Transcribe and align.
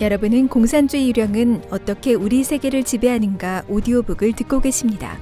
여러분은 0.00 0.48
공산주의 0.48 1.08
유령은 1.08 1.70
어떻게 1.70 2.14
우리 2.14 2.42
세계를 2.42 2.82
지배하는가 2.82 3.62
오디오북을 3.68 4.32
듣고 4.32 4.60
계십니다. 4.60 5.16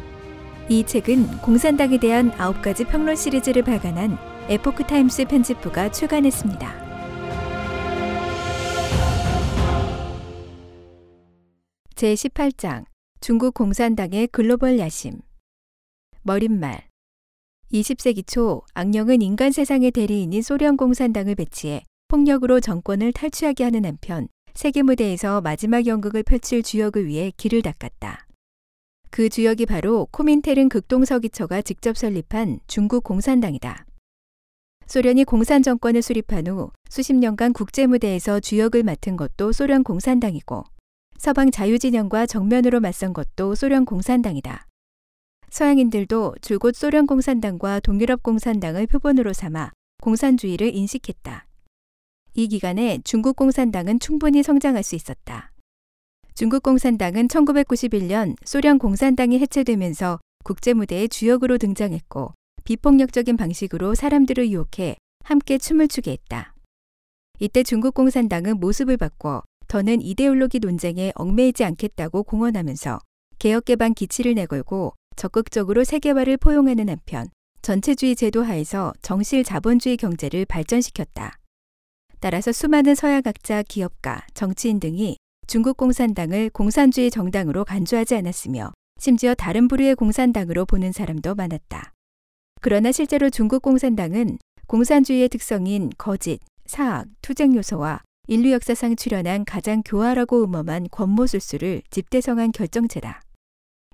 이 0.71 0.83
책은 0.83 1.43
공산당에 1.43 1.99
대한 1.99 2.31
9가지 2.31 2.89
평론 2.89 3.15
시리즈를 3.15 3.63
발간한 3.65 4.17
에포크 4.49 4.85
타임스 4.85 5.27
편집부가 5.27 5.91
출간했습니다. 5.91 6.83
제 11.95 12.15
18장 12.15 12.87
중국 13.21 13.53
공산당의 13.53 14.29
글로벌 14.29 14.79
야심 14.79 15.21
머리말 16.23 16.89
20세기 17.71 18.27
초 18.27 18.63
악령은 18.73 19.21
인간 19.21 19.53
세상의 19.53 19.91
대리인인 19.91 20.41
소련 20.41 20.79
공산당을 20.79 21.35
배치해 21.35 21.83
폭력으로 22.09 22.61
정권을 22.61 23.13
탈취하게 23.13 23.65
하는 23.65 23.85
한편 23.85 24.29
세계 24.55 24.83
무대에서 24.83 25.41
마지막 25.41 25.87
연극을 25.87 26.23
펼칠 26.23 26.63
주역을 26.63 27.07
위해 27.07 27.33
길을 27.37 27.63
닦았다. 27.63 28.27
그 29.11 29.29
주역이 29.29 29.67
바로 29.67 30.07
코민테른 30.11 30.69
극동서기처가 30.69 31.63
직접 31.63 31.97
설립한 31.97 32.61
중국 32.67 33.03
공산당이다. 33.05 33.87
소련이 34.87 35.25
공산 35.25 35.63
정권을 35.63 36.03
수립한 36.03 36.47
후 36.49 36.71
수십 36.91 37.15
년간 37.15 37.55
국제 37.55 37.87
무대에서 37.87 38.41
주역을 38.41 38.83
맡은 38.83 39.17
것도 39.17 39.53
소련 39.53 39.83
공산당이고 39.85 40.65
서방 41.17 41.51
자유진영과 41.51 42.27
정면으로 42.27 42.81
맞선 42.81 43.13
것도 43.15 43.55
소련 43.55 43.85
공산당이다. 43.85 44.67
서양인들도 45.51 46.37
줄곧 46.41 46.75
소련 46.75 47.07
공산당과 47.07 47.81
동유럽 47.81 48.23
공산당을 48.23 48.87
표본으로 48.87 49.33
삼아 49.33 49.71
공산주의를 50.03 50.75
인식했다. 50.75 51.47
이 52.35 52.49
기간에 52.49 52.99
중국 53.05 53.37
공산당은 53.37 54.01
충분히 54.01 54.43
성장할 54.43 54.83
수 54.83 54.95
있었다. 54.95 55.53
중국 56.35 56.63
공산당은 56.63 57.29
1991년 57.29 58.37
소련 58.45 58.79
공산당이 58.79 59.39
해체되면서 59.39 60.19
국제 60.43 60.73
무대의 60.73 61.11
주역으로 61.11 61.59
등장했고 61.59 62.33
비폭력적인 62.65 63.37
방식으로 63.37 63.95
사람들을 63.95 64.51
유혹해 64.51 64.97
함께 65.25 65.59
춤을 65.59 65.89
추게 65.89 66.13
했다. 66.13 66.55
이때 67.39 67.63
중국 67.63 67.93
공산당은 67.93 68.61
모습을 68.61 68.97
바꿔 68.97 69.43
더는 69.69 70.01
이데올로기 70.01 70.61
논쟁에 70.61 71.13
얽매이지 71.15 71.65
않겠다고 71.65 72.23
공언하면서 72.23 72.99
개혁 73.39 73.67
개방 73.67 73.93
기치를 73.93 74.35
내걸고 74.35 74.95
적극적으로 75.17 75.85
세계화를 75.85 76.39
포용하는 76.39 76.89
한편 76.89 77.27
전체주의 77.61 78.17
제도 78.17 78.43
하에서 78.43 78.93
정실 79.03 79.45
자본주의 79.45 79.97
경제를 79.97 80.47
발전시켰다. 80.47 81.42
따라서 82.23 82.53
수많은 82.53 82.95
서양학자, 82.95 83.65
기업가, 83.65 84.25
정치인 84.33 84.79
등이 84.79 85.17
중국 85.49 85.77
공산당을 85.77 86.51
공산주의 86.51 87.11
정당으로 87.11 87.65
간주하지 87.65 88.15
않았으며 88.15 88.73
심지어 89.01 89.35
다른 89.35 89.67
부류의 89.67 89.97
공산당으로 89.97 90.65
보는 90.65 90.93
사람도 90.93 91.35
많았다. 91.35 91.93
그러나 92.61 92.93
실제로 92.93 93.29
중국 93.29 93.61
공산당은 93.63 94.39
공산주의의 94.69 95.31
특성인 95.31 95.91
거짓, 95.99 96.39
사악, 96.65 97.09
투쟁 97.23 97.57
요소와 97.57 98.03
인류 98.29 98.53
역사상 98.53 98.95
출현한 98.95 99.45
가장 99.45 99.83
교활하고 99.85 100.45
음험한 100.45 100.91
권모술수를 100.93 101.83
집대성한 101.91 102.53
결정체다. 102.53 103.21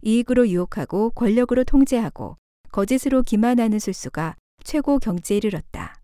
이익으로 0.02 0.50
유혹하고 0.50 1.12
권력으로 1.12 1.64
통제하고 1.64 2.36
거짓으로 2.72 3.22
기만하는 3.22 3.78
술수가 3.78 4.36
최고 4.64 4.98
경지에 4.98 5.38
이르렀다. 5.38 5.97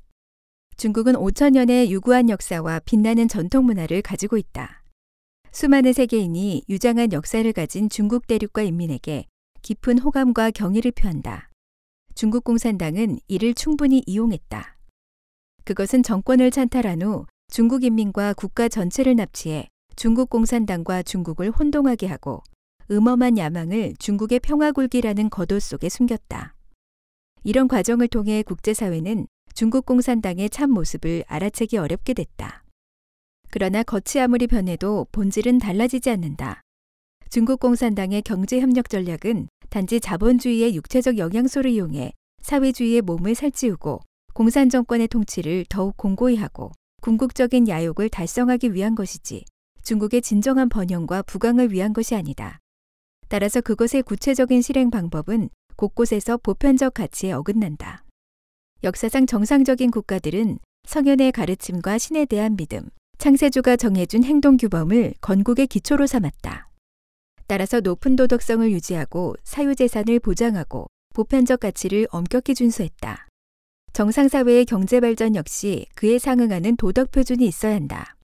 중국은 0.77 1.15
5천년의 1.15 1.89
유구한 1.89 2.29
역사와 2.29 2.81
빛나는 2.81 3.29
전통 3.29 3.65
문화를 3.67 4.03
가지고 4.03 4.37
있다. 4.37 4.83
수많은 5.53 5.93
세계인이 5.93 6.65
유장한 6.69 7.13
역사를 7.13 7.51
가진 7.53 7.89
중국 7.89 8.27
대륙과 8.27 8.63
인민에게 8.63 9.27
깊은 9.63 9.99
호감과 9.99 10.51
경의를 10.51 10.91
표한다. 10.91 11.51
중국 12.15 12.43
공산당은 12.45 13.21
이를 13.29 13.55
충분히 13.55 14.03
이용했다. 14.07 14.77
그것은 15.65 16.03
정권을 16.03 16.51
찬탈한 16.51 17.03
후 17.03 17.27
중국 17.49 17.85
인민과 17.85 18.35
국가 18.35 18.69
전체를 18.69 19.15
납치해 19.15 19.69
중국 19.97 20.29
공산당과 20.29 21.05
중국을 21.05 21.51
혼동하게 21.51 22.09
하고 22.09 22.43
음험한 22.91 23.39
야망을 23.39 23.95
중국의 23.99 24.41
평화굴기라는 24.41 25.31
겉옷 25.31 25.63
속에 25.63 25.89
숨겼다. 25.89 26.57
이런 27.45 27.69
과정을 27.69 28.09
통해 28.09 28.43
국제사회는 28.43 29.29
중국 29.55 29.87
공산당의 29.87 30.51
참 30.51 30.71
모습을 30.73 31.23
알아채기 31.29 31.77
어렵게 31.77 32.13
됐다. 32.15 32.65
그러나 33.53 33.85
겉이 33.85 34.21
아무리 34.21 34.49
변해도 34.49 35.07
본질은 35.13 35.59
달라지지 35.59 36.11
않는다. 36.11 36.61
중국 37.31 37.61
공산당의 37.61 38.23
경제 38.23 38.61
협력 38.61 38.89
전략은 38.89 39.47
단지 39.71 40.01
자본주의의 40.01 40.75
육체적 40.75 41.19
영향소를 41.19 41.71
이용해 41.71 42.13
사회주의의 42.43 43.03
몸을 43.03 43.37
살찌우고 43.37 44.01
공산 44.35 44.69
정권의 44.69 45.07
통치를 45.07 45.67
더욱 45.69 45.97
공고히 45.97 46.35
하고 46.35 46.73
궁극적인 47.03 47.69
야욕을 47.69 48.09
달성하기 48.09 48.75
위한 48.75 48.97
것이지 48.97 49.45
중국의 49.85 50.23
진정한 50.23 50.69
번영과 50.69 51.23
부강을 51.23 51.71
위한 51.71 51.93
것이 51.93 52.17
아니다. 52.17 52.59
따라서 53.29 53.61
그것의 53.61 54.03
구체적인 54.03 54.63
실행 54.63 54.91
방법은 54.91 55.49
곳곳에서 55.77 56.39
보편적 56.39 56.95
가치에 56.95 57.31
어긋난다. 57.31 58.04
역사상 58.85 59.25
정상적인 59.25 59.91
국가들은 59.91 60.59
성현의 60.87 61.33
가르침과 61.33 61.97
신에 61.97 62.27
대한 62.27 62.55
믿음, 62.55 62.91
창세주가 63.17 63.77
정해준 63.77 64.25
행동 64.25 64.59
규범을 64.59 65.15
건국의 65.23 65.69
기초로 65.69 66.07
삼았다. 66.07 66.69
따라서 67.47 67.81
높은 67.81 68.15
도덕성을 68.15 68.71
유지하고 68.71 69.37
사유재산을 69.43 70.21
보장하고 70.21 70.87
보편적 71.15 71.61
가치를 71.61 72.09
엄격히 72.11 72.55
준수했다. 72.55 73.27
정상사회의 73.95 74.67
경제발전 74.67 75.35
역시 75.35 75.87
그에 75.95 76.19
상응하는 76.19 76.77
도덕 76.77 77.11
표준이 77.11 77.47
있어야 77.47 77.75
한다. 77.75 78.17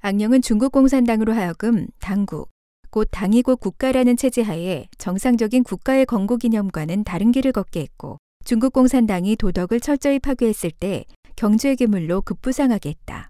악령은 0.00 0.42
중국 0.42 0.70
공산당으로 0.70 1.32
하여금 1.32 1.88
당국, 1.98 2.50
곧 2.90 3.08
당이고 3.10 3.56
국가라는 3.56 4.16
체제 4.16 4.42
하에 4.42 4.86
정상적인 4.98 5.64
국가의 5.64 6.06
건국 6.06 6.44
이념과는 6.44 7.02
다른 7.02 7.32
길을 7.32 7.50
걷게 7.50 7.80
했고 7.80 8.18
중국 8.44 8.72
공산당이 8.72 9.36
도덕을 9.36 9.78
철저히 9.78 10.18
파괴했을 10.18 10.72
때 10.72 11.04
경제 11.36 11.76
괴물로 11.76 12.22
급부상하게 12.22 12.90
했다. 12.90 13.28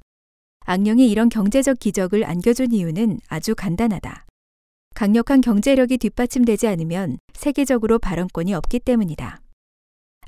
악령이 0.65 1.11
이런 1.11 1.29
경제적 1.29 1.79
기적을 1.79 2.25
안겨준 2.25 2.73
이유는 2.73 3.21
아주 3.29 3.55
간단하다. 3.55 4.25
강력한 4.95 5.41
경제력이 5.41 5.99
뒷받침되지 5.99 6.67
않으면 6.67 7.19
세계적으로 7.35 7.99
발언권이 7.99 8.55
없기 8.55 8.81
때문이다. 8.81 9.41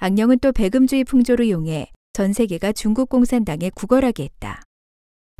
악령은 0.00 0.40
또 0.40 0.52
배금주의 0.52 1.04
풍조를 1.04 1.46
이용해 1.46 1.90
전 2.12 2.32
세계가 2.32 2.72
중국 2.72 3.08
공산당에 3.08 3.70
구걸하게 3.74 4.24
했다. 4.24 4.62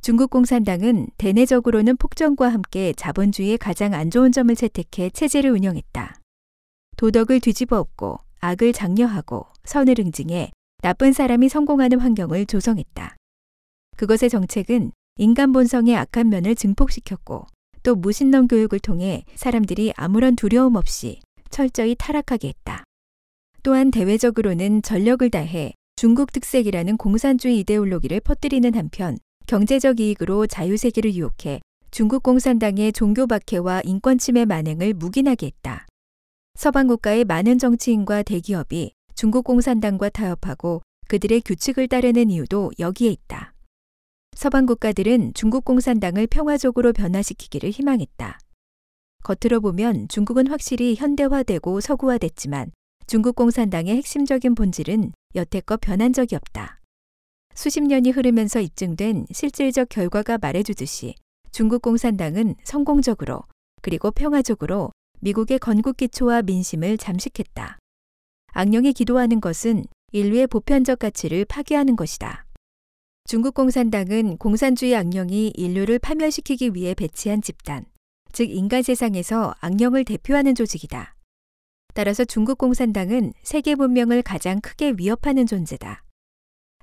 중국 0.01 0.31
공산당은 0.31 1.09
대내적으로는 1.19 1.97
폭정과 1.97 2.49
함께 2.49 2.93
자본주의의 2.97 3.59
가장 3.59 3.95
안 3.95 4.11
좋은 4.11 4.33
점을 4.33 4.55
채택해 4.55 5.11
체제를 5.11 5.51
운영했다. 5.51 6.21
도덕을 6.97 7.41
뒤집어 7.41 7.79
엎고 7.79 8.21
악을 8.45 8.75
장려하고 8.75 9.47
선을 9.65 9.95
응징해 9.99 10.51
나쁜 10.83 11.15
사람이 11.15 11.49
성공하는 11.49 11.99
환경을 11.99 12.45
조성했다. 12.45 13.17
그것의 13.97 14.29
정책은 14.29 14.93
인간 15.17 15.53
본성의 15.53 15.97
악한 15.97 16.29
면을 16.29 16.55
증폭시켰고 16.55 17.47
또 17.83 17.95
무신론 17.95 18.49
교육을 18.49 18.81
통해 18.81 19.25
사람들이 19.35 19.95
아무런 19.97 20.37
두려움 20.37 20.77
없이 20.77 21.21
철저히 21.49 21.95
타락하게 21.95 22.49
했다. 22.49 22.85
또한 23.63 23.91
대외적으로는 23.91 24.83
전력을 24.83 25.29
다해 25.31 25.73
중국 25.97 26.33
특색이라는 26.33 26.99
공산주의 26.99 27.61
이데올로기를 27.61 28.21
퍼뜨리는 28.21 28.75
한편 28.75 29.17
경제적 29.47 30.01
이익으로 30.01 30.47
자유세계를 30.47 31.15
유혹해 31.15 31.61
중국 31.91 32.23
공산당의 32.23 32.93
종교 32.93 33.27
박해와 33.27 33.83
인권 33.85 34.19
침해 34.19 34.45
만행을 34.45 34.93
묵인하게 34.95 35.47
했다. 35.47 35.87
서방 36.57 36.87
국가의 36.87 37.25
많은 37.25 37.59
정치인과 37.59 38.23
대기업이 38.23 38.93
중국 39.15 39.45
공산당과 39.45 40.09
타협하고 40.09 40.83
그들의 41.09 41.43
규칙을 41.43 41.89
따르는 41.89 42.31
이유도 42.31 42.71
여기에 42.79 43.11
있다. 43.11 43.53
서방 44.35 44.65
국가들은 44.65 45.35
중국 45.35 45.65
공산당을 45.65 46.27
평화적으로 46.27 46.93
변화시키기를 46.93 47.71
희망했다. 47.71 48.39
겉으로 49.25 49.61
보면 49.61 50.09
중국은 50.09 50.47
확실히 50.47 50.95
현대화되고 50.95 51.81
서구화됐지만 51.81 52.73
중국 53.07 53.37
공산당의 53.37 53.97
핵심적인 53.97 54.55
본질은 54.55 55.13
여태껏 55.35 55.81
변한 55.81 56.13
적이 56.13 56.37
없다. 56.37 56.81
수십 57.55 57.83
년이 57.83 58.11
흐르면서 58.11 58.61
입증된 58.61 59.27
실질적 59.31 59.89
결과가 59.89 60.39
말해주듯이 60.39 61.15
중국 61.53 61.83
공산당은 61.83 62.55
성공적으로 62.65 63.43
그리고 63.83 64.11
평화적으로 64.11 64.93
미국의 65.25 65.59
건국 65.59 65.97
기초와 65.97 66.43
민심을 66.43 66.99
잠식했다. 66.99 67.79
악령이 68.53 68.93
기도하는 68.93 69.41
것은 69.41 69.87
인류의 70.13 70.49
보편적 70.49 70.99
가치를 70.99 71.47
파괴하는 71.47 71.97
것이다. 71.97 72.45
중국 73.25 73.55
공산당은 73.55 74.37
공산주의 74.37 74.95
악령이 74.95 75.55
인류를 75.57 75.99
파멸시키기 75.99 76.73
위해 76.75 76.93
배치한 76.93 77.41
집단, 77.41 77.87
즉 78.33 78.51
인간 78.51 78.83
세상에서 78.83 79.55
악령을 79.61 80.05
대표하는 80.05 80.55
조직이다. 80.55 81.17
따라서 81.95 82.27
중국 82.27 82.59
공산당은 82.59 83.33
세계 83.43 83.75
문명을 83.75 84.21
가장 84.21 84.61
크게 84.61 84.93
위협하는 84.99 85.47
존재다. 85.47 86.05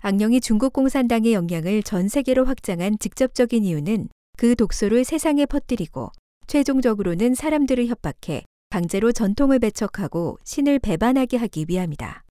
악령이 0.02 0.42
중국 0.42 0.74
공산당의 0.74 1.34
영향을 1.34 1.84
전 1.84 2.08
세계로 2.08 2.46
확장한 2.46 2.98
직접적인 2.98 3.66
이유는 3.66 4.10
그 4.36 4.56
독소를 4.56 5.04
세상에 5.06 5.46
퍼뜨리고 5.46 6.12
최종적으로는 6.52 7.34
사람들을 7.34 7.88
협박해 7.88 8.44
강제로 8.70 9.14
전통을 9.14 9.60
배척하고 9.60 10.38
신을 10.44 10.80
배반하게 10.80 11.38
하기 11.38 11.68
위함이다. 11.70 12.26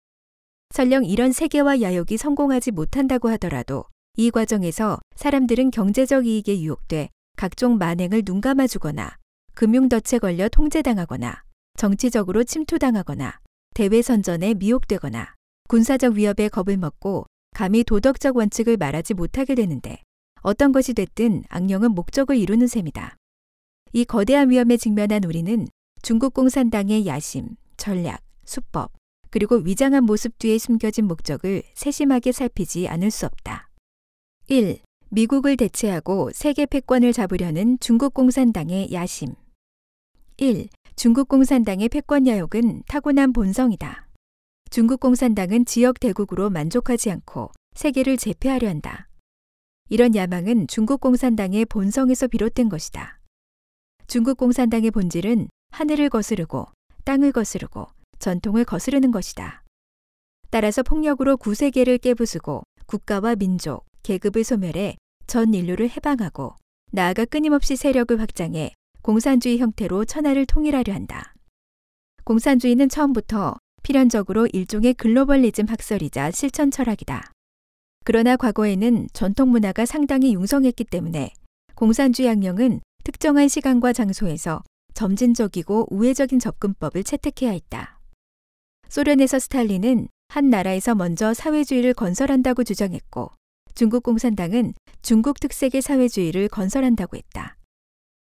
설령 0.74 1.06
이런 1.06 1.32
세계화 1.32 1.80
야욕이 1.80 2.18
성공하지 2.18 2.72
못한다고 2.72 3.30
하더라도 3.30 3.86
이 4.18 4.30
과정에서 4.30 4.98
사람들은 5.16 5.70
경제적 5.70 6.26
이익에 6.26 6.60
유혹돼 6.60 7.08
각종 7.38 7.78
만행을 7.78 8.20
눈감아 8.26 8.66
주거나 8.66 9.16
금융덫에 9.54 10.18
걸려 10.18 10.50
통제당하거나 10.50 11.42
정치적으로 11.78 12.44
침투당하거나 12.44 13.40
대외선전에 13.72 14.52
미혹되거나 14.52 15.32
군사적 15.66 16.16
위협에 16.16 16.50
겁을 16.50 16.76
먹고 16.76 17.24
감히 17.54 17.84
도덕적 17.84 18.36
원칙을 18.36 18.76
말하지 18.76 19.14
못하게 19.14 19.54
되는데 19.54 20.02
어떤 20.42 20.72
것이 20.72 20.92
됐든 20.92 21.44
악령은 21.48 21.92
목적을 21.92 22.36
이루는 22.36 22.66
셈이다. 22.66 23.16
이 23.92 24.04
거대한 24.04 24.50
위험에 24.50 24.76
직면한 24.76 25.24
우리는 25.24 25.66
중국 26.02 26.32
공산당의 26.32 27.06
야심, 27.06 27.56
전략, 27.76 28.20
수법, 28.44 28.92
그리고 29.30 29.56
위장한 29.56 30.04
모습 30.04 30.38
뒤에 30.38 30.58
숨겨진 30.58 31.06
목적을 31.06 31.62
세심하게 31.74 32.32
살피지 32.32 32.88
않을 32.88 33.10
수 33.10 33.26
없다. 33.26 33.68
1. 34.48 34.78
미국을 35.08 35.56
대체하고 35.56 36.30
세계 36.32 36.66
패권을 36.66 37.12
잡으려는 37.12 37.78
중국 37.80 38.14
공산당의 38.14 38.92
야심. 38.92 39.34
1. 40.36 40.68
중국 40.94 41.28
공산당의 41.28 41.88
패권 41.88 42.26
야욕은 42.26 42.84
타고난 42.86 43.32
본성이다. 43.32 44.08
중국 44.70 45.00
공산당은 45.00 45.64
지역 45.64 45.98
대국으로 45.98 46.48
만족하지 46.48 47.10
않고 47.10 47.50
세계를 47.74 48.16
제패하려 48.16 48.68
한다. 48.68 49.08
이런 49.88 50.14
야망은 50.14 50.68
중국 50.68 51.00
공산당의 51.00 51.64
본성에서 51.64 52.28
비롯된 52.28 52.68
것이다. 52.68 53.19
중국 54.10 54.38
공산당의 54.38 54.90
본질은 54.90 55.48
하늘을 55.70 56.08
거스르고 56.08 56.66
땅을 57.04 57.30
거스르고 57.30 57.86
전통을 58.18 58.64
거스르는 58.64 59.12
것이다. 59.12 59.62
따라서 60.50 60.82
폭력으로 60.82 61.36
구세계를 61.36 61.98
깨부수고 61.98 62.64
국가와 62.86 63.36
민족, 63.36 63.84
계급을 64.02 64.42
소멸해 64.42 64.96
전 65.28 65.54
인류를 65.54 65.90
해방하고 65.90 66.56
나아가 66.90 67.24
끊임없이 67.24 67.76
세력을 67.76 68.20
확장해 68.20 68.72
공산주의 69.00 69.58
형태로 69.58 70.06
천하를 70.06 70.44
통일하려 70.44 70.92
한다. 70.92 71.32
공산주의는 72.24 72.88
처음부터 72.88 73.58
필연적으로 73.84 74.48
일종의 74.48 74.94
글로벌리즘 74.94 75.66
학설이자 75.68 76.32
실천 76.32 76.72
철학이다. 76.72 77.30
그러나 78.04 78.36
과거에는 78.36 79.06
전통 79.12 79.52
문화가 79.52 79.86
상당히 79.86 80.34
융성했기 80.34 80.82
때문에 80.82 81.32
공산주의 81.76 82.28
학령은 82.28 82.80
특정한 83.10 83.48
시간과 83.48 83.92
장소에서 83.92 84.62
점진적이고 84.94 85.88
우회적인 85.90 86.38
접근법을 86.38 87.02
채택해야 87.02 87.50
했다. 87.50 87.98
소련에서 88.88 89.40
스탈린은 89.40 90.06
한 90.28 90.48
나라에서 90.48 90.94
먼저 90.94 91.34
사회주의를 91.34 91.92
건설한다고 91.94 92.62
주장했고 92.62 93.32
중국 93.74 94.04
공산당은 94.04 94.74
중국 95.02 95.40
특색의 95.40 95.82
사회주의를 95.82 96.46
건설한다고 96.48 97.16
했다. 97.16 97.56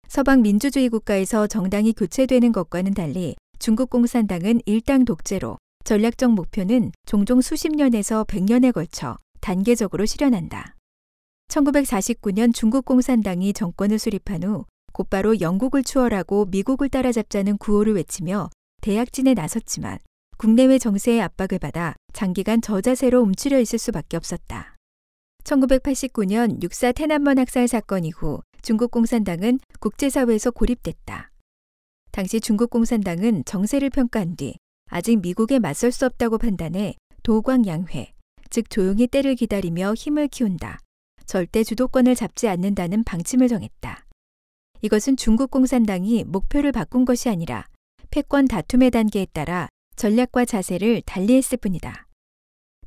서방 0.09 0.41
민주주의 0.41 0.89
국가에서 0.89 1.47
정당이 1.47 1.93
교체되는 1.93 2.51
것과는 2.51 2.93
달리 2.93 3.37
중국 3.59 3.89
공산당은 3.89 4.59
일당 4.65 5.05
독재로 5.05 5.57
전략적 5.85 6.33
목표는 6.33 6.91
종종 7.05 7.39
수십 7.39 7.69
년에서 7.73 8.25
백 8.25 8.43
년에 8.43 8.71
걸쳐 8.71 9.17
단계적으로 9.39 10.05
실현한다. 10.05 10.75
1949년 11.47 12.53
중국 12.53 12.83
공산당이 12.83 13.53
정권을 13.53 13.97
수립한 13.97 14.43
후 14.43 14.65
곧바로 14.93 15.41
영국을 15.41 15.83
추월하고 15.83 16.45
미국을 16.45 16.89
따라잡자는 16.89 17.57
구호를 17.57 17.95
외치며 17.95 18.49
대약진에 18.81 19.33
나섰지만 19.33 19.97
국내외 20.37 20.77
정세의 20.77 21.21
압박을 21.21 21.59
받아 21.59 21.95
장기간 22.13 22.61
저자세로 22.61 23.21
움츠려 23.21 23.59
있을 23.59 23.79
수밖에 23.79 24.17
없었다. 24.17 24.75
1989년 25.43 26.61
6사 26.61 26.95
테난먼 26.95 27.39
학살 27.39 27.67
사건 27.67 28.05
이후 28.05 28.41
중국 28.61 28.91
공산당은 28.91 29.59
국제사회에서 29.79 30.51
고립됐다. 30.51 31.31
당시 32.11 32.39
중국 32.39 32.69
공산당은 32.69 33.43
정세를 33.45 33.89
평가한 33.89 34.35
뒤 34.35 34.55
아직 34.89 35.19
미국에 35.19 35.59
맞설 35.59 35.91
수 35.91 36.05
없다고 36.05 36.37
판단해 36.37 36.95
도광양회, 37.23 38.13
즉 38.49 38.69
조용히 38.69 39.07
때를 39.07 39.35
기다리며 39.35 39.93
힘을 39.95 40.27
키운다. 40.27 40.79
절대 41.25 41.63
주도권을 41.63 42.15
잡지 42.15 42.47
않는다는 42.47 43.03
방침을 43.03 43.47
정했다. 43.47 44.02
이것은 44.83 45.15
중국 45.15 45.49
공산당이 45.49 46.25
목표를 46.25 46.73
바꾼 46.73 47.05
것이 47.05 47.29
아니라 47.29 47.65
패권 48.11 48.49
다툼의 48.49 48.91
단계에 48.91 49.25
따라 49.31 49.69
전략과 49.95 50.43
자세를 50.43 51.03
달리했을 51.05 51.57
뿐이다. 51.59 52.05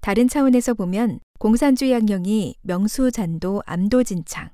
다른 0.03 0.29
차원에서 0.29 0.75
보면 0.75 1.21
공산주의 1.39 1.93
양령이 1.93 2.57
명수 2.61 3.11
잔도 3.13 3.63
암도 3.65 4.05
진창, 4.05 4.51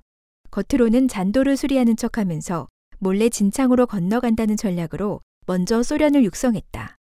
겉으로는 0.52 1.08
잔도를 1.08 1.56
수리하는 1.56 1.96
척 1.96 2.16
하면서 2.16 2.68
몰래 3.00 3.28
진창으로 3.28 3.86
건너간다는 3.88 4.56
전략으로 4.56 5.20
먼저 5.46 5.82
소련을 5.82 6.22
육성했다. 6.22 6.94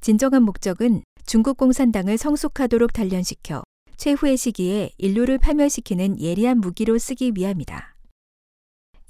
진정한 0.00 0.44
목적은 0.44 1.02
중국 1.26 1.56
공산당을 1.56 2.18
성숙하도록 2.18 2.92
단련시켜 2.92 3.64
최후의 3.96 4.36
시기에 4.36 4.90
인류를 4.98 5.38
파멸시키는 5.38 6.20
예리한 6.20 6.60
무기로 6.60 6.98
쓰기 6.98 7.32
위함이다. 7.34 7.96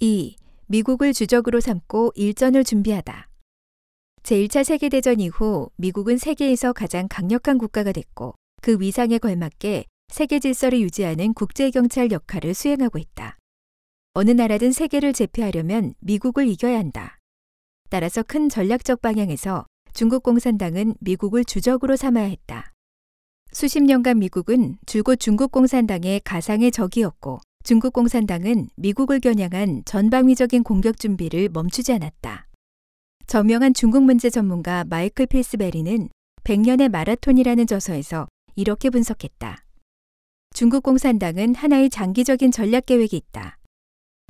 2. 0.00 0.36
미국을 0.68 1.12
주적으로 1.12 1.60
삼고 1.60 2.12
일전을 2.16 2.64
준비하다. 2.64 3.28
제1차 4.24 4.64
세계대전 4.64 5.20
이후 5.20 5.70
미국은 5.76 6.18
세계에서 6.18 6.72
가장 6.72 7.06
강력한 7.08 7.56
국가가 7.56 7.92
됐고 7.92 8.34
그 8.62 8.76
위상에 8.80 9.18
걸맞게 9.18 9.84
세계 10.08 10.40
질서를 10.40 10.80
유지하는 10.80 11.34
국제경찰 11.34 12.10
역할을 12.10 12.52
수행하고 12.52 12.98
있다. 12.98 13.38
어느 14.14 14.32
나라든 14.32 14.72
세계를 14.72 15.12
제패하려면 15.12 15.94
미국을 16.00 16.48
이겨야 16.48 16.78
한다. 16.78 17.18
따라서 17.88 18.24
큰 18.24 18.48
전략적 18.48 19.00
방향에서 19.02 19.66
중국 19.92 20.24
공산당은 20.24 20.94
미국을 21.00 21.44
주적으로 21.44 21.94
삼아야 21.94 22.26
했다. 22.26 22.72
수십 23.52 23.84
년간 23.84 24.18
미국은 24.18 24.78
줄곧 24.84 25.16
중국 25.16 25.52
공산당의 25.52 26.22
가상의 26.24 26.72
적이었고 26.72 27.38
중국 27.66 27.94
공산당은 27.94 28.68
미국을 28.76 29.18
겨냥한 29.18 29.82
전방위적인 29.86 30.62
공격 30.62 31.00
준비를 31.00 31.48
멈추지 31.52 31.92
않았다. 31.94 32.46
저명한 33.26 33.74
중국 33.74 34.04
문제 34.04 34.30
전문가 34.30 34.84
마이클 34.84 35.26
필스베리는 35.26 36.08
100년의 36.44 36.88
마라톤이라는 36.88 37.66
저서에서 37.66 38.28
이렇게 38.54 38.88
분석했다. 38.88 39.64
중국 40.54 40.84
공산당은 40.84 41.56
하나의 41.56 41.90
장기적인 41.90 42.52
전략 42.52 42.86
계획이 42.86 43.16
있다. 43.16 43.58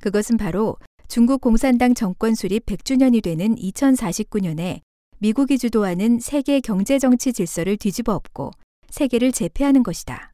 그것은 0.01 0.39
바로 0.39 0.79
중국 1.07 1.43
공산당 1.43 1.93
정권 1.93 2.35
수립 2.35 2.65
100주년이 2.65 3.23
되는 3.23 3.55
2049년에 3.55 4.81
미국이 5.19 5.59
주도하는 5.59 6.21
세계 6.21 6.61
경제 6.61 6.99
정치 6.99 7.35
질서를 7.35 7.77
뒤집어 7.77 8.15
엎고 8.15 8.53
세계를 8.89 9.31
제패하는 9.31 9.83
것이다. 9.83 10.33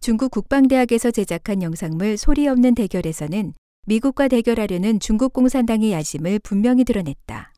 중국 0.00 0.30
국방대학에서 0.30 1.10
제작한 1.10 1.62
영상물 1.62 2.16
소리 2.16 2.46
없는 2.46 2.74
대결에서는 2.74 3.52
미국과 3.86 4.28
대결하려는 4.28 5.00
중국 5.00 5.32
공산당의 5.32 5.92
야심을 5.92 6.40
분명히 6.40 6.84
드러냈다. 6.84 7.52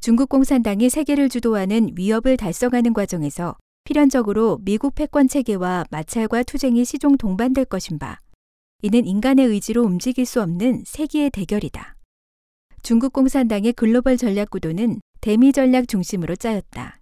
중국 0.00 0.28
공산당이 0.28 0.88
세계를 0.88 1.28
주도하는 1.28 1.90
위협을 1.96 2.36
달성하는 2.36 2.94
과정에서 2.94 3.56
필연적으로 3.84 4.58
미국 4.62 4.94
패권 4.94 5.28
체계와 5.28 5.86
마찰과 5.90 6.42
투쟁이 6.44 6.84
시종 6.84 7.16
동반될 7.16 7.64
것인 7.64 7.98
바 7.98 8.18
이는 8.82 9.06
인간의 9.06 9.46
의지로 9.46 9.82
움직일 9.82 10.24
수 10.24 10.40
없는 10.40 10.84
세기의 10.86 11.30
대결이다. 11.30 11.96
중국 12.82 13.12
공산당의 13.12 13.72
글로벌 13.72 14.16
전략 14.16 14.50
구도는 14.50 15.00
대미 15.20 15.52
전략 15.52 15.88
중심으로 15.88 16.36
짜였다. 16.36 17.00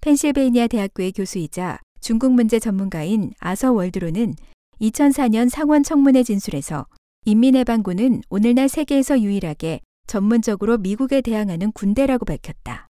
펜실베이니아 0.00 0.68
대학교의 0.68 1.12
교수이자 1.12 1.80
중국 2.06 2.34
문제 2.34 2.60
전문가인 2.60 3.32
아서 3.40 3.72
월드로는 3.72 4.36
2004년 4.80 5.48
상원 5.48 5.82
청문회 5.82 6.22
진술에서 6.22 6.86
인민해방군은 7.24 8.22
오늘날 8.30 8.68
세계에서 8.68 9.20
유일하게 9.22 9.80
전문적으로 10.06 10.78
미국에 10.78 11.20
대항하는 11.20 11.72
군대라고 11.72 12.24
밝혔다. 12.24 12.86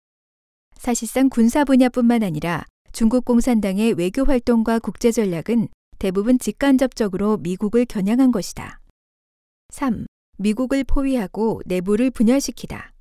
사실상 0.77 1.27
군사 1.27 1.65
분야뿐만 1.65 2.23
아니라 2.23 2.63
중국 2.93 3.25
공산당의 3.25 3.95
외교 3.95 4.23
활동과 4.23 4.79
국제 4.79 5.11
전략은 5.11 5.67
대부분 5.99 6.39
직간접적으로 6.39 7.35
미국을 7.35 7.83
겨냥한 7.83 8.31
것이다. 8.31 8.79
3. 9.73 10.05
미국을 10.37 10.85
포위하고 10.85 11.61
내부를 11.65 12.11
분열시키다. 12.11 12.93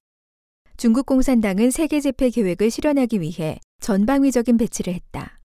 중국 0.77 1.07
공산당은 1.07 1.71
세계 1.71 2.01
재패 2.01 2.31
계획을 2.31 2.69
실현하기 2.69 3.21
위해 3.21 3.61
전방위적인 3.79 4.57
배치를 4.57 4.93
했다. 4.93 5.40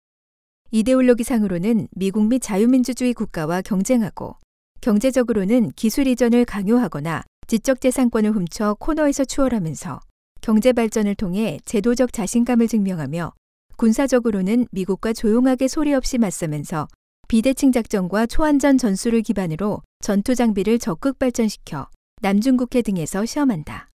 이데올로기상으로는 0.70 1.88
미국 1.92 2.26
및 2.26 2.40
자유민주주의 2.40 3.14
국가와 3.14 3.62
경쟁하고 3.62 4.36
경제적으로는 4.80 5.70
기술 5.76 6.06
이전을 6.06 6.44
강요하거나 6.44 7.22
지적 7.46 7.80
재산권을 7.80 8.32
훔쳐 8.32 8.76
코너에서 8.80 9.24
추월하면서 9.24 10.00
경제 10.40 10.72
발전을 10.72 11.14
통해 11.14 11.58
제도적 11.64 12.12
자신감을 12.12 12.68
증명하며 12.68 13.32
군사적으로는 13.76 14.66
미국과 14.70 15.12
조용하게 15.12 15.68
소리 15.68 15.92
없이 15.92 16.18
맞서면서 16.18 16.88
비대칭 17.28 17.72
작전과 17.72 18.26
초안전 18.26 18.78
전술을 18.78 19.22
기반으로 19.22 19.82
전투 20.00 20.34
장비를 20.34 20.78
적극 20.78 21.18
발전시켜 21.18 21.88
남중국해 22.22 22.82
등에서 22.82 23.26
시험한다. 23.26 23.88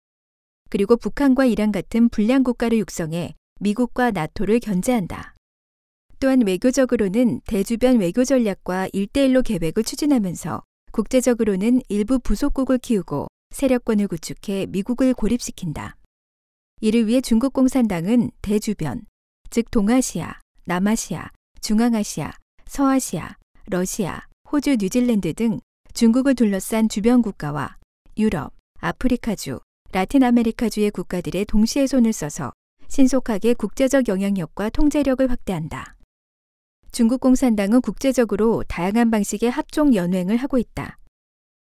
그리고 0.69 0.95
북한과 0.97 1.45
이란 1.45 1.71
같은 1.71 2.09
불량 2.09 2.43
국가를 2.43 2.77
육성해 2.77 3.35
미국과 3.59 4.11
나토를 4.11 4.59
견제한다. 4.59 5.30
또한 6.21 6.45
외교적으로는 6.45 7.41
대주변 7.47 7.99
외교 7.99 8.23
전략과 8.23 8.89
일대일로 8.93 9.41
계획을 9.41 9.83
추진하면서 9.83 10.61
국제적으로는 10.91 11.81
일부 11.89 12.19
부속국을 12.19 12.77
키우고 12.77 13.25
세력권을 13.49 14.07
구축해 14.07 14.67
미국을 14.69 15.15
고립시킨다. 15.15 15.95
이를 16.79 17.07
위해 17.07 17.21
중국 17.21 17.53
공산당은 17.53 18.29
대주변, 18.43 19.01
즉 19.49 19.71
동아시아, 19.71 20.39
남아시아, 20.65 21.31
중앙아시아, 21.59 22.33
서아시아, 22.67 23.35
러시아, 23.65 24.21
호주, 24.51 24.77
뉴질랜드 24.79 25.33
등 25.33 25.59
중국을 25.95 26.35
둘러싼 26.35 26.87
주변 26.87 27.23
국가와 27.23 27.77
유럽, 28.19 28.53
아프리카주, 28.79 29.59
라틴 29.91 30.23
아메리카주의 30.23 30.91
국가들의 30.91 31.45
동시에 31.45 31.87
손을 31.87 32.13
써서 32.13 32.51
신속하게 32.89 33.55
국제적 33.55 34.07
영향력과 34.07 34.69
통제력을 34.69 35.27
확대한다. 35.27 35.95
중국 36.91 37.21
공산당은 37.21 37.79
국제적으로 37.79 38.63
다양한 38.67 39.11
방식의 39.11 39.49
합종 39.49 39.95
연횡을 39.95 40.35
하고 40.35 40.57
있다. 40.57 40.97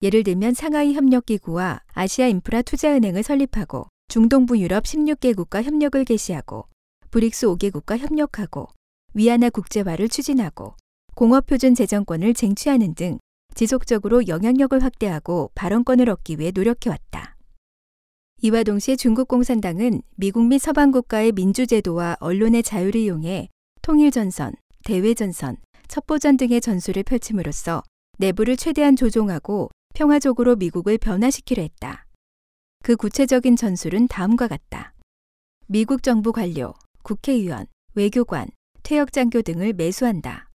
예를 0.00 0.23
들면 0.23 0.54
상하이 0.54 0.95
협력기구와 0.95 1.83
아시아 1.92 2.28
인프라 2.28 2.62
투자은행을 2.62 3.23
설립하고 3.23 3.88
중동부 4.09 4.59
유럽 4.59 4.85
16개국과 4.85 5.62
협력을 5.64 6.02
개시하고 6.02 6.66
브릭스 7.11 7.47
5개국과 7.47 7.99
협력하고 7.99 8.69
위안화 9.12 9.50
국제화를 9.50 10.09
추진하고 10.09 10.76
공업표준 11.14 11.75
재정권을 11.75 12.33
쟁취하는 12.33 12.95
등 12.95 13.19
지속적으로 13.54 14.26
영향력을 14.28 14.83
확대하고 14.83 15.50
발언권을 15.54 16.09
얻기 16.09 16.38
위해 16.38 16.52
노력해왔다. 16.54 17.37
이와 18.40 18.62
동시에 18.62 18.97
중국 18.97 19.28
공산당은 19.28 20.00
미국 20.16 20.47
및 20.47 20.59
서방 20.59 20.90
국가의 20.90 21.33
민주제도와 21.33 22.16
언론의 22.19 22.62
자유를 22.62 22.99
이용해 22.99 23.50
통일전선, 23.83 24.54
대외전선, 24.82 25.56
첩보전 25.88 26.36
등의 26.36 26.60
전술을 26.60 27.02
펼침으로써 27.02 27.82
내부를 28.18 28.56
최대한 28.56 28.96
조종하고 28.96 29.70
평화적으로 29.94 30.56
미국을 30.56 30.98
변화시키려 30.98 31.62
했다. 31.62 32.06
그 32.82 32.96
구체적인 32.96 33.56
전술은 33.56 34.08
다음과 34.08 34.48
같다. 34.48 34.94
미국 35.66 36.02
정부 36.02 36.32
관료, 36.32 36.74
국회의원, 37.02 37.66
외교관, 37.94 38.48
퇴역장교 38.82 39.42
등을 39.42 39.72
매수한다. 39.72 40.50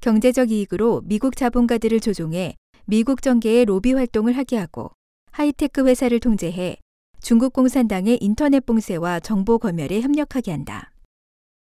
경제적 0.00 0.50
이익으로 0.50 1.02
미국 1.04 1.36
자본가들을 1.36 2.00
조종해 2.00 2.56
미국 2.86 3.22
정계의 3.22 3.66
로비 3.66 3.92
활동을 3.92 4.36
하게 4.36 4.56
하고 4.56 4.92
하이테크 5.32 5.86
회사를 5.86 6.20
통제해 6.20 6.76
중국 7.20 7.52
공산당의 7.52 8.18
인터넷 8.20 8.64
봉쇄와 8.64 9.20
정보 9.20 9.58
검열에 9.58 10.00
협력하게 10.00 10.52
한다. 10.52 10.90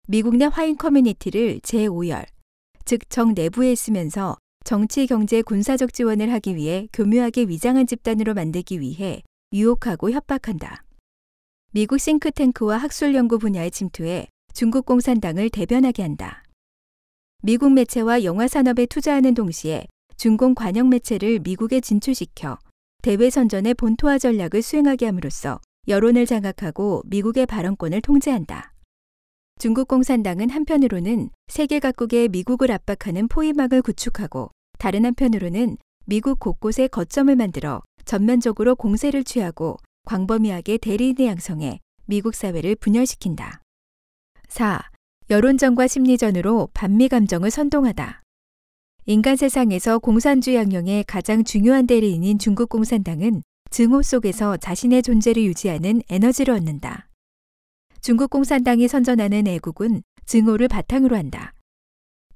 미국 0.09 0.35
내 0.35 0.45
화인 0.45 0.75
커뮤니티를 0.75 1.61
제5열, 1.61 2.25
즉 2.83 3.07
적 3.07 3.33
내부에 3.33 3.71
있으면서 3.71 4.35
정치, 4.65 5.07
경제, 5.07 5.41
군사적 5.41 5.93
지원을 5.93 6.29
하기 6.33 6.57
위해 6.57 6.89
교묘하게 6.91 7.43
위장한 7.43 7.87
집단으로 7.87 8.33
만들기 8.33 8.81
위해 8.81 9.21
유혹하고 9.53 10.11
협박한다. 10.11 10.83
미국 11.71 11.99
싱크탱크와 11.99 12.77
학술 12.77 13.15
연구 13.15 13.39
분야에 13.39 13.69
침투해 13.69 14.27
중국 14.53 14.85
공산당을 14.85 15.49
대변하게 15.49 16.03
한다. 16.03 16.43
미국 17.41 17.71
매체와 17.71 18.25
영화 18.25 18.49
산업에 18.49 18.85
투자하는 18.85 19.33
동시에 19.33 19.85
중공 20.17 20.53
관영 20.53 20.89
매체를 20.89 21.39
미국에 21.39 21.79
진출시켜 21.79 22.59
대외 23.01 23.29
선전의 23.29 23.75
본토화 23.75 24.17
전략을 24.17 24.61
수행하게 24.61 25.05
함으로써 25.05 25.61
여론을 25.87 26.25
장악하고 26.25 27.03
미국의 27.05 27.45
발언권을 27.45 28.01
통제한다. 28.01 28.72
중국 29.63 29.87
공산당은 29.87 30.49
한편으로는 30.49 31.29
세계 31.47 31.79
각국의 31.79 32.27
미국을 32.27 32.69
압박하는 32.69 33.29
포위막을 33.29 33.81
구축하고 33.81 34.51
다른 34.77 35.05
한편으로는 35.05 35.77
미국 36.05 36.41
곳곳에 36.41 36.89
거점을 36.89 37.33
만들어 37.33 37.81
전면적으로 38.03 38.75
공세를 38.75 39.23
취하고 39.23 39.77
광범위하게 40.03 40.79
대리인을 40.79 41.27
양성해 41.27 41.79
미국 42.07 42.35
사회를 42.35 42.75
분열시킨다. 42.75 43.61
4. 44.49 44.81
여론전과 45.29 45.87
심리전으로 45.87 46.67
반미 46.73 47.07
감정을 47.07 47.49
선동하다. 47.49 48.21
인간 49.05 49.37
세상에서 49.37 49.99
공산주의 49.99 50.57
양령의 50.57 51.05
가장 51.05 51.45
중요한 51.45 51.87
대리인인 51.87 52.37
중국 52.37 52.67
공산당은 52.67 53.43
증오 53.69 54.01
속에서 54.01 54.57
자신의 54.57 55.03
존재를 55.03 55.41
유지하는 55.45 56.01
에너지를 56.09 56.53
얻는다. 56.53 57.07
중국 58.03 58.31
공산당이 58.31 58.89
선전하는 58.89 59.47
애국은 59.47 60.03
증오를 60.25 60.67
바탕으로 60.67 61.15
한다. 61.15 61.53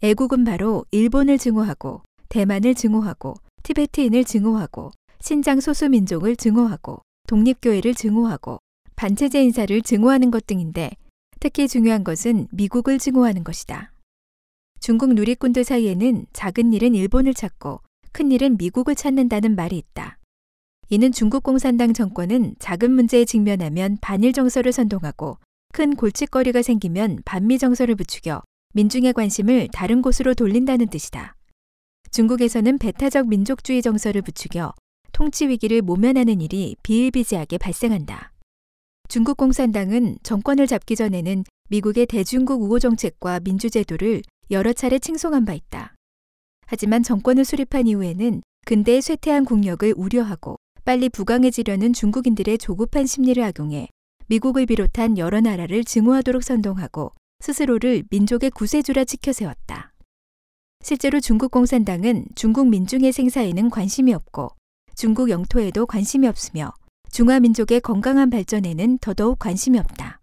애국은 0.02 0.46
바로 0.46 0.86
일본을 0.92 1.38
증오하고 1.38 2.04
대만을 2.30 2.74
증오하고 2.74 3.34
티베트인을 3.64 4.24
증오하고 4.24 4.92
신장 5.20 5.60
소수민족을 5.60 6.38
증오하고 6.38 7.02
독립교회를 7.28 7.96
증오하고 7.96 8.60
반체제 8.96 9.44
인사를 9.44 9.82
증오하는 9.82 10.32
것 10.32 10.48
등인데 10.48 10.92
특히 11.42 11.68
중요한 11.68 12.06
것은 12.06 12.48
미국을 12.52 12.98
증오하는 12.98 13.44
것이다. 13.44 13.92
중국 14.80 15.16
누리꾼들 15.16 15.66
사이에는 15.66 16.28
작은 16.32 16.72
일은 16.72 16.96
일본을 16.96 17.34
찾고 17.34 17.82
큰 18.14 18.32
일은 18.32 18.56
미국을 18.56 18.96
찾는다는 18.96 19.58
말이 19.58 19.78
있다. 19.78 20.18
이는 20.90 21.12
중국 21.12 21.44
공산당 21.44 21.92
정권은 21.92 22.56
작은 22.60 22.90
문제에 22.90 23.26
직면하면 23.26 23.98
반일 24.00 24.32
정서를 24.32 24.72
선동하고 24.72 25.40
큰 25.74 25.96
골칫거리가 25.96 26.62
생기면 26.62 27.20
반미 27.26 27.60
정서를 27.60 27.96
부추겨 27.96 28.42
민중의 28.74 29.14
관심을 29.14 29.68
다른 29.72 30.02
곳으로 30.02 30.34
돌린다는 30.34 30.88
뜻이다. 30.88 31.36
중국에서는 32.12 32.78
배타적 32.78 33.28
민족주의 33.28 33.82
정서를 33.82 34.22
부추겨 34.22 34.74
통치 35.12 35.48
위기를 35.48 35.82
모면하는 35.82 36.42
일이 36.42 36.76
비일비재하게 36.84 37.58
발생한다. 37.58 38.32
중국 39.08 39.38
공산당은 39.38 40.18
정권을 40.24 40.68
잡기 40.68 40.96
전에는 40.96 41.44
미국의 41.70 42.06
대중국 42.08 42.62
우호 42.62 42.80
정책과 42.80 43.40
민주제도를 43.42 44.22
여러 44.52 44.74
차례 44.74 45.00
칭송한 45.00 45.46
바 45.46 45.54
있다. 45.54 45.96
하지만 46.66 47.04
정권을 47.04 47.46
수립한 47.46 47.88
이후에는 47.88 48.42
근대의 48.66 49.02
쇠퇴한 49.02 49.46
국력을 49.46 49.94
우려하고 49.96 50.58
빨리 50.84 51.10
부강해지려는 51.10 51.94
중국인들의 51.94 52.58
조급한 52.58 53.06
심리를 53.06 53.42
악용해 53.42 53.88
미국을 54.30 54.66
비롯한 54.66 55.18
여러 55.18 55.40
나라를 55.40 55.86
증오하도록 55.86 56.44
선동하고 56.44 57.14
스스로를 57.40 58.04
민족의 58.10 58.52
구세주라 58.52 59.06
치켜 59.06 59.32
세웠다. 59.32 59.94
실제로 60.84 61.20
중국 61.20 61.52
공산당은 61.52 62.26
중국 62.36 62.68
민중의 62.68 63.14
생사에는 63.14 63.70
관심이 63.70 64.14
없고 64.14 64.50
중국 64.96 65.30
영토에도 65.30 65.86
관심이 65.86 66.28
없으며 66.28 66.74
중화민족의 67.12 67.82
건강한 67.82 68.30
발전에는 68.30 68.98
더더욱 69.00 69.40
관심이 69.40 69.80
없다. 69.80 70.20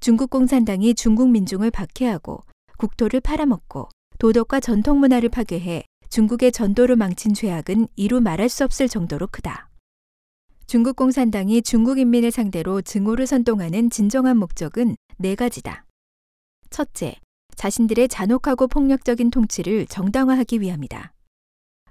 중국 0.00 0.30
공산당이 0.30 0.94
중국 0.94 1.30
민중을 1.30 1.70
박해하고 1.70 2.40
국토를 2.78 3.20
팔아먹고 3.20 3.88
도덕과 4.18 4.58
전통 4.60 4.98
문화를 4.98 5.28
파괴해 5.28 5.84
중국의 6.08 6.50
전도를 6.50 6.96
망친 6.96 7.34
죄악은 7.34 7.86
이루 7.94 8.20
말할 8.20 8.48
수 8.48 8.64
없을 8.64 8.88
정도로 8.88 9.28
크다. 9.28 9.69
중국 10.70 10.94
공산당이 10.94 11.62
중국 11.62 11.98
인민을 11.98 12.30
상대로 12.30 12.80
증오를 12.80 13.26
선동하는 13.26 13.90
진정한 13.90 14.36
목적은 14.36 14.94
네 15.18 15.34
가지다. 15.34 15.84
첫째, 16.70 17.16
자신들의 17.56 18.06
잔혹하고 18.06 18.68
폭력적인 18.68 19.32
통치를 19.32 19.86
정당화하기 19.86 20.60
위함이다. 20.60 21.12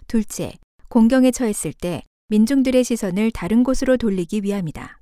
둘째, 0.07 0.53
공경에 0.87 1.31
처했을 1.31 1.73
때 1.73 2.03
민중들의 2.29 2.85
시선을 2.85 3.31
다른 3.31 3.65
곳으로 3.65 3.97
돌리기 3.97 4.43
위함이다. 4.45 5.01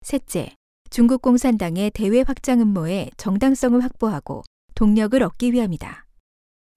셋째, 0.00 0.56
중국 0.90 1.22
공산당의 1.22 1.92
대외 1.92 2.24
확장 2.26 2.60
음모에 2.60 3.10
정당성을 3.16 3.80
확보하고 3.80 4.42
동력을 4.74 5.22
얻기 5.22 5.52
위함이다. 5.52 6.04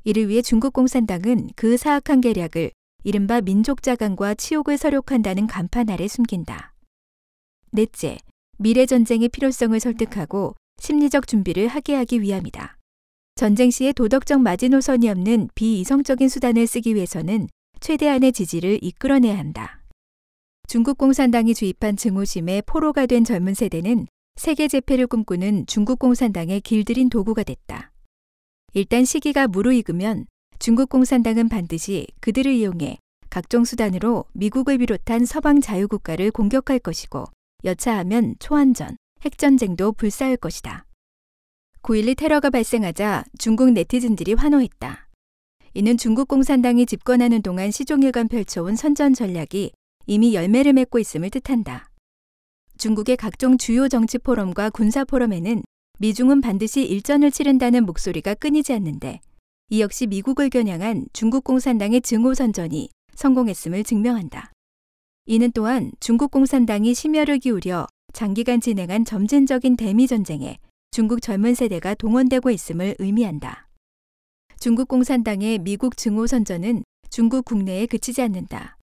이를 0.03 0.29
위해 0.29 0.43
중국 0.43 0.73
공산당은 0.73 1.49
그 1.55 1.77
사악한 1.77 2.21
계략을 2.21 2.69
이른바 3.03 3.41
민족자강과 3.41 4.35
치욕을 4.35 4.77
설욕한다는 4.77 5.47
간판 5.47 5.89
아래 5.89 6.07
숨긴다. 6.07 6.73
넷째, 7.71 8.17
미래 8.57 8.85
전쟁의 8.85 9.29
필요성을 9.29 9.79
설득하고 9.79 10.55
심리적 10.79 11.27
준비를 11.27 11.67
하게 11.67 11.95
하기 11.95 12.21
위함이다. 12.21 12.77
전쟁 13.35 13.71
시에 13.71 13.91
도덕적 13.93 14.41
마지노선이 14.41 15.09
없는 15.09 15.49
비이성적인 15.55 16.29
수단을 16.29 16.67
쓰기 16.67 16.93
위해서는 16.93 17.47
최대한의 17.79 18.33
지지를 18.33 18.77
이끌어내야 18.83 19.37
한다. 19.37 19.81
중국 20.67 20.97
공산당이 20.97 21.55
주입한 21.55 21.97
증오심에 21.97 22.61
포로가 22.65 23.07
된 23.07 23.23
젊은 23.23 23.55
세대는 23.55 24.07
세계 24.35 24.67
재패를 24.67 25.07
꿈꾸는 25.07 25.65
중국 25.65 25.99
공산당의 25.99 26.61
길들인 26.61 27.09
도구가 27.09 27.43
됐다. 27.43 27.91
일단 28.73 29.03
시기가 29.03 29.47
무르익으면 29.47 30.27
중국 30.61 30.89
공산당은 30.89 31.49
반드시 31.49 32.05
그들을 32.19 32.53
이용해 32.53 32.99
각종 33.31 33.65
수단으로 33.65 34.25
미국을 34.33 34.77
비롯한 34.77 35.25
서방 35.25 35.59
자유국가를 35.59 36.29
공격할 36.29 36.77
것이고 36.77 37.25
여차하면 37.63 38.35
초안전, 38.37 38.95
핵전쟁도 39.25 39.93
불사할 39.93 40.37
것이다. 40.37 40.85
9.12 41.81 42.15
테러가 42.15 42.51
발생하자 42.51 43.23
중국 43.39 43.71
네티즌들이 43.71 44.35
환호했다. 44.35 45.07
이는 45.73 45.97
중국 45.97 46.27
공산당이 46.27 46.85
집권하는 46.85 47.41
동안 47.41 47.71
시종일관 47.71 48.27
펼쳐온 48.27 48.75
선전 48.75 49.15
전략이 49.15 49.71
이미 50.05 50.35
열매를 50.35 50.73
맺고 50.73 50.99
있음을 50.99 51.31
뜻한다. 51.31 51.89
중국의 52.77 53.17
각종 53.17 53.57
주요 53.57 53.89
정치 53.89 54.19
포럼과 54.19 54.69
군사 54.69 55.05
포럼에는 55.05 55.63
미중은 55.97 56.41
반드시 56.41 56.83
일전을 56.83 57.31
치른다는 57.31 57.83
목소리가 57.87 58.35
끊이지 58.35 58.73
않는데 58.73 59.21
이 59.73 59.79
역시 59.79 60.05
미국을 60.05 60.49
겨냥한 60.49 61.05
중국 61.13 61.45
공산당의 61.45 62.01
증오 62.01 62.33
선전이 62.33 62.89
성공했음을 63.15 63.85
증명한다. 63.85 64.51
이는 65.27 65.49
또한 65.53 65.93
중국 66.01 66.29
공산당이 66.29 66.93
심혈을 66.93 67.39
기울여 67.39 67.87
장기간 68.11 68.59
진행한 68.59 69.05
점진적인 69.05 69.77
대미 69.77 70.07
전쟁에 70.07 70.57
중국 70.91 71.21
젊은 71.21 71.55
세대가 71.55 71.93
동원되고 71.95 72.49
있음을 72.49 72.97
의미한다. 72.99 73.69
중국 74.59 74.89
공산당의 74.89 75.59
미국 75.59 75.95
증오 75.95 76.27
선전은 76.27 76.83
중국 77.09 77.45
국내에 77.45 77.85
그치지 77.85 78.21
않는다. 78.23 78.77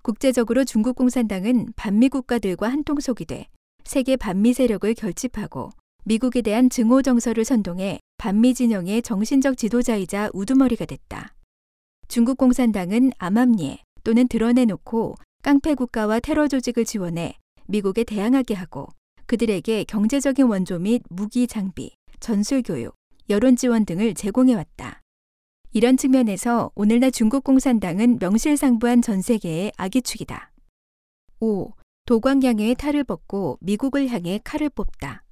국제적으로 0.00 0.64
중국 0.64 0.96
공산당은 0.96 1.74
반미 1.76 2.08
국가들과 2.08 2.68
한통속이 2.68 3.26
돼 3.26 3.48
세계 3.84 4.16
반미 4.16 4.54
세력을 4.54 4.94
결집하고 4.94 5.72
미국에 6.08 6.40
대한 6.40 6.70
증오 6.70 7.02
정서를 7.02 7.44
선동해 7.44 7.98
반미 8.18 8.54
진영의 8.54 9.02
정신적 9.02 9.58
지도자이자 9.58 10.30
우두머리가 10.34 10.84
됐다. 10.84 11.34
중국 12.06 12.38
공산당은 12.38 13.10
암암리에 13.18 13.78
또는 14.04 14.28
드러내놓고 14.28 15.16
깡패 15.42 15.74
국가와 15.74 16.20
테러 16.20 16.46
조직을 16.46 16.84
지원해 16.84 17.34
미국에 17.66 18.04
대항하게 18.04 18.54
하고 18.54 18.86
그들에게 19.26 19.82
경제적인 19.82 20.46
원조 20.46 20.78
및 20.78 21.02
무기 21.10 21.48
장비, 21.48 21.96
전술 22.20 22.62
교육, 22.62 22.94
여론 23.28 23.56
지원 23.56 23.84
등을 23.84 24.14
제공해 24.14 24.54
왔다. 24.54 25.00
이런 25.72 25.96
측면에서 25.96 26.70
오늘날 26.76 27.10
중국 27.10 27.42
공산당은 27.42 28.18
명실상부한 28.20 29.02
전 29.02 29.22
세계의 29.22 29.72
악의축이다. 29.76 30.52
5. 31.40 31.72
도광양의 32.04 32.76
탈을 32.76 33.02
벗고 33.02 33.58
미국을 33.60 34.06
향해 34.06 34.38
칼을 34.44 34.70
뽑다. 34.70 35.25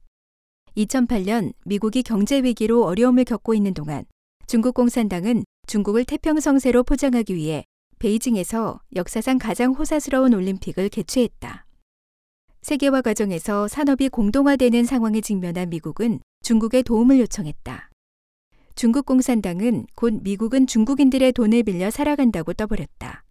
2008년 0.76 1.52
미국이 1.64 2.02
경제 2.02 2.43
위기로 2.43 2.85
어려움을 2.85 3.25
겪고 3.25 3.54
있는 3.54 3.75
동안 3.75 4.04
중국 4.47 4.75
공산당은 4.75 5.45
중국을 5.66 6.04
태평성세로 6.04 6.83
포장하기 6.83 7.35
위해 7.35 7.64
베이징에서 7.99 8.81
역사상 8.97 9.38
가장 9.38 9.73
호사스러운 9.73 10.34
올림픽을 10.34 10.89
개최했다. 10.89 11.65
세계화 12.63 13.02
과정에서 13.02 13.69
산업이 13.69 14.08
공동화되는 14.08 14.84
상황에 14.84 15.21
직면한 15.21 15.71
미국은 15.71 16.21
중국에 16.43 16.82
도움을 16.82 17.21
요청했다. 17.21 17.91
중국 18.75 19.06
공산당은 19.06 19.87
곧 19.95 20.21
미국은 20.23 20.67
중국인들의 20.67 21.32
돈을 21.32 21.63
빌려 21.63 21.91
살아간다고 21.91 22.52
떠버렸다. 22.52 23.23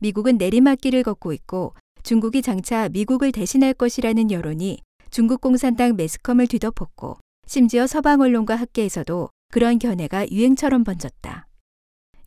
미국은 0.00 0.36
내리막길을 0.36 1.02
걷고 1.02 1.32
있고 1.32 1.74
중국이 2.02 2.42
장차 2.42 2.88
미국을 2.90 3.32
대신할 3.32 3.72
것이라는 3.74 4.30
여론이 4.30 4.80
중국 5.14 5.40
공산당 5.40 5.94
매스컴을 5.94 6.48
뒤덮었고 6.48 7.18
심지어 7.46 7.86
서방 7.86 8.20
언론과 8.20 8.56
학계에서도 8.56 9.30
그런 9.52 9.78
견해가 9.78 10.28
유행처럼 10.28 10.82
번졌다. 10.82 11.46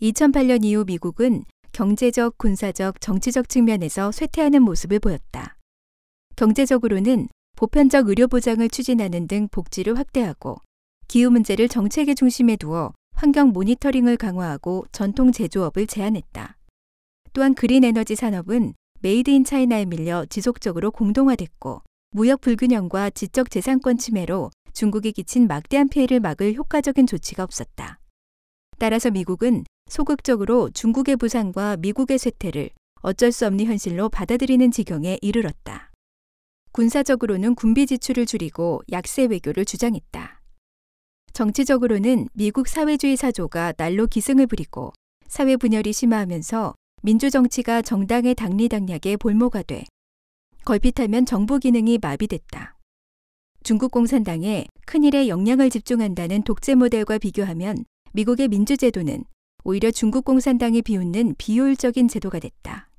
2008년 0.02 0.63
이후 0.63 0.86
미국은 0.86 1.43
경제적, 1.73 2.38
군사적, 2.38 3.02
정치적 3.02 3.50
측면에서 3.50 4.13
쇠퇴하는 4.13 4.62
모습을 4.62 5.00
보였다. 5.00 5.58
경제적으로는 6.38 7.28
보편적 7.58 8.08
의료 8.08 8.30
보장을 8.30 8.65
추진하는 8.69 9.28
등 9.28 9.50
복지를 9.52 9.97
확대하고 9.97 10.62
기후 11.10 11.30
문제를 11.30 11.67
정책의 11.67 12.15
중심에 12.15 12.56
두어 12.56 12.93
환경 13.13 13.50
모니터링을 13.50 14.15
강화하고 14.15 14.86
전통 14.93 15.34
제조업을 15.34 15.88
제한했다. 15.88 16.56
또한 17.34 17.54
그린 17.54 17.84
에너지 17.84 18.15
산업은 18.15 18.76
Made 19.02 19.30
in 19.30 19.43
China에 19.43 19.84
밀려 19.84 20.26
지속적으로 20.30 20.91
공동화됐고 20.91 21.82
무역 22.12 22.41
불균형과 22.41 23.10
지적 23.10 23.52
재산권 23.52 23.98
침해로 23.98 24.50
중국이 24.74 25.12
끼친 25.12 25.48
막대한 25.48 25.89
피해를 25.89 26.20
막을 26.20 26.54
효과적인 26.56 27.06
조치가 27.06 27.43
없었다. 27.43 28.00
따라서 28.80 29.12
미국은 29.12 29.63
소극적으로 29.89 30.70
중국의 30.70 31.17
부상과 31.17 31.78
미국의 31.78 32.17
쇠퇴를 32.17 32.70
어쩔 33.02 33.32
수 33.32 33.46
없는 33.46 33.65
현실로 33.65 34.10
받아들이는 34.10 34.72
지경에 34.72 35.17
이르렀다. 35.22 35.91
군사적으로는 36.72 37.56
군비 37.56 37.86
지출을 37.88 38.26
줄이고 38.26 38.82
약세 38.91 39.26
외교를 39.26 39.65
주장했다. 39.65 40.41
정치적으로는 41.34 42.30
미국 42.34 42.67
사회주의 42.67 43.15
사조가 43.15 43.74
날로 43.74 44.08
기승을 44.08 44.48
부리고 44.48 44.93
사회 45.28 45.56
분열이 45.56 45.93
심화하면서 45.93 46.74
민주정치가 47.04 47.82
정당의 47.82 48.36
당리당략에 48.36 49.17
볼모가 49.17 49.63
돼 49.63 49.86
걸핏하면 50.67 51.25
정부 51.25 51.60
기능이 51.60 51.97
마비됐다. 51.97 52.75
중국 53.63 53.89
공산당에 53.89 54.65
큰일에 54.86 55.30
영향을 55.30 55.69
집중한다는 55.69 56.43
독재 56.43 56.75
모델과 56.75 57.19
비교하면 57.19 57.86
미국의 58.12 58.49
민주제도는 58.49 59.23
오히려 59.63 59.91
중국 59.91 60.25
공산당이 60.25 60.82
비웃는 60.82 61.36
비효율적인 61.38 62.10
제도가 62.10 62.39
됐다. 62.39 62.89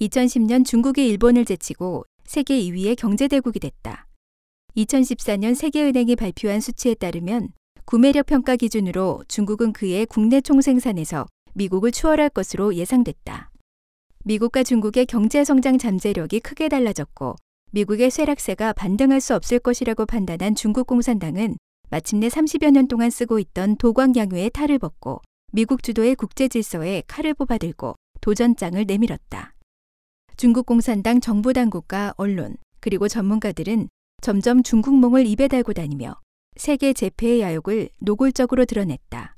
2010년 0.00 0.64
중국이 0.64 1.08
일본을 1.08 1.44
제치고 1.44 2.04
세계 2.24 2.56
2위의 2.60 2.94
경제대국이 2.94 3.58
됐다. 3.58 4.06
2014년 4.76 5.56
세계은행이 5.56 6.14
발표한 6.14 6.60
수치에 6.60 6.94
따르면 6.94 7.48
구매력 7.84 8.26
평가 8.26 8.54
기준으로 8.54 9.24
중국은 9.26 9.72
그의 9.72 10.06
국내 10.06 10.40
총생산에서 10.40 11.26
미국을 11.54 11.90
추월할 11.90 12.28
것으로 12.28 12.76
예상됐다. 12.76 13.50
미국과 14.26 14.64
중국의 14.64 15.06
경제 15.06 15.44
성장 15.44 15.78
잠재력이 15.78 16.40
크게 16.40 16.68
달라졌고 16.68 17.36
미국의 17.70 18.10
쇠락세가 18.10 18.72
반등할 18.72 19.20
수 19.20 19.36
없을 19.36 19.60
것이라고 19.60 20.04
판단한 20.04 20.56
중국 20.56 20.88
공산당은 20.88 21.56
마침내 21.90 22.26
30여 22.26 22.72
년 22.72 22.88
동안 22.88 23.08
쓰고 23.08 23.38
있던 23.38 23.76
도광양유의 23.76 24.50
탈을 24.50 24.80
벗고 24.80 25.22
미국 25.52 25.84
주도의 25.84 26.16
국제 26.16 26.48
질서에 26.48 27.04
칼을 27.06 27.34
뽑아들고 27.34 27.94
도전장을 28.20 28.84
내밀었다. 28.84 29.54
중국 30.36 30.66
공산당 30.66 31.20
정부 31.20 31.52
당국과 31.52 32.14
언론 32.16 32.56
그리고 32.80 33.06
전문가들은 33.06 33.88
점점 34.22 34.64
중국몽을 34.64 35.24
입에 35.24 35.46
달고 35.46 35.72
다니며 35.72 36.18
세계 36.56 36.94
재패의 36.94 37.42
야욕을 37.42 37.90
노골적으로 38.00 38.64
드러냈다. 38.64 39.36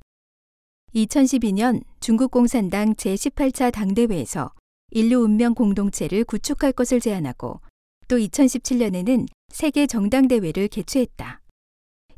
2012년 0.95 1.83
중국 2.01 2.31
공산당 2.31 2.95
제18차 2.95 3.71
당대회에서 3.71 4.53
인류 4.91 5.19
운명 5.19 5.55
공동체를 5.55 6.25
구축할 6.25 6.73
것을 6.73 7.01
제안하고 7.01 7.61
또 8.09 8.17
2017년에는 8.17 9.27
세계 9.49 9.87
정당대회를 9.87 10.69
개최했다. 10.69 11.43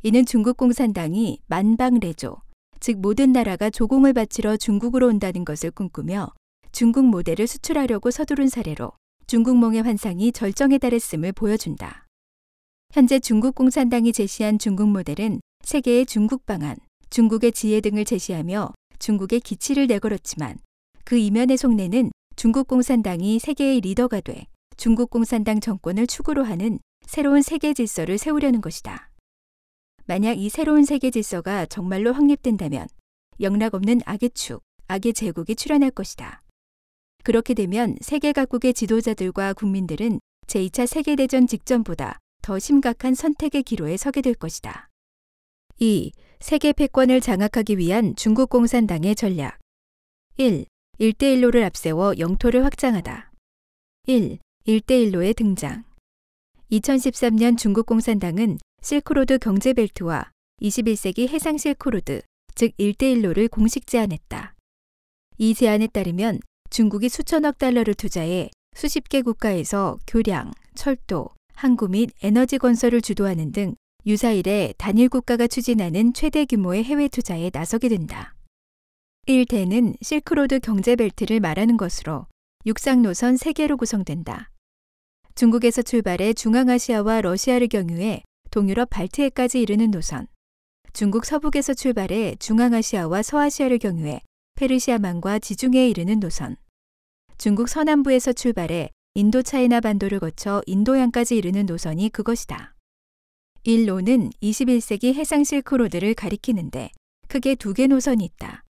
이는 0.03 0.25
중국 0.25 0.57
공산당이 0.57 1.39
만방레조, 1.47 2.37
즉 2.79 2.99
모든 2.99 3.33
나라가 3.33 3.69
조공을 3.69 4.13
바치러 4.13 4.57
중국으로 4.57 5.07
온다는 5.07 5.43
것을 5.45 5.71
꿈꾸며 5.71 6.31
중국 6.71 7.05
모델을 7.05 7.45
수출하려고 7.45 8.09
서두른 8.09 8.47
사례로 8.47 8.93
중국몽의 9.27 9.83
환상이 9.83 10.31
절정에 10.31 10.77
달했음을 10.77 11.33
보여준다. 11.33 12.07
현재 12.93 13.19
중국 13.19 13.55
공산당이 13.55 14.13
제시한 14.13 14.59
중국 14.59 14.89
모델은 14.89 15.41
세계의 15.63 16.05
중국 16.05 16.45
방안, 16.45 16.77
중국의 17.09 17.51
지혜 17.51 17.81
등을 17.81 18.05
제시하며 18.05 18.73
중국의 18.99 19.41
기치를 19.41 19.87
내걸었지만 19.87 20.57
그 21.03 21.17
이면의 21.17 21.57
속내는 21.57 22.11
중국 22.41 22.67
공산당이 22.67 23.37
세계의 23.37 23.81
리더가 23.81 24.19
돼 24.21 24.47
중국 24.75 25.11
공산당 25.11 25.59
정권을 25.59 26.07
축으로 26.07 26.43
하는 26.43 26.79
새로운 27.05 27.43
세계 27.43 27.71
질서를 27.71 28.17
세우려는 28.17 28.61
것이다. 28.61 29.11
만약 30.07 30.39
이 30.39 30.49
새로운 30.49 30.83
세계 30.83 31.11
질서가 31.11 31.67
정말로 31.67 32.13
확립된다면 32.13 32.87
영락 33.41 33.75
없는 33.75 34.01
악의 34.07 34.31
축, 34.33 34.63
악의 34.87 35.13
제국이 35.13 35.55
출현할 35.55 35.91
것이다. 35.91 36.41
그렇게 37.23 37.53
되면 37.53 37.95
세계 38.01 38.31
각국의 38.31 38.73
지도자들과 38.73 39.53
국민들은 39.53 40.19
제2차 40.47 40.87
세계대전 40.87 41.45
직전보다 41.45 42.17
더 42.41 42.57
심각한 42.57 43.13
선택의 43.13 43.61
기로에 43.61 43.97
서게 43.97 44.23
될 44.23 44.33
것이다. 44.33 44.89
2. 45.77 46.11
세계 46.39 46.73
패권을 46.73 47.21
장악하기 47.21 47.77
위한 47.77 48.15
중국 48.15 48.49
공산당의 48.49 49.13
전략. 49.13 49.59
1. 50.37 50.65
1대1로를 51.01 51.63
앞세워 51.63 52.13
영토를 52.19 52.63
확장하다. 52.63 53.31
1. 54.05 54.37
1대1로의 54.67 55.35
등장. 55.35 55.83
2013년 56.71 57.57
중국 57.57 57.87
공산당은 57.87 58.59
실크로드 58.83 59.39
경제벨트와 59.39 60.29
21세기 60.61 61.27
해상 61.27 61.57
실크로드, 61.57 62.21
즉 62.53 62.77
1대1로를 62.77 63.49
공식 63.49 63.87
제안했다. 63.87 64.53
이 65.39 65.55
제안에 65.55 65.87
따르면 65.87 66.39
중국이 66.69 67.09
수천억 67.09 67.57
달러를 67.57 67.95
투자해 67.95 68.51
수십 68.75 69.09
개 69.09 69.23
국가에서 69.23 69.97
교량, 70.05 70.51
철도, 70.75 71.29
항구 71.55 71.87
및 71.87 72.11
에너지 72.21 72.59
건설을 72.59 73.01
주도하는 73.01 73.51
등 73.51 73.73
유사일에 74.05 74.75
단일 74.77 75.09
국가가 75.09 75.47
추진하는 75.47 76.13
최대 76.13 76.45
규모의 76.45 76.83
해외 76.83 77.07
투자에 77.07 77.49
나서게 77.51 77.89
된다. 77.89 78.35
1대는 79.27 79.95
실크로드 80.01 80.59
경제벨트를 80.59 81.39
말하는 81.39 81.77
것으로 81.77 82.25
육상 82.65 83.03
노선 83.03 83.35
3개로 83.35 83.77
구성된다. 83.77 84.49
중국에서 85.35 85.83
출발해 85.83 86.33
중앙아시아와 86.33 87.21
러시아를 87.21 87.67
경유해 87.67 88.23
동유럽 88.49 88.89
발트해까지 88.89 89.61
이르는 89.61 89.91
노선. 89.91 90.27
중국 90.93 91.25
서북에서 91.25 91.73
출발해 91.75 92.35
중앙아시아와 92.39 93.21
서아시아를 93.21 93.77
경유해 93.77 94.21
페르시아만과 94.55 95.39
지중해에 95.39 95.87
이르는 95.89 96.19
노선. 96.19 96.57
중국 97.37 97.69
서남부에서 97.69 98.33
출발해 98.33 98.89
인도차이나 99.13 99.81
반도를 99.81 100.19
거쳐 100.19 100.61
인도양까지 100.65 101.37
이르는 101.37 101.67
노선이 101.67 102.09
그것이다. 102.09 102.75
일로는 103.63 104.31
21세기 104.41 105.13
해상 105.13 105.43
실크로드를 105.43 106.15
가리키는데 106.15 106.89
크게 107.27 107.55
두 107.55 107.73
개 107.73 107.87
노선이 107.87 108.25
있다. 108.25 108.63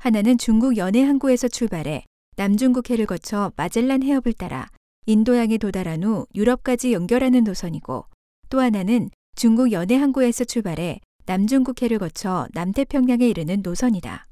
하나는 0.00 0.38
중국 0.38 0.78
연해 0.78 1.02
항구에서 1.02 1.46
출발해 1.48 2.04
남중국해를 2.36 3.04
거쳐 3.04 3.52
마젤란 3.56 4.02
해협을 4.02 4.32
따라 4.32 4.70
인도양에 5.04 5.58
도달한 5.58 6.02
후 6.02 6.26
유럽까지 6.34 6.94
연결하는 6.94 7.44
노선이고 7.44 8.06
또 8.48 8.60
하나는 8.60 9.10
중국 9.36 9.72
연해 9.72 9.96
항구에서 9.96 10.44
출발해 10.44 11.00
남중국해를 11.26 11.98
거쳐 11.98 12.48
남태평양에 12.54 13.28
이르는 13.28 13.60
노선이다. 13.60 14.24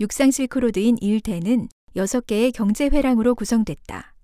육상 0.00 0.30
실크로드인 0.30 0.96
1대는 0.96 1.68
6개의 1.96 2.52
경제 2.52 2.86
회랑으로 2.86 3.34
구성됐다. 3.36 4.14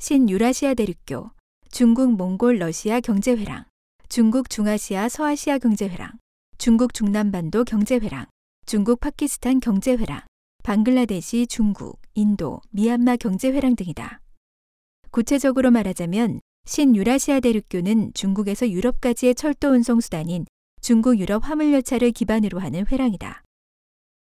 신유라시아 0.00 0.74
대륙교, 0.74 1.30
중국 1.70 2.16
몽골 2.16 2.58
러시아 2.58 2.98
경제 2.98 3.36
회랑, 3.36 3.64
중국 4.08 4.50
중아시아 4.50 5.08
서아시아 5.08 5.58
경제 5.58 5.88
회랑, 5.88 6.10
중국 6.58 6.94
중남반도 6.94 7.64
경제 7.64 7.96
회랑, 7.98 8.26
중국 8.68 9.00
파키스탄 9.00 9.60
경제회랑, 9.60 10.20
방글라데시 10.62 11.46
중국, 11.46 11.98
인도, 12.12 12.60
미얀마 12.68 13.16
경제회랑 13.16 13.76
등이다. 13.76 14.20
구체적으로 15.10 15.70
말하자면 15.70 16.40
신유라시아 16.66 17.40
대륙교는 17.40 18.12
중국에서 18.12 18.68
유럽까지의 18.68 19.36
철도 19.36 19.68
운송 19.70 20.02
수단인 20.02 20.44
중국 20.82 21.18
유럽 21.18 21.48
화물 21.48 21.72
열차를 21.72 22.10
기반으로 22.10 22.58
하는 22.58 22.84
회랑이다. 22.86 23.42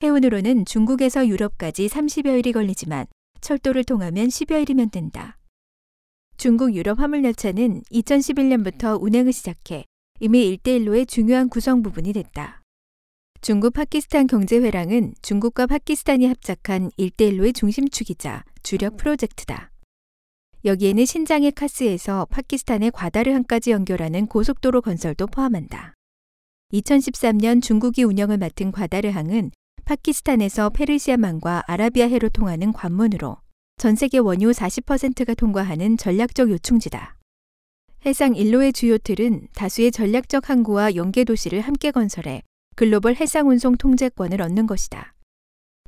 해운으로는 0.01 0.65
중국에서 0.65 1.27
유럽까지 1.27 1.85
30여일이 1.85 2.51
걸리지만 2.51 3.05
철도를 3.41 3.83
통하면 3.83 4.25
10여일이면 4.25 4.91
된다. 4.91 5.37
중국 6.37 6.73
유럽 6.73 6.99
화물열차는 6.99 7.83
2011년부터 7.91 8.99
운행을 8.99 9.33
시작해 9.33 9.85
이미 10.19 10.57
1대1로의 10.57 11.07
중요한 11.07 11.47
구성 11.47 11.83
부분이 11.83 12.13
됐다. 12.13 12.60
중국 13.43 13.73
파키스탄 13.73 14.27
경제회랑은 14.27 15.15
중국과 15.23 15.65
파키스탄이 15.65 16.27
합작한 16.27 16.91
1대1로의 16.91 17.55
중심축이자 17.55 18.43
주력 18.61 18.97
프로젝트다. 18.97 19.71
여기에는 20.63 21.03
신장의 21.05 21.53
카스에서 21.53 22.27
파키스탄의 22.29 22.91
과다르항까지 22.91 23.71
연결하는 23.71 24.27
고속도로 24.27 24.83
건설도 24.83 25.25
포함한다. 25.25 25.95
2013년 26.71 27.63
중국이 27.63 28.03
운영을 28.03 28.37
맡은 28.37 28.71
과다르항은 28.71 29.49
파키스탄에서 29.85 30.69
페르시아만과 30.69 31.63
아라비아해로 31.65 32.29
통하는 32.29 32.71
관문으로 32.71 33.37
전 33.77 33.95
세계 33.95 34.19
원유 34.19 34.51
40%가 34.51 35.33
통과하는 35.33 35.97
전략적 35.97 36.51
요충지다. 36.51 37.17
해상 38.05 38.35
일로의 38.35 38.71
주요 38.71 38.99
틀은 38.99 39.47
다수의 39.55 39.91
전략적 39.91 40.47
항구와 40.47 40.93
연계 40.93 41.23
도시를 41.23 41.61
함께 41.61 41.89
건설해 41.89 42.43
글로벌 42.75 43.15
해상 43.15 43.49
운송 43.49 43.77
통제권을 43.77 44.41
얻는 44.41 44.67
것이다. 44.67 45.13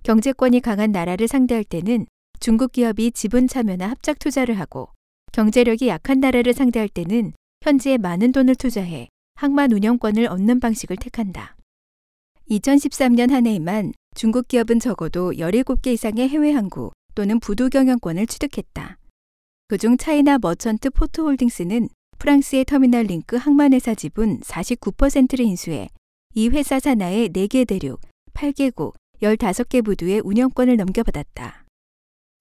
경제권이 0.04 0.60
강한 0.60 0.92
나라를 0.92 1.28
상대할 1.28 1.64
때는 1.64 2.06
중국 2.40 2.74
기업이 2.74 3.12
지분 3.12 3.48
참여나 3.48 3.90
합작 3.90 4.20
투자를 4.20 4.60
하고 4.60 4.90
경제력이 5.32 5.88
약한 5.88 6.20
나라를 6.20 6.54
상대할 6.54 6.90
때는 6.90 7.34
현지에 7.64 7.98
많은 7.98 8.32
돈을 8.34 8.56
투자해 8.56 9.08
항만 9.36 9.72
운영권을 9.72 10.28
얻는 10.28 10.60
방식을 10.60 10.98
택한다. 10.98 11.56
2013년 12.50 13.32
한 13.32 13.48
해에만 13.48 13.94
중국 14.16 14.48
기업은 14.48 14.80
적어도 14.80 15.32
17개 15.32 15.88
이상의 15.94 16.28
해외 16.30 16.52
항구 16.52 16.92
또는 17.16 17.40
부도 17.40 17.70
경영권을 17.70 18.28
취득했다. 18.28 18.98
그중 19.70 19.98
차이나 19.98 20.38
머천트 20.40 20.92
포트홀딩스는 20.92 21.88
프랑스의 22.20 22.66
터미널 22.66 23.06
링크 23.06 23.38
항만회사 23.38 23.96
지분 23.96 24.40
49%를 24.42 25.46
인수해 25.46 25.88
이 26.36 26.50
회사 26.50 26.80
산하의 26.80 27.30
4개 27.30 27.68
대륙, 27.68 28.02
8개국, 28.34 28.94
15개 29.22 29.86
부두의 29.86 30.22
운영권을 30.24 30.78
넘겨받았다. 30.78 31.64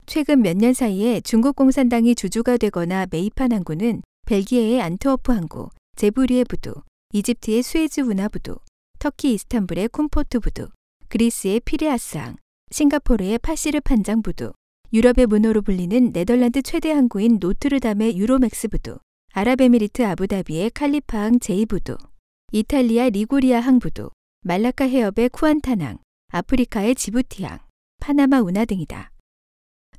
최근 0.07 0.41
몇 0.41 0.57
년 0.57 0.73
사이에 0.73 1.21
중국 1.21 1.57
공산당이 1.57 2.15
주주가 2.15 2.57
되거나 2.57 3.07
매입한 3.11 3.53
항구는 3.53 4.03
벨기에의 4.27 4.81
안트워프 4.81 5.33
항구, 5.33 5.69
제브뤼헤 5.97 6.47
부두, 6.47 6.75
이집트의 7.13 7.63
수에즈 7.63 8.01
운하 8.01 8.29
부두, 8.29 8.57
터키 8.99 9.35
이스탄불의 9.35 9.91
쿰포트 9.91 10.41
부두, 10.41 10.69
그리스의 11.09 11.61
피레아스항, 11.61 12.37
싱가포르의 12.71 13.39
파시르 13.41 13.81
판장 13.81 14.23
부두, 14.23 14.53
유럽의 14.95 15.27
문호로 15.27 15.61
불리는 15.61 16.13
네덜란드 16.13 16.63
최대 16.63 16.91
항구인 16.93 17.37
로테르담의 17.41 18.17
유로맥스 18.17 18.69
부두, 18.69 18.99
아랍에미리트 19.35 20.03
아부다비의 20.03 20.71
칼리파항 20.71 21.41
제2부두, 21.41 21.97
이탈리아 22.55 23.09
리구리아 23.09 23.61
항부두, 23.61 24.11
말라카 24.43 24.87
해협의 24.87 25.31
쿠안탄항, 25.31 25.97
아프리카의 26.29 26.95
지부티항, 26.95 27.61
파나마 27.99 28.43
운하 28.43 28.67
등이다. 28.67 29.11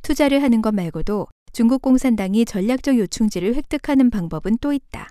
투자를 0.03 0.43
하는 0.43 0.61
것 0.61 0.71
말고도 0.71 1.25
중국 1.51 1.81
공산당이 1.81 2.45
전략적 2.45 2.99
요충지를 2.99 3.55
획득하는 3.55 4.11
방법은 4.11 4.59
또 4.61 4.71
있다. 4.71 5.09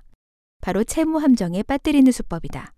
바로 0.60 0.84
채무 0.84 1.18
함정에 1.18 1.64
빠뜨리는 1.64 2.12
수법이다. 2.12 2.74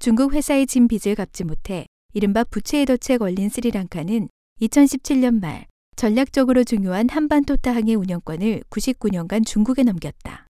중국 0.00 0.34
회사에 0.34 0.66
진 0.66 0.86
빚을 0.86 1.14
갚지 1.14 1.44
못해 1.44 1.86
이른바 2.12 2.44
부채의 2.44 2.84
덫에 2.84 3.16
걸린 3.16 3.48
스리랑카는 3.48 4.28
2017년 4.60 5.40
말 5.40 5.64
전략적으로 5.96 6.64
중요한 6.64 7.08
함반토타항의 7.08 7.94
운영권을 7.94 8.64
99년간 8.68 9.46
중국에 9.46 9.82
넘겼다. 9.82 10.43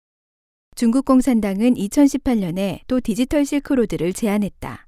중국 0.75 1.05
공산당은 1.05 1.75
2018년에 1.75 2.79
또 2.87 2.99
디지털 2.99 3.45
실크로드를 3.45 4.11
제안했다. 4.11 4.87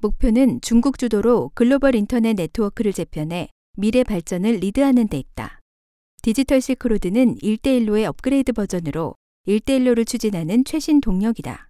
목표는 0.00 0.60
중국 0.62 0.98
주도로 0.98 1.50
글로벌 1.54 1.94
인터넷 1.94 2.32
네트워크를 2.34 2.94
재편해 2.94 3.48
미래 3.76 4.02
발전을 4.02 4.56
리드하는 4.56 5.08
데 5.08 5.18
있다. 5.18 5.60
디지털 6.22 6.62
실크로드는 6.62 7.36
일대일로의 7.36 8.04
업그레이드 8.04 8.52
버전으로 8.54 9.14
일대일로를 9.46 10.06
추진하는 10.06 10.64
최신 10.64 11.02
동력이다. 11.02 11.68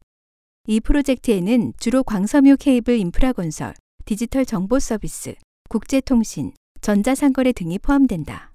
이 0.69 0.79
프로젝트에는 0.79 1.73
주로 1.79 2.05
광섬유 2.05 2.57
케이블 2.59 2.99
인프라 2.99 3.33
건설, 3.33 3.75
디지털 4.05 4.47
정보 4.47 4.79
서비스, 4.79 5.35
국제통신, 5.69 6.53
전자상거래 6.83 7.53
등이 7.53 7.81
포함된다. 7.81 8.53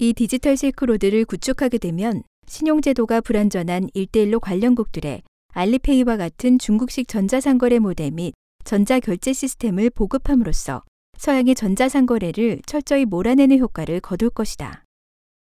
이 0.00 0.12
디지털 0.14 0.56
실크로드를 0.56 1.24
구축하게 1.26 1.78
되면 1.78 2.24
신용제도가 2.46 3.20
불완전한 3.20 3.88
1대1로 3.94 4.40
관련국들의 4.40 5.22
알리페이와 5.52 6.16
같은 6.16 6.58
중국식 6.58 7.08
전자상거래 7.08 7.78
모델 7.78 8.10
및 8.10 8.34
전자결제 8.64 9.32
시스템을 9.32 9.90
보급함으로써 9.90 10.82
서양의 11.16 11.54
전자상거래를 11.54 12.60
철저히 12.66 13.04
몰아내는 13.04 13.58
효과를 13.58 14.00
거둘 14.00 14.30
것이다. 14.30 14.84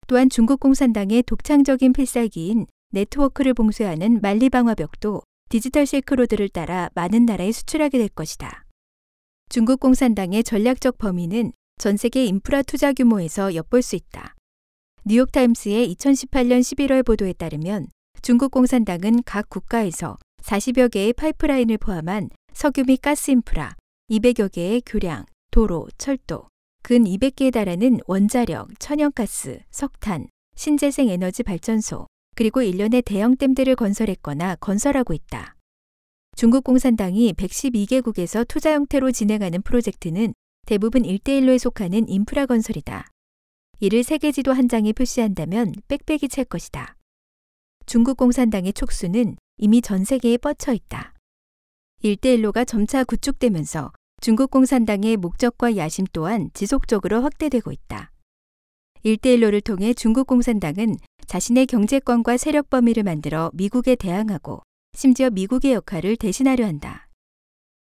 또한 0.07 0.29
중국 0.29 0.61
공산당의 0.61 1.25
독창적인 1.25 1.93
필살기인 1.93 2.67
네트워크를 2.93 3.55
봉쇄하는 3.55 4.21
만리방화벽도 4.23 5.23
디지털 5.49 5.87
실크로드를 5.87 6.49
따라 6.49 6.91
많은 6.95 7.27
나라에 7.27 7.53
수출하게 7.53 7.99
될 7.99 8.09
것이다. 8.09 8.65
중국 9.49 9.81
공산당의 9.81 10.45
전략적 10.45 10.99
범위는 10.99 11.53
전 11.79 11.97
세계 11.97 12.25
인프라 12.25 12.63
투자 12.63 12.93
규모에서 12.93 13.55
엿볼 13.55 13.83
수 13.83 13.97
있다. 13.97 14.36
뉴욕타임스의 15.09 15.95
2018년 15.95 16.59
11월 16.63 17.07
보도에 17.07 17.33
따르면 17.33 17.87
중국 18.23 18.51
공산당은 18.51 19.23
각 19.25 19.49
국가에서 19.49 20.19
40여 20.43 20.91
개의 20.91 21.13
파이프라인을 21.13 21.79
포함한 21.79 22.29
석유 22.53 22.83
및 22.85 23.01
가스 23.01 23.31
인프라, 23.31 23.77
200여 24.11 24.51
개의 24.51 24.83
교량, 24.85 25.25
도로, 25.53 25.87
철도, 25.97 26.49
근 26.83 27.05
200개에 27.05 27.53
달하는 27.53 28.01
원자력, 28.09 28.81
천연가스, 28.81 29.61
석탄, 29.71 30.27
신재생 30.57 31.09
에너지 31.09 31.45
발전소, 31.45 32.09
그리고 32.35 32.63
일련의 32.63 33.03
대형 33.03 33.37
댐들을 33.37 33.77
건설했거나 33.77 34.57
건설하고 34.57 35.15
있다. 35.15 35.55
중국 36.35 36.65
공산당이 36.65 37.35
112개국에서 37.35 38.45
투자 38.49 38.73
형태로 38.73 39.13
진행하는 39.13 39.63
프로젝트는 39.63 40.35
대부분 40.67 41.05
1대1로에 41.05 41.61
속하는 41.61 42.09
인프라 42.09 42.47
건설이다. 42.47 43.07
이를 43.79 44.03
세계 44.05 44.33
지도 44.33 44.55
한 44.55 44.69
장에 44.69 44.95
표시한다면 44.95 45.75
빽빽이 45.89 46.29
찰 46.31 46.47
것이다. 46.47 46.97
중국 47.85 48.17
공산당의 48.17 48.73
촉수는 48.73 49.37
이미 49.59 49.83
전 49.83 50.05
세계에 50.05 50.39
뻗쳐 50.39 50.73
있다. 50.73 51.13
1대1로가 52.03 52.67
점차 52.67 53.05
구축되면서 53.05 53.93
중국 54.23 54.51
공산당의 54.51 55.19
목적과 55.19 55.77
야심 55.77 56.07
또한 56.13 56.51
지속적으로 56.55 57.23
확대되고 57.23 57.71
있다. 57.71 58.13
일대일로를 59.05 59.63
통해 59.63 59.93
중국 59.93 60.27
공산당은 60.27 60.97
자신의 61.27 61.67
경제권과 61.67 62.39
세력 62.39 62.71
범위를 62.71 63.03
만들어 63.03 63.51
미국에 63.53 63.95
대항하고 63.95 64.63
심지어 64.95 65.29
미국의 65.29 65.75
역할을 65.75 66.17
대신하려 66.17 66.65
한다. 66.65 67.09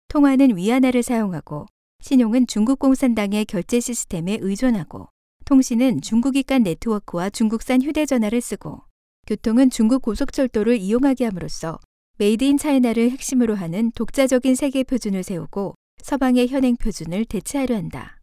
통화는 0.10 0.56
위안화를 0.56 1.02
사용하고 1.02 1.66
신용은 2.02 2.46
중국 2.46 2.78
공산당의 2.78 3.46
결제 3.46 3.80
시스템에 3.80 4.38
의존하고 4.40 5.08
통신은 5.50 6.02
중국이 6.02 6.44
깐 6.44 6.62
네트워크와 6.62 7.32
중국산 7.32 7.82
휴대전화를 7.82 8.40
쓰고 8.40 8.84
교통은 9.26 9.72
중국 9.72 10.04
고속철도를 10.04 10.78
이용하게 10.78 11.26
함으로써 11.26 11.80
Made 12.20 12.44
in 12.44 12.60
China를 12.60 13.10
핵심으로 13.10 13.56
하는 13.56 13.92
독자적인 13.96 14.54
세계 14.54 14.84
표준을 14.84 15.24
세우고 15.24 15.74
서방의 16.04 16.50
현행 16.50 16.76
표준을 16.76 17.26
대체하려 17.26 17.76
한다. 17.76 18.20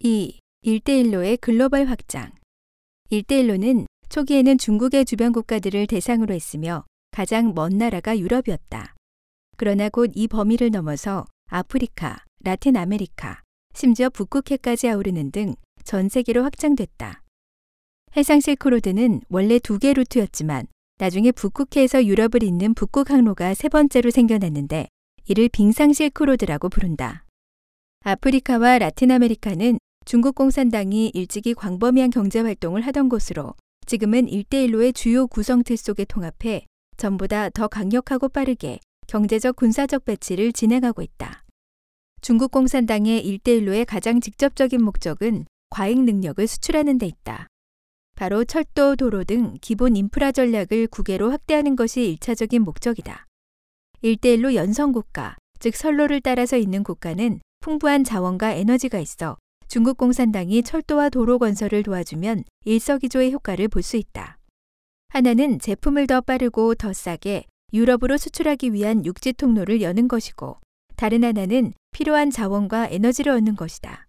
2. 0.00 0.38
일대일로의 0.66 1.40
글로벌 1.40 1.86
확장. 1.86 2.30
일대일로는 3.10 3.86
초기에는 4.10 4.58
중국의 4.58 5.06
주변 5.06 5.32
국가들을 5.32 5.86
대상으로 5.86 6.34
했으며 6.34 6.84
가장 7.10 7.54
먼 7.54 7.78
나라가 7.78 8.18
유럽이었다. 8.18 8.94
그러나 9.56 9.88
곧 9.88 10.12
이 10.14 10.28
범위를 10.28 10.70
넘어서 10.70 11.24
아프리카, 11.46 12.22
라틴 12.44 12.76
아메리카, 12.76 13.40
심지어 13.72 14.10
북극해까지 14.10 14.90
아우르는 14.90 15.30
등 15.30 15.54
전 15.84 16.08
세계로 16.08 16.42
확장됐다. 16.44 17.22
해상 18.16 18.40
실크로드는 18.40 19.22
원래 19.28 19.58
두 19.58 19.78
개 19.78 19.92
루트였지만 19.92 20.66
나중에 20.98 21.32
북극해에서 21.32 22.04
유럽을 22.04 22.42
잇는 22.42 22.74
북극 22.74 23.10
항로가 23.10 23.54
세 23.54 23.68
번째로 23.68 24.10
생겨났는데 24.10 24.88
이를 25.26 25.48
빙상 25.48 25.92
실크로드라고 25.92 26.68
부른다. 26.68 27.24
아프리카와 28.04 28.78
라틴 28.78 29.10
아메리카는 29.10 29.78
중국 30.04 30.34
공산당이 30.34 31.12
일찍이 31.14 31.54
광범위한 31.54 32.10
경제 32.10 32.40
활동을 32.40 32.80
하던 32.82 33.08
곳으로 33.08 33.54
지금은 33.86 34.28
일대일로의 34.28 34.92
주요 34.92 35.26
구성 35.26 35.62
틀 35.62 35.76
속에 35.76 36.04
통합해 36.04 36.66
전보다 36.96 37.50
더 37.50 37.68
강력하고 37.68 38.28
빠르게 38.28 38.78
경제적 39.06 39.56
군사적 39.56 40.04
배치를 40.04 40.52
진행하고 40.52 41.02
있다. 41.02 41.44
중국 42.20 42.50
공산당의 42.50 43.24
일대일로의 43.26 43.84
가장 43.86 44.20
직접적인 44.20 44.82
목적은 44.82 45.46
과잉 45.70 46.04
능력을 46.04 46.46
수출하는 46.46 46.98
데 46.98 47.06
있다. 47.06 47.46
바로 48.16 48.44
철도, 48.44 48.96
도로 48.96 49.24
등 49.24 49.56
기본 49.62 49.96
인프라 49.96 50.30
전략을 50.30 50.88
국외로 50.88 51.30
확대하는 51.30 51.74
것이 51.74 52.16
1차적인 52.20 52.58
목적이다. 52.58 53.26
일대일로 54.02 54.54
연성 54.54 54.92
국가, 54.92 55.36
즉 55.58 55.74
선로를 55.74 56.20
따라서 56.20 56.56
있는 56.56 56.82
국가는 56.82 57.40
풍부한 57.60 58.04
자원과 58.04 58.52
에너지가 58.52 58.98
있어 58.98 59.36
중국 59.68 59.96
공산당이 59.98 60.62
철도와 60.64 61.08
도로 61.10 61.38
건설을 61.38 61.82
도와주면 61.82 62.44
일석이조의 62.64 63.32
효과를 63.32 63.68
볼 63.68 63.82
수 63.82 63.96
있다. 63.96 64.38
하나는 65.08 65.58
제품을 65.58 66.06
더 66.06 66.20
빠르고 66.20 66.74
더 66.74 66.92
싸게 66.92 67.44
유럽으로 67.72 68.16
수출하기 68.16 68.72
위한 68.72 69.04
육지 69.04 69.32
통로를 69.32 69.80
여는 69.80 70.08
것이고 70.08 70.58
다른 70.96 71.24
하나는 71.24 71.72
필요한 71.92 72.30
자원과 72.30 72.88
에너지를 72.90 73.32
얻는 73.32 73.56
것이다. 73.56 74.06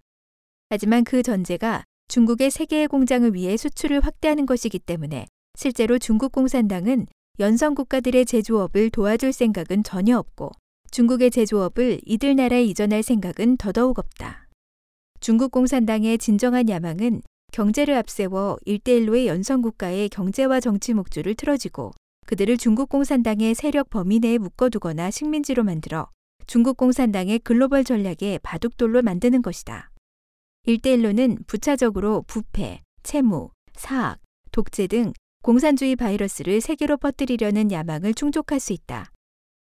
하지만 0.72 1.04
그 1.04 1.22
전제가 1.22 1.84
중국의 2.08 2.50
세계의 2.50 2.88
공장을 2.88 3.34
위해 3.34 3.58
수출을 3.58 4.00
확대하는 4.00 4.46
것이기 4.46 4.80
때문에 4.80 5.28
실제로 5.58 6.00
중국 6.00 6.32
공산당은 6.32 7.08
연성 7.42 7.76
국가들의 7.76 8.26
제조업을 8.26 8.90
도와줄 8.90 9.34
생각은 9.34 9.84
전혀 9.84 10.18
없고 10.18 10.50
중국의 10.92 11.30
제조업을 11.30 12.00
이들 12.06 12.38
나라에 12.38 12.64
이전할 12.64 13.04
생각은 13.04 13.58
더더욱 13.58 14.00
없다. 14.00 14.48
중국 15.20 15.52
공산당의 15.52 16.18
진정한 16.20 16.70
야망은 16.70 17.22
경제를 17.52 17.96
앞세워 17.96 18.56
일대일로의 18.64 19.28
연성 19.28 19.62
국가의 19.62 20.08
경제와 20.08 20.62
정치 20.62 20.94
목줄을 20.94 21.36
틀어지고 21.36 21.92
그들을 22.28 22.56
중국 22.56 22.88
공산당의 22.88 23.56
세력 23.56 23.90
범위 23.90 24.20
내에 24.20 24.38
묶어두거나 24.38 25.12
식민지로 25.12 25.66
만들어 25.66 26.08
중국 26.48 26.78
공산당의 26.78 27.40
글로벌 27.40 27.84
전략의 27.84 28.40
바둑돌로 28.42 29.02
만드는 29.02 29.42
것이다. 29.42 29.91
일대일로는 30.64 31.40
부차적으로 31.48 32.24
부패, 32.28 32.82
채무, 33.02 33.50
사악, 33.74 34.20
독재 34.52 34.88
등 34.88 35.12
공산주의 35.42 35.96
바이러스를 35.96 36.62
세계로 36.62 36.98
퍼뜨리려는 36.98 37.72
야망을 37.72 38.14
충족할 38.14 38.60
수 38.60 38.72
있다. 38.74 39.12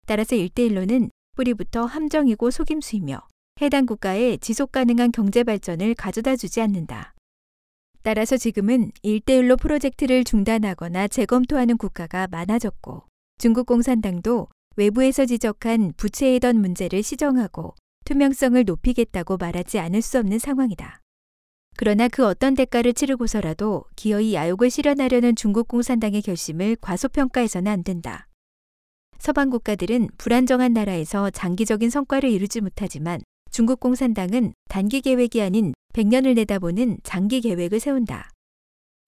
따라서 0.06 0.36
일대일로는 0.36 1.10
뿌리부터 1.36 1.86
함정이고 1.86 2.52
속임수이며 2.52 3.20
해당 3.62 3.88
국가의 3.88 4.38
지속 4.38 4.72
가능한 4.72 5.12
경제 5.12 5.44
발전을 5.44 5.96
가져다 5.96 6.36
주지 6.36 6.62
않는다. 6.62 7.16
따라서 8.04 8.38
지금은 8.38 8.92
일대일로 9.02 9.58
프로젝트를 9.58 10.24
중단하거나 10.24 11.08
재검토하는 11.08 11.78
국가가 11.78 12.28
많아졌고 12.28 13.04
중국 13.40 13.66
공산당도 13.66 14.50
외부에서 14.76 15.26
지적한 15.26 15.94
부채이던 15.98 16.60
문제를 16.60 17.02
시정하고 17.02 17.74
투명성을 18.06 18.64
높이겠다고 18.66 19.38
말하지 19.38 19.80
않을 19.80 20.02
수 20.02 20.20
없는 20.20 20.40
상황이다. 20.40 21.02
그러나 21.76 22.08
그 22.08 22.26
어떤 22.26 22.54
대가를 22.54 22.94
치르고서라도 22.94 23.86
기어이 23.96 24.34
야욕을 24.34 24.70
실현하려는 24.70 25.36
중국 25.36 25.68
공산당의 25.68 26.22
결심을 26.22 26.78
과소평가해서는 26.82 27.72
안 27.72 27.84
된다. 27.84 28.28
서방 29.18 29.50
국가들은 29.50 30.10
불안정한 30.18 30.74
나라에서 30.74 31.30
장기적인 31.30 31.90
성과를 31.90 32.30
이루지 32.30 32.62
못하지만 32.62 33.22
중국 33.52 33.80
공산당은 33.80 34.54
단기 34.70 35.02
계획이 35.02 35.42
아닌 35.42 35.74
100년을 35.94 36.36
내다보는 36.36 36.98
장기 37.04 37.40
계획을 37.40 37.80
세운다. 37.80 38.30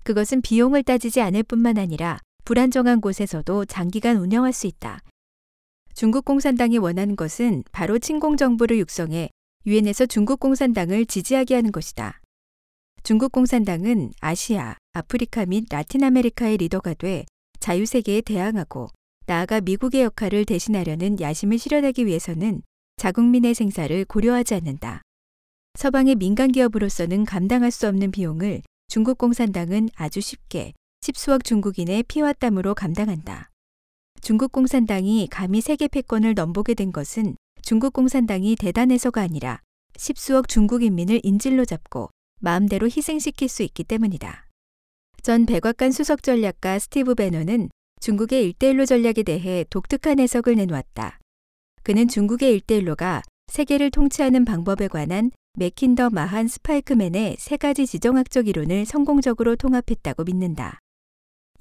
그것은 0.04 0.42
비용을 0.42 0.84
따지지 0.84 1.20
않을 1.22 1.44
뿐만 1.44 1.78
아니라 1.78 2.20
불안정한 2.46 3.02
곳에서도 3.02 3.66
장기간 3.66 4.18
운영할 4.18 4.54
수 4.54 4.68
있다. 4.68 5.00
중국 5.96 6.26
공산당이 6.26 6.78
원하는 6.78 7.16
것은 7.16 7.64
바로 7.72 8.00
친공 8.00 8.36
정부를 8.36 8.80
육성해 8.80 9.30
유엔에서 9.66 10.08
중국 10.08 10.42
공산당을 10.42 11.06
지지하게 11.06 11.56
하는 11.56 11.72
것이다. 11.72 12.20
중국 13.04 13.32
공산당은 13.32 14.12
아시아, 14.20 14.76
아프리카 14.92 15.46
및 15.46 15.64
라틴 15.70 16.04
아메리카의 16.04 16.58
리더가 16.58 16.96
돼 16.96 17.24
자유 17.62 17.86
세계에 17.86 18.20
대항하고 18.20 18.90
나아가 19.26 19.62
미국의 19.62 20.02
역할을 20.02 20.44
대신하려는 20.44 21.22
야심을 21.22 21.58
실현하기 21.58 22.06
위해서는 22.06 22.62
자국민의 22.98 23.54
생사를 23.54 24.04
고려하지 24.04 24.54
않는다. 24.54 25.02
서방의 25.76 26.16
민간 26.16 26.52
기업으로서는 26.52 27.24
감당할 27.24 27.72
수 27.72 27.88
없는 27.88 28.12
비용을 28.12 28.64
중국 28.90 29.18
공산당은 29.18 29.88
아주 29.96 30.20
쉽게 30.20 30.74
십수억 31.00 31.46
중국인의 31.46 32.04
피와 32.04 32.34
땀으로 32.34 32.76
감당한다. 32.76 33.50
중국 34.22 34.52
공산당이 34.52 35.28
감히 35.30 35.62
세계 35.62 35.88
패권을 35.88 36.34
넘보게 36.34 36.74
된 36.74 36.92
것은 36.92 37.36
중국 37.62 37.94
공산당이 37.94 38.56
대단해서가 38.56 39.22
아니라 39.22 39.62
십수억 39.98 40.48
중국 40.48 40.84
인민을 40.84 41.22
인질로 41.24 41.66
잡고 41.66 42.10
마음대로 42.40 42.88
희생시킬 42.88 43.50
수 43.50 43.64
있기 43.64 43.84
때문이다. 43.84 44.48
전 45.22 45.46
백악관 45.46 45.92
수석 45.92 46.22
전략가 46.22 46.80
스티브 46.80 47.16
배넌은 47.16 47.70
중국의 48.02 48.44
일대일로 48.46 48.86
전략에 48.86 49.24
대해 49.24 49.66
독특한 49.70 50.20
해석을 50.20 50.56
내놓았다. 50.56 51.20
그는 51.84 52.08
중국의 52.08 52.54
일대일로가 52.54 53.24
세계를 53.48 53.90
통치하는 53.92 54.46
방법에 54.46 54.88
관한 54.88 55.32
맥킨더 55.58 56.10
마한 56.10 56.48
스파이크맨의 56.48 57.38
세 57.40 57.58
가지 57.58 57.88
지정학적 57.88 58.48
이론을 58.48 58.86
성공적으로 58.86 59.56
통합했다고 59.56 60.26
믿는다. 60.26 60.80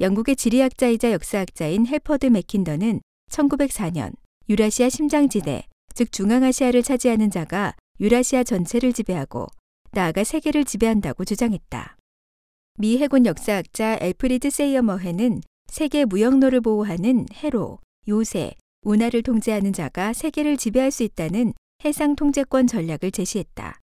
영국의 0.01 0.37
지리학자이자 0.37 1.13
역사학자인 1.13 1.87
핼퍼드 1.87 2.27
맥킨더는 2.27 3.01
1904년 3.31 4.13
유라시아 4.49 4.89
심장지대, 4.89 5.65
즉 5.95 6.11
중앙아시아를 6.11 6.83
차지하는 6.83 7.31
자가 7.31 7.75
유라시아 8.01 8.43
전체를 8.43 8.93
지배하고 8.93 9.47
나아가 9.93 10.25
세계를 10.25 10.65
지배한다고 10.65 11.25
주장했다. 11.25 11.97
미 12.79 12.99
해군 12.99 13.25
역사학자 13.25 13.99
앨프리드 14.01 14.51
세이어 14.51 14.81
머핸은 14.81 15.40
세계 15.69 16.05
무역로를 16.05 16.61
보호하는 16.61 17.27
해로, 17.33 17.79
요새, 18.09 18.53
운하를 18.83 19.23
통제하는 19.23 19.73
자가 19.73 20.13
세계를 20.13 20.57
지배할 20.57 20.91
수 20.91 21.05
있다는 21.05 21.55
해상 21.85 22.17
통제권 22.17 22.67
전략을 22.67 23.13
제시했다. 23.13 23.81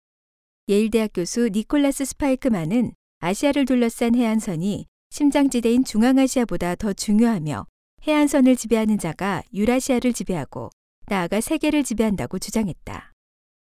예일대학 0.68 1.10
교수 1.14 1.50
니콜라스 1.52 2.06
스파이크만은 2.06 2.92
아시아를 3.20 3.66
둘러싼 3.66 4.14
해안선이 4.14 4.86
심장지대인 5.10 5.84
중앙아시아보다 5.84 6.76
더 6.76 6.92
중요하며 6.92 7.66
해안선을 8.06 8.56
지배하는 8.56 8.98
자가 8.98 9.42
유라시아를 9.52 10.12
지배하고 10.12 10.70
나아가 11.06 11.40
세계를 11.40 11.82
지배한다고 11.82 12.38
주장했다. 12.38 13.12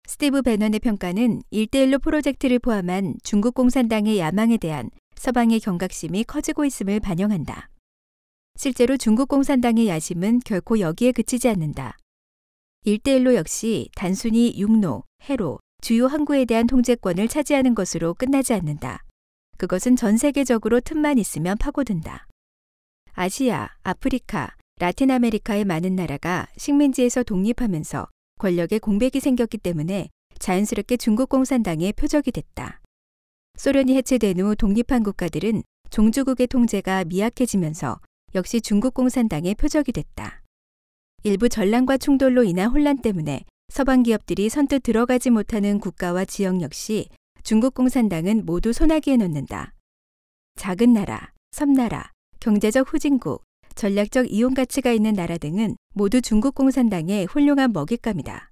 스티브 0.08 0.42
베넌의 0.42 0.80
평가는 0.80 1.42
일대일로 1.52 2.00
프로젝트를 2.00 2.60
포함한 2.60 3.16
중국 3.24 3.54
공산당의 3.54 4.18
야망에 4.20 4.58
대한 4.58 4.90
서방의 5.16 5.60
경각심이 5.60 6.24
커지고 6.24 6.66
있음을 6.66 7.00
반영한다. 7.00 7.70
실제로 8.56 8.98
중국 8.98 9.28
공산당의 9.28 9.88
야심은 9.88 10.40
결코 10.46 10.80
여기에 10.80 11.12
그치지 11.12 11.50
않는다. 11.50 11.98
일대일로 12.86 13.36
역시 13.36 13.90
단순히 13.96 14.58
육로, 14.58 15.04
해로, 15.24 15.60
주요 15.82 16.08
항구에 16.08 16.46
대한 16.46 16.68
통제권을 16.68 17.28
차지하는 17.28 17.76
것으로 17.76 18.14
끝나지 18.14 18.54
않는다. 18.54 19.04
그것은 19.58 19.96
전 19.96 20.18
세계적으로 20.18 20.80
틈만 20.80 21.18
있으면 21.18 21.58
파고든다. 21.58 22.28
아시아, 23.14 23.70
아프리카, 23.84 24.56
라틴 24.80 25.10
아메리카의 25.10 25.66
많은 25.66 25.96
나라가 25.96 26.48
식민지에서 26.56 27.24
독립하면서 27.24 28.08
권력의 28.40 28.80
공백이 28.80 29.20
생겼기 29.20 29.58
때문에 29.58 30.10
자연스럽게 30.38 30.98
중국 30.98 31.30
공산당의 31.30 31.94
표적이 31.94 32.32
됐다. 32.32 32.82
소련이 33.58 33.96
해체된 33.96 34.40
후 34.40 34.56
독립한 34.56 35.02
국가들은 35.04 35.64
종주국의 35.90 36.46
통제가 36.46 37.06
미약해지면서 37.06 38.00
역시 38.36 38.62
중국 38.62 38.94
공산당의 38.94 39.56
표적이 39.56 39.94
됐다. 39.94 40.44
일부 41.24 41.50
전란과 41.50 41.98
충돌로 41.98 42.44
인한 42.44 42.70
혼란 42.70 43.02
때문에 43.02 43.42
서방 43.70 44.04
기업들이 44.04 44.50
선뜻 44.50 44.84
들어가지 44.84 45.32
못하는 45.32 45.80
국가와 45.80 46.26
지역 46.26 46.62
역시 46.62 47.10
중국 47.48 47.76
공산당은 47.76 48.46
모두 48.46 48.74
소나기에 48.74 49.16
넣는다. 49.16 49.74
작은 50.56 50.92
나라, 50.92 51.32
섬나라, 51.52 52.12
경제적 52.42 52.92
후진국, 52.92 53.42
전략적 53.74 54.30
이용 54.34 54.54
가치가 54.54 54.92
있는 54.92 55.14
나라 55.14 55.38
등은 55.38 55.78
모두 55.94 56.20
중국 56.20 56.56
공산당의 56.56 57.26
훌륭한 57.28 57.72
먹잇감이다. 57.72 58.52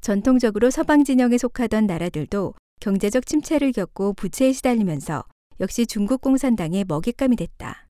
전통적으로 0.00 0.72
서방 0.72 1.04
진영에 1.04 1.38
속하던 1.38 1.86
나라들도 1.86 2.54
경제적 2.80 3.24
침체를 3.24 3.70
겪고 3.70 4.14
부채에 4.14 4.50
시달리면서 4.50 5.22
역시 5.60 5.86
중국 5.86 6.20
공산당의 6.20 6.86
먹잇감이 6.88 7.36
됐다. 7.36 7.86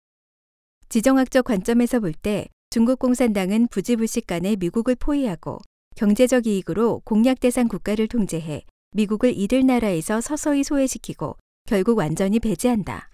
지정학적 0.90 1.46
관점에서 1.46 2.00
볼 2.00 2.12
때 2.12 2.48
중국 2.68 2.98
공산당은 2.98 3.68
부지불식 3.68 4.26
간에 4.26 4.56
미국을 4.56 4.94
포위하고 4.96 5.60
경제적 5.96 6.46
이익으로 6.46 7.00
공약 7.06 7.40
대상 7.40 7.66
국가를 7.66 8.08
통제해 8.08 8.66
미국을 8.94 9.36
이들 9.36 9.66
나라에서 9.66 10.20
서서히 10.20 10.62
소외시키고 10.62 11.36
결국 11.66 11.98
완전히 11.98 12.38
배제한다. 12.38 13.10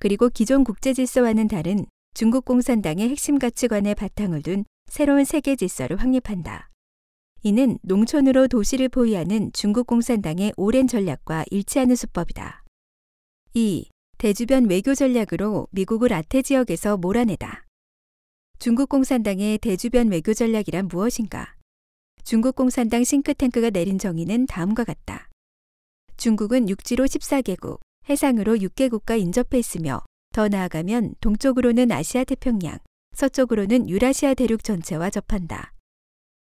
그리고 0.00 0.28
기존 0.28 0.64
국제 0.64 0.92
질서와는 0.92 1.46
다른 1.46 1.86
중국 2.12 2.44
공산당의 2.44 3.08
핵심 3.08 3.38
가치관에 3.38 3.94
바탕을 3.94 4.42
둔 4.42 4.64
새로운 4.86 5.24
세계 5.24 5.54
질서를 5.54 5.96
확립한다. 5.96 6.70
이는 7.42 7.78
농촌으로 7.82 8.48
도시를 8.48 8.88
포위하는 8.88 9.52
중국 9.52 9.86
공산당의 9.86 10.54
오랜 10.56 10.88
전략과 10.88 11.44
일치하는 11.50 11.94
수법이다. 11.94 12.64
2. 13.54 13.88
대주변 14.18 14.68
외교 14.68 14.94
전략으로 14.94 15.68
미국을 15.70 16.12
아태 16.12 16.42
지역에서 16.42 16.96
몰아내다. 16.96 17.64
중국 18.58 18.88
공산당의 18.88 19.58
대주변 19.58 20.10
외교 20.10 20.34
전략이란 20.34 20.88
무엇인가? 20.88 21.59
중국 22.24 22.54
공산당 22.54 23.04
싱크탱크가 23.04 23.70
내린 23.70 23.98
정의는 23.98 24.46
다음과 24.46 24.84
같다. 24.84 25.28
중국은 26.16 26.68
육지로 26.68 27.06
14개국, 27.06 27.80
해상으로 28.08 28.56
6개국과 28.56 29.18
인접해 29.18 29.58
있으며 29.58 30.02
더 30.32 30.48
나아가면 30.48 31.14
동쪽으로는 31.20 31.90
아시아 31.90 32.24
태평양, 32.24 32.78
서쪽으로는 33.14 33.88
유라시아 33.88 34.34
대륙 34.34 34.62
전체와 34.62 35.10
접한다. 35.10 35.72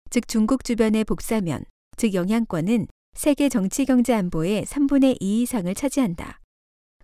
즉 0.10 0.28
중국 0.28 0.64
주변의 0.64 1.04
복사면, 1.04 1.64
즉 1.98 2.14
영향권은 2.14 2.88
세계 3.14 3.50
정치 3.50 3.86
경제 3.86 4.14
안보의 4.14 4.66
3분의 4.66 5.18
2 5.20 5.42
이상을 5.42 5.74
차지한다. 5.76 6.40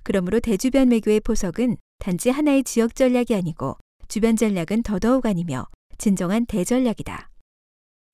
그러므로 0.03 0.39
대주변 0.39 0.91
외교의 0.91 1.19
포석은 1.21 1.77
단지 1.99 2.29
하나의 2.29 2.63
지역 2.63 2.95
전략이 2.95 3.35
아니고 3.35 3.77
주변 4.07 4.35
전략은 4.35 4.83
더더욱 4.83 5.25
아니며 5.25 5.67
진정한 5.97 6.45
대전략이다. 6.45 7.32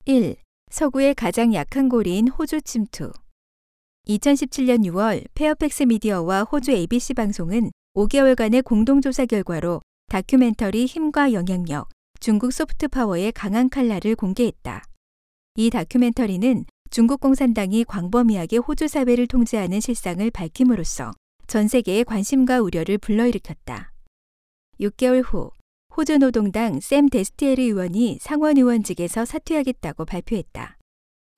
1. 0.06 0.34
서구의 0.70 1.14
가장 1.14 1.52
약한 1.52 1.90
고리인 1.90 2.28
호주 2.28 2.62
침투. 2.62 3.12
2017년 4.08 4.86
6월 4.86 5.26
페어팩스 5.34 5.82
미디어와 5.82 6.44
호주 6.44 6.70
ABC 6.70 7.12
방송은 7.12 7.70
5개월간의 7.94 8.64
공동조사 8.64 9.26
결과로 9.26 9.82
다큐멘터리 10.08 10.86
힘과 10.86 11.34
영향력, 11.34 11.90
중국 12.18 12.50
소프트 12.50 12.88
파워의 12.88 13.32
강한 13.32 13.68
칼날을 13.68 14.16
공개했다. 14.16 14.84
이 15.56 15.68
다큐멘터리는 15.68 16.64
중국 16.88 17.20
공산당이 17.20 17.84
광범위하게 17.84 18.56
호주 18.56 18.88
사회를 18.88 19.26
통제하는 19.26 19.80
실상을 19.80 20.30
밝힘으로써 20.30 21.12
전 21.46 21.68
세계의 21.68 22.04
관심과 22.04 22.62
우려를 22.62 22.96
불러일으켰다. 22.96 23.92
6개월 24.80 25.22
후 25.22 25.50
호주 26.00 26.16
노동당 26.16 26.80
샘 26.80 27.10
데스티에르 27.10 27.60
의원이 27.60 28.20
상원 28.22 28.56
의원직에서 28.56 29.26
사퇴하겠다고 29.26 30.06
발표했다. 30.06 30.78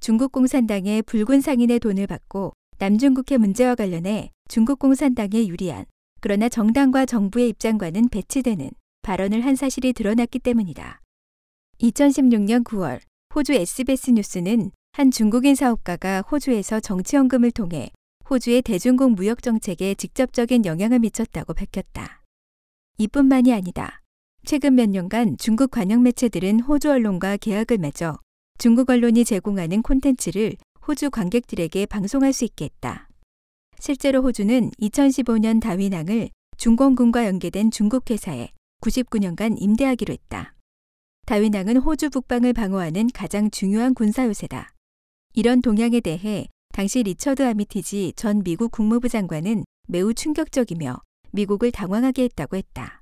중국 0.00 0.30
공산당의 0.30 1.02
붉은 1.02 1.40
상인의 1.40 1.80
돈을 1.80 2.06
받고 2.06 2.52
남중국해 2.78 3.38
문제와 3.38 3.74
관련해 3.74 4.30
중국 4.46 4.78
공산당에 4.78 5.48
유리한 5.48 5.84
그러나 6.20 6.48
정당과 6.48 7.06
정부의 7.06 7.48
입장과는 7.48 8.08
배치되는 8.08 8.70
발언을 9.02 9.44
한 9.44 9.56
사실이 9.56 9.94
드러났기 9.94 10.38
때문이다. 10.38 11.00
2016년 11.80 12.62
9월 12.62 13.00
호주 13.34 13.54
SBS 13.54 14.12
뉴스는 14.12 14.70
한 14.92 15.10
중국인 15.10 15.56
사업가가 15.56 16.20
호주에서 16.30 16.78
정치연금을 16.78 17.50
통해 17.50 17.90
호주의 18.30 18.62
대중국 18.62 19.14
무역 19.14 19.42
정책에 19.42 19.96
직접적인 19.96 20.66
영향을 20.66 21.00
미쳤다고 21.00 21.52
밝혔다. 21.52 22.22
이뿐만이 22.98 23.52
아니다. 23.52 24.01
최근 24.44 24.74
몇 24.74 24.90
년간 24.90 25.36
중국 25.38 25.70
관영 25.70 26.02
매체들은 26.02 26.60
호주 26.60 26.90
언론과 26.90 27.36
계약을 27.36 27.78
맺어 27.78 28.18
중국 28.58 28.90
언론이 28.90 29.24
제공하는 29.24 29.82
콘텐츠를 29.82 30.56
호주 30.86 31.10
관객들에게 31.10 31.86
방송할 31.86 32.32
수 32.32 32.44
있게 32.44 32.64
했다. 32.64 33.08
실제로 33.78 34.20
호주는 34.22 34.70
2015년 34.80 35.60
다윈항을 35.60 36.30
중공군과 36.56 37.26
연계된 37.26 37.70
중국 37.70 38.10
회사에 38.10 38.48
99년간 38.80 39.54
임대하기로 39.58 40.12
했다. 40.12 40.54
다윈항은 41.26 41.76
호주 41.76 42.10
북방을 42.10 42.52
방어하는 42.52 43.10
가장 43.14 43.48
중요한 43.50 43.94
군사 43.94 44.26
요새다. 44.26 44.74
이런 45.34 45.62
동향에 45.62 46.00
대해 46.00 46.48
당시 46.72 47.04
리처드 47.04 47.46
아미티지 47.46 48.14
전 48.16 48.42
미국 48.42 48.72
국무부 48.72 49.08
장관은 49.08 49.64
매우 49.86 50.12
충격적이며 50.12 51.00
미국을 51.30 51.70
당황하게 51.70 52.24
했다고 52.24 52.56
했다. 52.56 53.01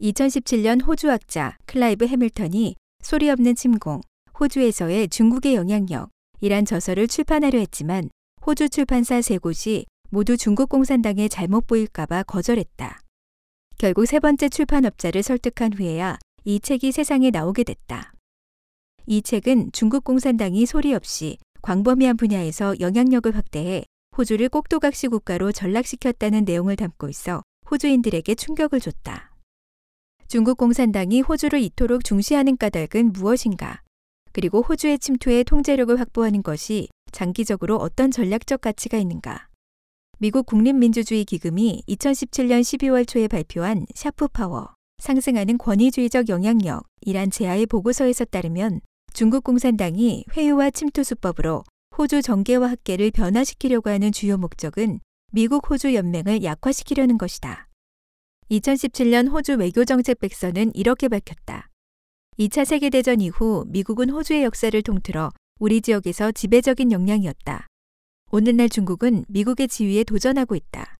2017년 0.00 0.84
호주 0.86 1.10
학자 1.10 1.56
클라이브 1.66 2.06
해밀턴이 2.06 2.76
소리 3.02 3.30
없는 3.30 3.54
침공, 3.54 4.00
호주에서의 4.38 5.08
중국의 5.08 5.54
영향력 5.54 6.10
이란 6.40 6.64
저서를 6.64 7.06
출판하려 7.08 7.58
했지만 7.58 8.10
호주 8.44 8.68
출판사 8.68 9.20
세 9.22 9.38
곳이 9.38 9.86
모두 10.10 10.36
중국 10.36 10.68
공산당에 10.68 11.28
잘못 11.28 11.66
보일까봐 11.66 12.24
거절했다. 12.24 13.00
결국 13.78 14.06
세 14.06 14.20
번째 14.20 14.48
출판업자를 14.48 15.22
설득한 15.22 15.72
후에야 15.72 16.18
이 16.44 16.60
책이 16.60 16.92
세상에 16.92 17.30
나오게 17.30 17.64
됐다. 17.64 18.12
이 19.06 19.22
책은 19.22 19.70
중국 19.72 20.04
공산당이 20.04 20.66
소리 20.66 20.94
없이 20.94 21.38
광범위한 21.62 22.16
분야에서 22.16 22.78
영향력을 22.80 23.34
확대해 23.34 23.84
호주를 24.16 24.48
꼭두각시 24.48 25.08
국가로 25.08 25.52
전락시켰다는 25.52 26.44
내용을 26.44 26.76
담고 26.76 27.08
있어 27.08 27.42
호주인들에게 27.70 28.34
충격을 28.34 28.80
줬다. 28.80 29.33
중국 30.34 30.58
공산당이 30.58 31.20
호주를 31.20 31.60
이토록 31.60 32.02
중시하는 32.02 32.56
까닭은 32.56 33.12
무엇인가? 33.12 33.82
그리고 34.32 34.62
호주에 34.62 34.98
침투해 34.98 35.44
통제력을 35.44 36.00
확보하는 36.00 36.42
것이 36.42 36.88
장기적으로 37.12 37.76
어떤 37.76 38.10
전략적 38.10 38.60
가치가 38.60 38.98
있는가? 38.98 39.46
미국 40.18 40.46
국립민주주의 40.46 41.24
기금이 41.24 41.84
2017년 41.86 42.62
12월 42.62 43.06
초에 43.06 43.28
발표한 43.28 43.86
sharp 43.94 44.26
power, 44.26 44.74
상승하는 44.98 45.56
권위주의적 45.56 46.28
영향력이란 46.28 47.30
제하의 47.30 47.66
보고서에 47.66 48.24
따르면 48.24 48.80
중국 49.12 49.44
공산당이 49.44 50.24
회유와 50.36 50.70
침투 50.70 51.04
수법으로 51.04 51.62
호주 51.96 52.22
정계와 52.22 52.70
학계를 52.70 53.12
변화시키려고 53.12 53.88
하는 53.88 54.10
주요 54.10 54.36
목적은 54.36 54.98
미국 55.30 55.70
호주 55.70 55.94
연맹을 55.94 56.42
약화시키려는 56.42 57.18
것이다. 57.18 57.68
2017년 58.50 59.30
호주 59.30 59.56
외교정책 59.56 60.20
백서는 60.20 60.72
이렇게 60.74 61.08
밝혔다. 61.08 61.70
2차 62.38 62.64
세계대전 62.64 63.20
이후 63.20 63.64
미국은 63.68 64.10
호주의 64.10 64.42
역사를 64.42 64.80
통틀어 64.82 65.30
우리 65.60 65.80
지역에서 65.80 66.32
지배적인 66.32 66.92
역량이었다. 66.92 67.66
오늘날 68.30 68.68
중국은 68.68 69.24
미국의 69.28 69.68
지위에 69.68 70.04
도전하고 70.04 70.56
있다. 70.56 70.96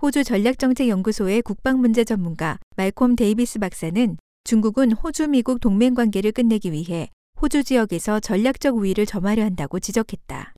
호주 0.00 0.24
전략정책연구소의 0.24 1.42
국방문제 1.42 2.04
전문가 2.04 2.58
말콤 2.76 3.14
데이비스 3.14 3.58
박사는 3.58 4.16
중국은 4.44 4.92
호주 4.92 5.28
미국 5.28 5.60
동맹 5.60 5.94
관계를 5.94 6.32
끝내기 6.32 6.72
위해 6.72 7.08
호주 7.40 7.62
지역에서 7.62 8.18
전략적 8.18 8.76
우위를 8.76 9.06
점하려 9.06 9.44
한다고 9.44 9.78
지적했다. 9.78 10.54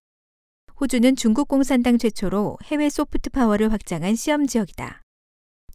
호주는 0.81 1.17
중국 1.17 1.49
공산당 1.49 1.99
최초로 1.99 2.59
해외 2.65 2.89
소프트 2.89 3.31
파워를 3.31 3.73
확장한 3.73 4.15
시험 4.15 4.47
지역이다. 4.47 5.04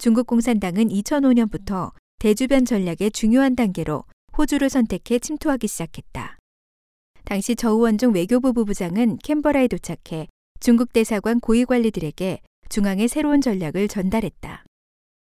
중국 0.00 0.26
공산당은 0.28 0.88
2005년부터 0.88 1.92
대주변 2.20 2.64
전략의 2.64 3.10
중요한 3.12 3.54
단계로 3.54 4.04
호주를 4.38 4.70
선택해 4.70 5.18
침투하기 5.18 5.68
시작했다. 5.68 6.38
당시 7.26 7.54
저우원중 7.54 8.14
외교부 8.14 8.54
부부장은 8.54 9.18
캔버라에 9.18 9.68
도착해 9.68 10.28
중국 10.58 10.94
대사관 10.94 11.38
고위 11.38 11.66
관리들에게 11.66 12.40
중앙의 12.70 13.08
새로운 13.08 13.42
전략을 13.42 13.88
전달했다. 13.88 14.64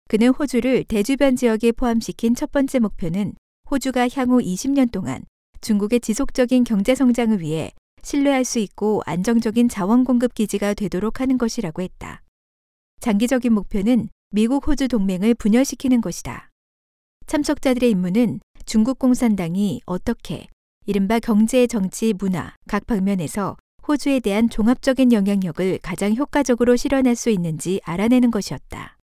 그는 0.09 0.34
호주를 0.34 0.84
대주변 0.84 1.38
지역에 1.38 1.72
포함시킨 1.72 2.36
첫 2.36 2.51
번째 2.51 2.80
목표는 2.80 3.36
호주가 3.72 4.09
향후 4.09 4.39
20년 4.39 4.91
동안 4.91 5.24
중국의 5.61 6.01
지속적인 6.01 6.65
경제 6.65 6.93
성장을 6.93 7.39
위해 7.39 7.72
신뢰할 8.03 8.43
수 8.43 8.59
있고 8.59 9.01
안정적인 9.05 9.70
자원 9.70 10.03
공급 10.03 10.34
기지가 10.34 10.74
되도록 10.74 11.22
하는 11.22 11.38
것이라고 11.38 11.82
했다. 11.82 12.22
장기적인 12.99 13.53
목표는 13.53 14.09
미국 14.38 14.67
호주 14.67 14.88
동맹을 14.88 15.33
분열시키는 15.33 15.99
것이다. 15.99 16.51
참석자들의 17.25 17.89
임무는 17.89 18.39
중국 18.67 18.99
공산당이 18.99 19.81
어떻게 19.88 20.45
이른바 20.85 21.17
경제, 21.17 21.65
정치, 21.65 22.13
문화 22.13 22.53
각 22.67 22.85
방면에서 22.85 23.57
호주에 23.88 24.19
대한 24.19 24.47
종합적인 24.47 25.11
영향력을 25.11 25.79
가장 25.81 26.13
효과적으로 26.13 26.75
실현할 26.75 27.15
수 27.15 27.31
있는지 27.31 27.81
알아내는 27.83 28.29
것이었다. 28.29 28.99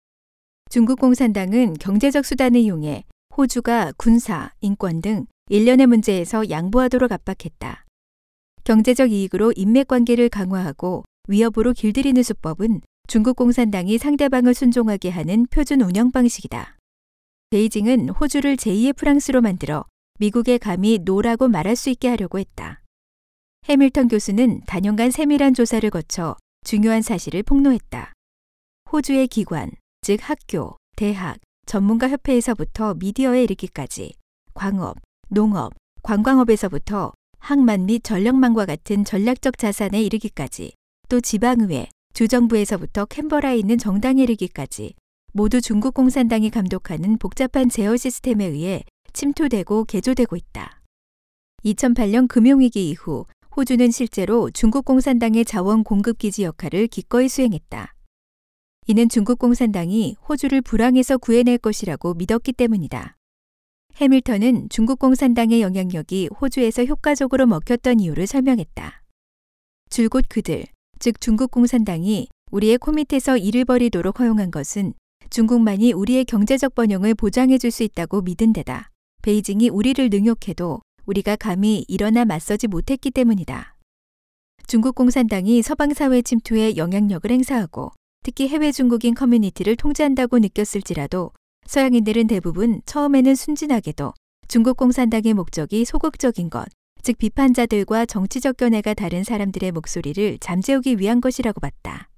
중국 0.69 0.99
공산당은 0.99 1.75
경제적 1.75 2.25
수단을 2.25 2.59
이용해 2.59 3.05
호주가 3.37 3.93
군사, 3.95 4.51
인권 4.59 5.01
등 5.01 5.27
일련의 5.47 5.87
문제에서 5.87 6.49
양보하도록 6.49 7.09
압박했다. 7.09 7.85
경제적 8.65 9.13
이익으로 9.13 9.53
인맥 9.55 9.87
관계를 9.87 10.27
강화하고 10.27 11.05
위협으로 11.29 11.71
길들이는 11.71 12.21
수법은 12.21 12.81
중국 13.11 13.35
공산당이 13.35 13.97
상대방을 13.97 14.53
순종하게 14.53 15.09
하는 15.09 15.45
표준 15.47 15.81
운영 15.81 16.13
방식이다. 16.13 16.77
베이징은 17.49 18.07
호주를 18.07 18.55
제2의 18.55 18.95
프랑스로 18.95 19.41
만들어 19.41 19.83
미국에 20.19 20.57
감히 20.57 20.97
no라고 20.97 21.49
말할 21.49 21.75
수 21.75 21.89
있게 21.89 22.07
하려고 22.07 22.39
했다. 22.39 22.81
해밀턴 23.67 24.07
교수는 24.07 24.61
다년간 24.65 25.11
세밀한 25.11 25.53
조사를 25.53 25.89
거쳐 25.89 26.37
중요한 26.63 27.01
사실을 27.01 27.43
폭로했다. 27.43 28.13
호주의 28.93 29.27
기관, 29.27 29.71
즉 29.99 30.21
학교, 30.21 30.77
대학, 30.95 31.37
전문가 31.65 32.07
협회에서부터 32.07 32.93
미디어에 32.93 33.43
이르기까지 33.43 34.13
광업, 34.53 34.95
농업, 35.27 35.73
관광업에서부터 36.03 37.11
항만 37.39 37.87
및 37.87 38.05
전력망과 38.05 38.65
같은 38.65 39.03
전략적 39.03 39.57
자산에 39.57 40.01
이르기까지 40.01 40.75
또 41.09 41.19
지방의회, 41.19 41.89
주정부에서부터 42.13 43.05
캔버라에 43.05 43.57
있는 43.57 43.77
정당에 43.77 44.23
이르기까지 44.23 44.93
모두 45.33 45.61
중국 45.61 45.93
공산당이 45.93 46.49
감독하는 46.49 47.17
복잡한 47.17 47.69
제어 47.69 47.95
시스템에 47.95 48.45
의해 48.45 48.83
침투되고 49.13 49.85
개조되고 49.85 50.35
있다. 50.35 50.81
2008년 51.63 52.27
금융위기 52.27 52.89
이후 52.89 53.25
호주는 53.55 53.91
실제로 53.91 54.49
중국 54.49 54.85
공산당의 54.85 55.45
자원 55.45 55.83
공급 55.83 56.17
기지 56.17 56.43
역할을 56.43 56.87
기꺼이 56.87 57.29
수행했다. 57.29 57.93
이는 58.87 59.09
중국 59.09 59.39
공산당이 59.39 60.15
호주를 60.27 60.61
불황에서 60.61 61.17
구해낼 61.17 61.57
것이라고 61.57 62.13
믿었기 62.15 62.53
때문이다. 62.53 63.17
해밀턴은 63.95 64.69
중국 64.69 64.99
공산당의 64.99 65.61
영향력이 65.61 66.29
호주에서 66.39 66.85
효과적으로 66.85 67.45
먹혔던 67.45 67.99
이유를 67.99 68.25
설명했다. 68.25 69.03
줄곧 69.89 70.25
그들, 70.29 70.65
즉 71.01 71.19
중국 71.19 71.49
공산당이 71.49 72.27
우리의 72.51 72.77
코밑에서 72.77 73.35
일을 73.35 73.65
벌이도록 73.65 74.19
허용한 74.19 74.51
것은 74.51 74.93
중국만이 75.31 75.93
우리의 75.93 76.25
경제적 76.25 76.75
번영을 76.75 77.15
보장해 77.15 77.57
줄 77.57 77.71
수 77.71 77.81
있다고 77.81 78.21
믿은 78.21 78.53
데다. 78.53 78.91
베이징이 79.23 79.69
우리를 79.69 80.09
능욕해도 80.11 80.81
우리가 81.07 81.37
감히 81.37 81.83
일어나 81.87 82.23
맞서지 82.23 82.67
못했기 82.67 83.09
때문이다. 83.09 83.75
중국 84.67 84.93
공산당이 84.93 85.63
서방 85.63 85.95
사회 85.95 86.21
침투에 86.21 86.77
영향력을 86.77 87.31
행사하고 87.31 87.93
특히 88.23 88.47
해외 88.47 88.71
중국인 88.71 89.15
커뮤니티를 89.15 89.75
통제한다고 89.77 90.37
느꼈을지라도 90.37 91.31
서양인들은 91.65 92.27
대부분 92.27 92.79
처음에는 92.85 93.33
순진하게도 93.33 94.13
중국 94.47 94.77
공산당의 94.77 95.33
목적이 95.33 95.83
소극적인 95.83 96.51
것, 96.51 96.67
즉 97.03 97.17
비판자들과 97.17 98.05
정치적 98.05 98.57
견해가 98.57 98.93
다른 98.93 99.23
사람들의 99.23 99.71
목소리를 99.71 100.37
잠재우기 100.39 100.99
위한 100.99 101.21
것이라고 101.21 101.59
봤다. 101.59 102.09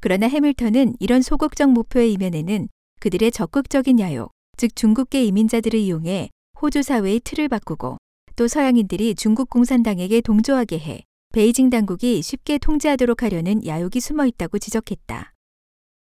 그러나 0.00 0.28
해밀턴은 0.28 0.96
이런 1.00 1.22
소극적 1.22 1.70
목표의 1.70 2.12
이면에는 2.12 2.68
그들의 3.00 3.32
적극적인 3.32 3.98
야욕, 4.00 4.30
즉 4.56 4.76
중국계 4.76 5.24
이민자들을 5.24 5.78
이용해 5.78 6.30
호주 6.60 6.82
사회의 6.82 7.20
틀을 7.20 7.48
바꾸고 7.48 7.98
또 8.36 8.48
서양인들이 8.48 9.14
중국 9.14 9.50
공산당에게 9.50 10.20
동조하게 10.20 10.78
해 10.78 11.02
베이징 11.32 11.70
당국이 11.70 12.22
쉽게 12.22 12.58
통제하도록 12.58 13.22
하려는 13.22 13.66
야욕이 13.66 14.00
숨어 14.00 14.26
있다고 14.26 14.58
지적했다. 14.58 15.32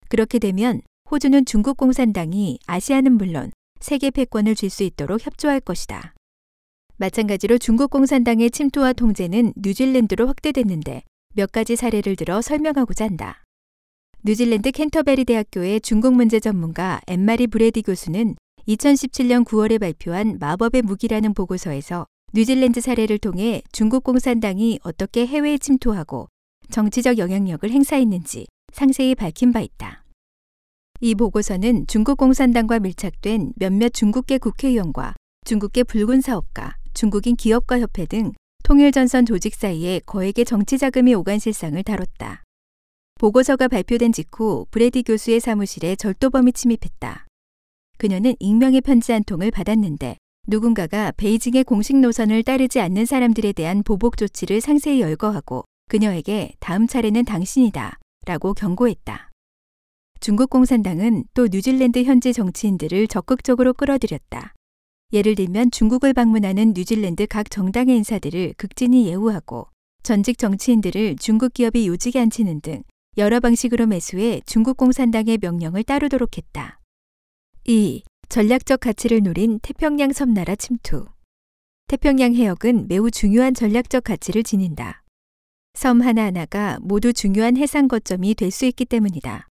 그렇게 0.09 0.39
되면 0.39 0.81
호주는 1.11 1.45
중국 1.45 1.77
공산당이 1.77 2.61
아시아는 2.67 3.13
물론 3.13 3.51
세계 3.81 4.11
패권을 4.11 4.55
줄수 4.55 4.83
있도록 4.85 5.25
협조할 5.25 5.61
것이다. 5.61 6.15
마찬가지로 7.01 7.59
중국 7.59 7.91
공산당의 7.91 8.51
침투와 8.51 8.93
통제는 8.93 9.53
뉴질랜드로 9.55 10.27
확대됐는데 10.27 11.05
몇 11.35 11.53
가지 11.53 11.77
사례를 11.77 12.17
들어 12.17 12.43
설명하고자 12.43 13.05
한다. 13.05 13.45
뉴질랜드 14.25 14.73
캔터베리 14.73 15.25
대학교의 15.25 15.81
중국 15.81 16.15
문제 16.15 16.41
전문가 16.41 17.01
앤마리 17.07 17.47
브래디 17.47 17.83
교수는 17.83 18.35
2017년 18.67 19.45
9월에 19.45 19.81
발표한 19.81 20.39
마법의 20.41 20.83
무기라는 20.83 21.35
보고서에서 21.35 22.05
뉴질랜드 22.35 22.81
사례를 22.81 23.19
통해 23.19 23.63
중국 23.71 24.03
공산당이 24.03 24.81
어떻게 24.83 25.25
해외에 25.25 25.57
침투하고 25.57 26.27
정치적 26.69 27.19
영향력을 27.19 27.71
행사했는지 27.71 28.47
상세히 28.73 29.15
밝힌 29.15 29.53
바 29.53 29.61
있다. 29.61 30.05
이 31.01 31.15
보고서는 31.15 31.87
중국 31.87 32.19
공산당과 32.19 32.81
밀착된 32.81 33.53
몇몇 33.55 33.91
중국계 33.91 34.39
국회의원과 34.39 35.15
중국계 35.45 35.85
붉은 35.85 36.21
사업가, 36.21 36.77
중국인 36.95 37.37
기업가 37.37 37.81
협회 37.81 38.07
등 38.07 38.33
통일전선 38.65 39.27
조직 39.27 39.55
사이에 39.55 40.01
거액의 40.05 40.45
정치 40.45 40.79
자금이 40.79 41.15
오간 41.15 41.39
실상을 41.39 41.83
다뤘다. 41.83 42.43
보고서가 43.19 43.69
발표된 43.69 44.13
직후 44.13 44.67
브래디 44.71 45.03
교수의 45.03 45.41
사무실에 45.41 45.97
절도범이 45.97 46.53
침입했다. 46.53 47.27
그녀는 47.97 48.35
익명의 48.39 48.81
편지 48.81 49.13
한 49.13 49.25
통을 49.25 49.51
받았는데 49.51 50.17
누군가가 50.47 51.13
베이징의 51.17 51.65
공식 51.65 51.97
노선을 51.97 52.43
따르지 52.43 52.81
않는 52.81 53.07
사람들에 53.07 53.53
대한 53.53 53.83
보복 53.83 54.17
조치를 54.17 54.61
상세히 54.61 55.01
열거하고 55.01 55.65
그녀에게 55.89 56.53
다음 56.61 56.87
차례는 56.87 57.25
당신이다 57.25 57.99
라고 58.27 58.55
경고했다. 58.55 59.31
중국 60.21 60.51
공산당은 60.51 61.25
또 61.35 61.49
뉴질랜드 61.51 62.03
현지 62.05 62.33
정치인들을 62.33 63.09
적극적으로 63.09 63.73
끌어들였다. 63.73 64.55
예를 65.13 65.35
들면 65.35 65.71
중국을 65.71 66.13
방문하는 66.13 66.75
뉴질랜드 66.77 67.27
각 67.27 67.51
정당의 67.51 67.97
인사들을 67.97 68.55
극진히 68.59 69.07
예우하고 69.07 69.69
전직 70.03 70.37
정치인들을 70.37 71.17
중국 71.17 71.55
기업이 71.55 71.89
요직에 71.89 72.21
앉히는 72.21 72.61
등 72.61 72.83
여러 73.17 73.41
방식으로 73.41 73.87
매수해 73.87 74.43
중국 74.45 74.77
공산당의 74.77 75.39
명령을 75.41 75.83
따르도록 75.83 76.37
했다. 76.37 76.79
2. 77.65 78.03
전략적 78.29 78.81
가치를 78.81 79.23
노린 79.23 79.59
태평양 79.61 80.13
섬나라 80.13 80.55
침투. 80.55 81.07
태평양 81.87 82.35
해역은 82.35 82.89
매우 82.89 83.11
중요한 83.11 83.55
전략적 83.55 84.05
가치를 84.05 84.43
지닌다. 84.43 85.03
섬 85.73 86.03
하나하나가 86.03 86.79
모두 86.83 87.15
중요한 87.15 87.57
해상 87.57 87.89
거점이 87.89 88.35
될 88.35 88.51
수 88.51 88.67
있기 88.67 88.85
때문이다. 88.85 89.48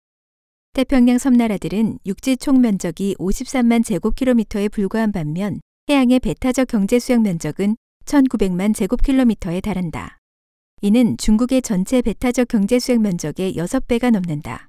태평양 0.77 1.17
섬나라들은 1.17 1.97
육지 2.05 2.37
총 2.37 2.61
면적이 2.61 3.15
53만 3.17 3.83
제곱킬로미터에 3.83 4.69
불과한 4.69 5.11
반면 5.11 5.59
해양의 5.89 6.19
배타적 6.19 6.67
경제 6.67 6.99
수용 6.99 7.23
면적은 7.23 7.75
1900만 8.05 8.75
제곱킬로미터에 8.75 9.59
달한다. 9.59 10.19
이는 10.83 11.17
중국의 11.17 11.63
전체 11.63 12.03
배타적 12.03 12.49
경제 12.49 12.77
수행 12.77 13.01
면적의 13.01 13.55
6배가 13.55 14.11
넘는다. 14.11 14.67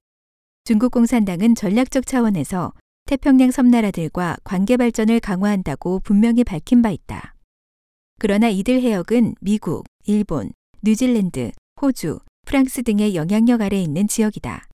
중국 0.65 0.93
공산당은 0.93 1.55
전략적 1.55 2.07
차원에서 2.07 2.73
태평양 3.05 3.51
섬나라들과 3.51 4.39
관계 4.45 4.79
발전을 4.79 5.21
강화한다고 5.21 6.01
분명히 6.01 6.43
밝힌 6.43 6.81
바 6.81 6.89
있다. 6.89 7.35
그러나 8.19 8.49
이들 8.49 8.81
해역은 8.81 9.35
미국, 9.43 9.85
일본, 10.07 10.53
뉴질랜드, 10.81 11.53
호주, 11.83 12.21
프랑스 12.47 12.83
등의 12.83 13.15
영향력 13.15 13.61
아래 13.61 13.79
있는 13.79 14.09
지역이다. 14.09 14.68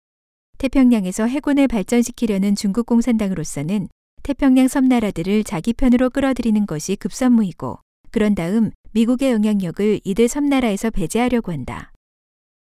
태평양에서 0.65 1.27
해군을 1.27 1.69
발전시키려는 1.69 2.55
중국 2.55 2.87
공산당으로서는 2.87 3.89
태평양 4.23 4.67
섬나라들을 4.67 5.45
자기 5.45 5.75
편으로 5.75 6.09
끌어들이는 6.09 6.65
것이 6.65 6.97
급선무이고 6.97 7.81
그런 8.11 8.35
다음 8.35 8.71
미국의 8.93 9.33
영향력을 9.33 10.01
이들 10.03 10.27
섬나라에서 10.27 10.89
배제하려고 10.89 11.53
한다. 11.53 11.93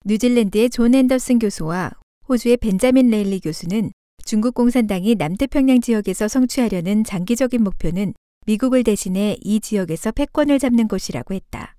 뉴질랜드의 0.07 0.71
존 0.71 0.97
앤더슨 0.97 1.39
교수와 1.39 1.93
호주의 2.29 2.57
벤자민 2.57 3.11
레일리 3.11 3.39
교수는 3.39 3.93
중국 4.25 4.55
공산당이 4.55 5.15
남태평양 5.15 5.81
지역에서 5.81 6.27
성취하려는 6.27 7.05
장기적인 7.05 7.63
목표는 7.63 8.15
미국을 8.45 8.83
대신해 8.83 9.37
이 9.41 9.61
지역에서 9.61 10.11
패권을 10.11 10.59
잡는 10.59 10.89
것이라고 10.89 11.33
했다. 11.33 11.77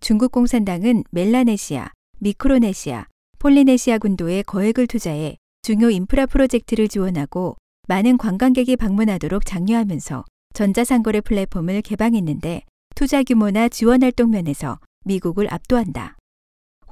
중국 0.00 0.32
공산당은 0.32 1.04
멜라네시아, 1.12 1.92
미크로네시아, 2.18 3.06
폴리네시아 3.38 3.98
군도에 3.98 4.42
거액을 4.42 4.88
투자해 4.88 5.36
중요 5.62 5.90
인프라 5.90 6.26
프로젝트를 6.26 6.88
지원하고 6.88 7.56
많은 7.86 8.18
관광객이 8.18 8.76
방문하도록 8.76 9.46
장려하면서 9.46 10.24
전자상거래 10.54 11.20
플랫폼을 11.20 11.82
개방했는데 11.82 12.62
투자 12.96 13.22
규모나 13.22 13.68
지원 13.68 14.02
활동 14.02 14.30
면에서 14.30 14.80
미국을 15.04 15.52
압도한다. 15.52 16.16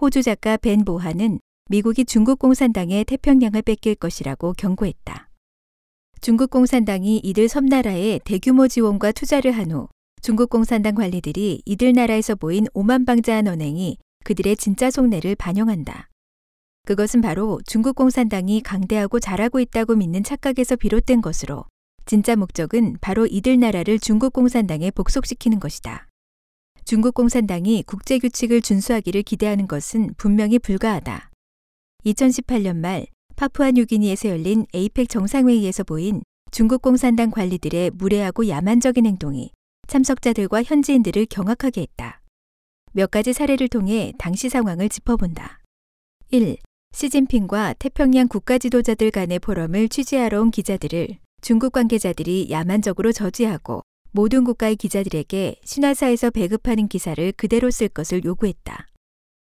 호주 0.01 0.23
작가 0.23 0.57
벤 0.57 0.85
보하는 0.85 1.41
미국이 1.69 2.05
중국 2.05 2.39
공산당의 2.39 3.05
태평양을 3.07 3.63
뺏길 3.63 3.97
것이라고 3.97 4.53
경고했다. 4.57 5.29
중국 6.21 6.51
공산당이 6.51 7.19
이들 7.25 7.49
섬나라에 7.49 8.21
대규모 8.25 8.69
지원과 8.69 9.13
투자를 9.13 9.51
한 9.51 9.73
후 9.73 9.89
중국 10.23 10.49
공산당 10.49 10.95
관리들이 10.95 11.63
이들 11.67 11.93
나라에서 11.93 12.37
보인 12.37 12.67
오만방자한 12.73 13.49
언행이 13.49 13.99
그들의 14.25 14.57
진짜 14.57 14.91
속내를 14.91 15.35
반영한다. 15.35 16.09
그것은 16.87 17.21
바로 17.21 17.61
중국 17.67 17.97
공산당이 17.97 18.61
강대하고 18.63 19.19
잘하고 19.19 19.59
있다고 19.59 19.97
믿는 19.97 20.23
착각에서 20.23 20.77
비롯된 20.77 21.21
것으로 21.21 21.65
진짜 22.05 22.37
목적은 22.37 22.99
바로 23.01 23.27
이들 23.27 23.59
나라를 23.59 23.99
중국 23.99 24.33
공산당에 24.33 24.93
복속시키는 24.93 25.59
것이다. 25.59 26.07
중국 26.85 27.15
공산당이 27.15 27.83
국제 27.89 28.21
규칙을 28.21 28.63
준수하기를 28.63 29.25
기대하는 29.25 29.67
것은 29.67 30.15
분명히 30.17 30.61
불가하다. 30.61 31.33
2018년 32.05 32.77
말 32.77 33.09
파푸아 33.35 33.73
뉴기니에서 33.73 34.29
열린 34.29 34.65
에이펙 34.73 35.09
정상회의에서 35.09 35.83
보인 35.83 36.23
중국 36.53 36.83
공산당 36.83 37.33
관리들의 37.33 37.91
무례하고 37.95 38.47
야만적인 38.47 39.05
행동이 39.07 39.51
참석자들과 39.89 40.63
현지인들을 40.63 41.27
경악하게 41.27 41.81
했다. 41.81 42.23
몇 42.93 43.11
가지 43.11 43.33
사례를 43.33 43.67
통해 43.67 44.13
당시 44.19 44.49
상황을 44.49 44.89
짚어본다. 44.89 45.59
1. 46.31 46.59
시진핑과 46.93 47.75
태평양 47.79 48.27
국가 48.27 48.57
지도자들 48.59 49.11
간의 49.11 49.39
포럼을 49.39 49.89
취재하러 49.89 50.41
온 50.41 50.51
기자들을 50.51 51.19
중국 51.43 51.73
관계자들이 51.73 52.49
야만적으로 52.51 53.13
저지하고 53.13 53.83
모든 54.13 54.45
국가의 54.45 54.77
기자들에게 54.77 55.57
신화사에서 55.63 56.31
배급하는 56.31 56.89
기사를 56.89 57.33
그대로 57.33 57.71
쓸 57.71 57.89
것을 57.89 58.25
요구했다. 58.25 58.87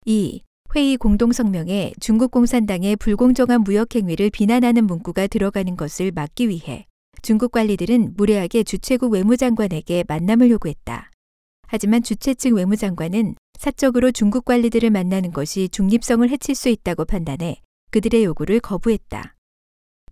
2. 0.06 0.42
회의 0.74 0.96
공동성명에 0.96 1.92
중국 2.00 2.32
공산당의 2.32 2.96
불공정한 2.96 3.62
무역행위를 3.62 4.30
비난하는 4.30 4.84
문구가 4.84 5.28
들어가는 5.28 5.76
것을 5.76 6.10
막기 6.12 6.48
위해 6.48 6.86
중국 7.22 7.52
관리들은 7.52 8.14
무례하게 8.16 8.64
주최국 8.64 9.12
외무장관에게 9.12 10.04
만남을 10.08 10.50
요구했다. 10.50 11.10
하지만 11.66 12.02
주최 12.02 12.34
측 12.34 12.54
외무장관은 12.54 13.34
사적으로 13.58 14.12
중국 14.12 14.44
관리들을 14.44 14.90
만나는 14.90 15.32
것이 15.32 15.68
중립성을 15.68 16.28
해칠 16.28 16.54
수 16.54 16.68
있다고 16.68 17.04
판단해 17.04 17.60
그들의 17.90 18.24
요구를 18.24 18.60
거부했다. 18.60 19.34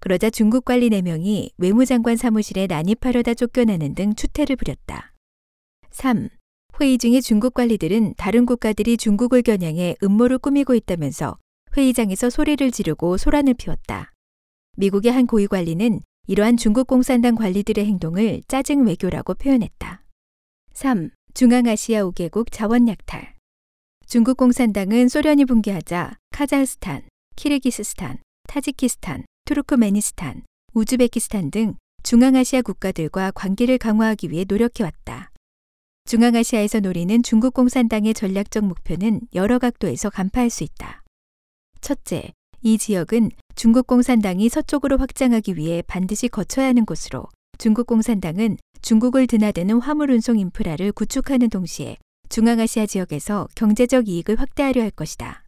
그러자 0.00 0.30
중국 0.30 0.64
관리 0.64 0.90
4명이 0.90 1.50
외무장관 1.56 2.16
사무실에 2.16 2.66
난입하려다 2.66 3.34
쫓겨나는 3.34 3.94
등 3.94 4.14
추태를 4.14 4.56
부렸다. 4.56 5.12
3. 5.90 6.28
회의 6.80 6.98
중에 6.98 7.20
중국 7.20 7.54
관리들은 7.54 8.14
다른 8.16 8.46
국가들이 8.46 8.96
중국을 8.96 9.42
겨냥해 9.42 9.96
음모를 10.02 10.38
꾸미고 10.38 10.74
있다면서 10.74 11.38
회의장에서 11.76 12.30
소리를 12.30 12.70
지르고 12.70 13.16
소란을 13.16 13.54
피웠다. 13.54 14.12
미국의 14.76 15.12
한 15.12 15.26
고위 15.26 15.46
관리는 15.46 16.00
이러한 16.26 16.56
중국 16.56 16.86
공산당 16.86 17.34
관리들의 17.34 17.84
행동을 17.84 18.42
짜증 18.48 18.86
외교라고 18.86 19.34
표현했다. 19.34 20.02
3. 20.72 21.10
중앙아시아 21.36 22.04
5개국 22.04 22.52
자원 22.52 22.86
약탈. 22.86 23.34
중국 24.06 24.36
공산당은 24.36 25.08
소련이 25.08 25.46
붕괴하자 25.46 26.16
카자흐스탄, 26.30 27.02
키르기스스탄, 27.34 28.18
타지키스탄, 28.46 29.24
투르크메니스탄, 29.44 30.44
우즈베키스탄 30.74 31.50
등 31.50 31.74
중앙아시아 32.04 32.62
국가들과 32.62 33.32
관계를 33.32 33.78
강화하기 33.78 34.30
위해 34.30 34.44
노력해왔다. 34.46 35.32
중앙아시아에서 36.04 36.78
노리는 36.78 37.20
중국 37.24 37.52
공산당의 37.52 38.14
전략적 38.14 38.64
목표는 38.64 39.22
여러 39.34 39.58
각도에서 39.58 40.10
간파할 40.10 40.50
수 40.50 40.62
있다. 40.62 41.02
첫째, 41.80 42.32
이 42.62 42.78
지역은 42.78 43.30
중국 43.56 43.88
공산당이 43.88 44.48
서쪽으로 44.48 44.98
확장하기 44.98 45.56
위해 45.56 45.82
반드시 45.82 46.28
거쳐야 46.28 46.66
하는 46.68 46.84
곳으로 46.84 47.26
중국 47.58 47.86
공산당은 47.86 48.56
중국을 48.82 49.26
드나드는 49.26 49.80
화물 49.80 50.10
운송 50.10 50.38
인프라를 50.38 50.92
구축하는 50.92 51.48
동시에 51.48 51.96
중앙아시아 52.28 52.86
지역에서 52.86 53.48
경제적 53.54 54.08
이익을 54.08 54.40
확대하려 54.40 54.82
할 54.82 54.90
것이다. 54.90 55.44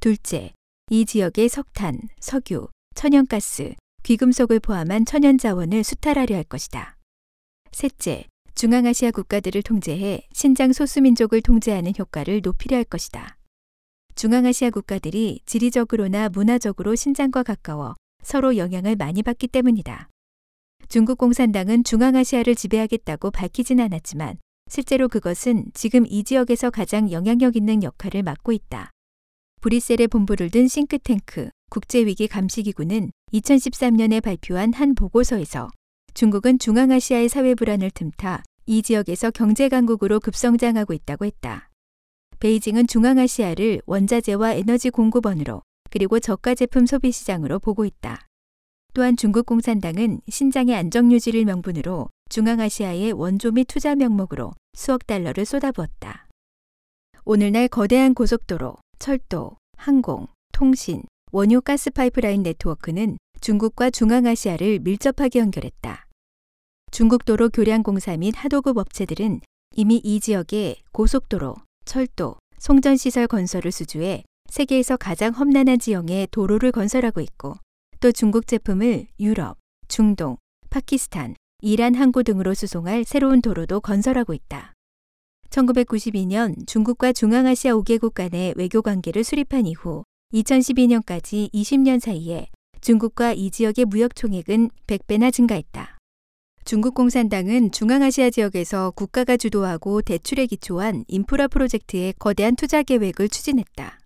둘째, 0.00 0.52
이 0.90 1.04
지역의 1.04 1.48
석탄, 1.48 2.00
석유, 2.20 2.68
천연가스, 2.94 3.74
귀금속을 4.02 4.60
포함한 4.60 5.04
천연 5.04 5.38
자원을 5.38 5.84
수탈하려 5.84 6.36
할 6.36 6.44
것이다. 6.44 6.96
셋째, 7.72 8.26
중앙아시아 8.54 9.10
국가들을 9.10 9.62
통제해 9.62 10.26
신장 10.32 10.72
소수민족을 10.72 11.42
통제하는 11.42 11.92
효과를 11.98 12.40
높이려 12.42 12.76
할 12.76 12.84
것이다. 12.84 13.36
중앙아시아 14.14 14.70
국가들이 14.70 15.40
지리적으로나 15.44 16.28
문화적으로 16.28 16.94
신장과 16.94 17.42
가까워 17.42 17.94
서로 18.22 18.56
영향을 18.56 18.96
많이 18.96 19.22
받기 19.22 19.48
때문이다. 19.48 20.08
중국 20.88 21.18
공산당은 21.18 21.84
중앙아시아를 21.84 22.54
지배하겠다고 22.54 23.30
밝히진 23.30 23.80
않았지만 23.80 24.38
실제로 24.68 25.08
그것은 25.08 25.66
지금 25.74 26.04
이 26.08 26.24
지역에서 26.24 26.70
가장 26.70 27.10
영향력 27.10 27.56
있는 27.56 27.82
역할을 27.82 28.22
맡고 28.22 28.52
있다. 28.52 28.90
브뤼셀에 29.60 30.06
본부를 30.08 30.50
둔 30.50 30.68
싱크탱크 30.68 31.50
국제위기 31.70 32.28
감시기구는 32.28 33.10
2013년에 33.32 34.22
발표한 34.22 34.72
한 34.72 34.94
보고서에서 34.94 35.68
중국은 36.14 36.58
중앙아시아의 36.58 37.28
사회 37.28 37.54
불안을 37.54 37.90
틈타 37.90 38.42
이 38.66 38.82
지역에서 38.82 39.30
경제 39.30 39.68
강국으로 39.68 40.20
급성장하고 40.20 40.92
있다고 40.92 41.24
했다. 41.24 41.70
베이징은 42.40 42.86
중앙아시아를 42.86 43.80
원자재와 43.86 44.52
에너지 44.52 44.90
공급원으로 44.90 45.62
그리고 45.90 46.20
저가 46.20 46.54
제품 46.54 46.86
소비 46.86 47.10
시장으로 47.10 47.58
보고 47.58 47.84
있다. 47.84 48.26
또한 48.94 49.16
중국 49.16 49.44
공산당은 49.46 50.20
신장의 50.28 50.76
안정 50.76 51.10
유지를 51.10 51.44
명분으로 51.44 52.10
중앙아시아의 52.30 53.12
원조 53.12 53.50
및 53.50 53.64
투자 53.64 53.96
명목으로 53.96 54.52
수억 54.72 55.06
달러를 55.08 55.44
쏟아부었다. 55.44 56.28
오늘날 57.24 57.66
거대한 57.66 58.14
고속도로, 58.14 58.76
철도, 59.00 59.56
항공, 59.76 60.28
통신, 60.52 61.02
원유 61.32 61.62
가스 61.62 61.90
파이프라인 61.90 62.44
네트워크는 62.44 63.18
중국과 63.40 63.90
중앙아시아를 63.90 64.78
밀접하게 64.78 65.40
연결했다. 65.40 66.06
중국 66.92 67.24
도로 67.24 67.48
교량 67.48 67.82
공사 67.82 68.16
및 68.16 68.34
하도급 68.36 68.78
업체들은 68.78 69.40
이미 69.74 70.00
이 70.04 70.20
지역에 70.20 70.76
고속도로, 70.92 71.56
철도, 71.84 72.36
송전시설 72.58 73.26
건설을 73.26 73.72
수주해 73.72 74.22
세계에서 74.50 74.96
가장 74.96 75.32
험난한 75.32 75.80
지형에 75.80 76.28
도로를 76.30 76.70
건설하고 76.70 77.20
있고 77.20 77.56
또 78.04 78.12
중국 78.12 78.46
제품을 78.46 79.06
유럽, 79.18 79.56
중동, 79.88 80.36
파키스탄, 80.68 81.36
이란 81.62 81.94
항구 81.94 82.22
등으로 82.22 82.52
수송할 82.52 83.04
새로운 83.06 83.40
도로도 83.40 83.80
건설하고 83.80 84.34
있다. 84.34 84.74
1992년 85.48 86.66
중국과 86.66 87.14
중앙아시아 87.14 87.72
5개국 87.72 88.12
간의 88.12 88.52
외교 88.58 88.82
관계를 88.82 89.24
수립한 89.24 89.66
이후 89.66 90.04
2012년까지 90.34 91.50
20년 91.54 91.98
사이에 91.98 92.48
중국과 92.82 93.32
이 93.32 93.50
지역의 93.50 93.86
무역 93.86 94.14
총액은 94.14 94.68
100배나 94.86 95.32
증가했다. 95.32 95.96
중국 96.66 96.92
공산당은 96.92 97.72
중앙아시아 97.72 98.28
지역에서 98.28 98.90
국가가 98.90 99.38
주도하고 99.38 100.02
대출에 100.02 100.44
기초한 100.44 101.06
인프라 101.08 101.48
프로젝트에 101.48 102.12
거대한 102.18 102.54
투자 102.54 102.82
계획을 102.82 103.30
추진했다. 103.30 104.03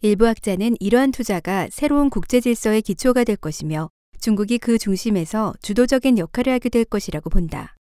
일부 0.00 0.28
학자는 0.28 0.76
이러한 0.78 1.10
투자가 1.10 1.66
새로운 1.72 2.08
국제 2.08 2.38
질서의 2.40 2.82
기초가 2.82 3.24
될 3.24 3.34
것이며 3.34 3.90
중국이 4.20 4.58
그 4.58 4.78
중심에서 4.78 5.54
주도적인 5.60 6.18
역할을 6.18 6.52
하게 6.52 6.68
될 6.68 6.84
것이라고 6.84 7.30
본다. 7.30 7.74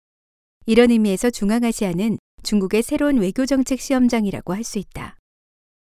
이런 0.64 0.90
의미에서 0.90 1.28
중앙아시아는 1.28 2.16
중국의 2.42 2.82
새로운 2.82 3.18
외교정책 3.18 3.80
시험장이라고 3.80 4.54
할 4.54 4.64
수 4.64 4.78
있다. 4.78 5.16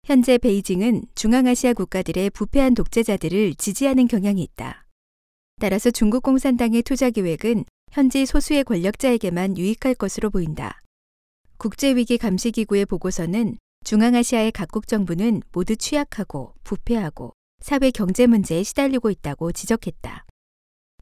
현재 0.04 0.36
베이징은 0.36 1.04
중앙아시아 1.14 1.72
국가들의 1.72 2.28
부패한 2.30 2.74
독재자들을 2.74 3.54
지지하는 3.54 4.06
경향이 4.06 4.42
있다. 4.42 4.84
따라서 5.60 5.90
중국 5.90 6.22
공산당의 6.22 6.82
투자 6.82 7.08
계획은 7.08 7.64
현지 7.90 8.26
소수의 8.26 8.64
권력자에게만 8.64 9.56
유익할 9.56 9.94
것으로 9.94 10.28
보인다. 10.28 10.78
국제위기 11.56 12.18
감시기구의 12.18 12.84
보고서는 12.84 13.56
중앙아시아의 13.88 14.52
각국 14.52 14.86
정부는 14.86 15.40
모두 15.50 15.74
취약하고 15.74 16.52
부패하고 16.62 17.32
사회 17.62 17.90
경제 17.90 18.26
문제에 18.26 18.62
시달리고 18.62 19.08
있다고 19.08 19.50
지적했다. 19.52 20.26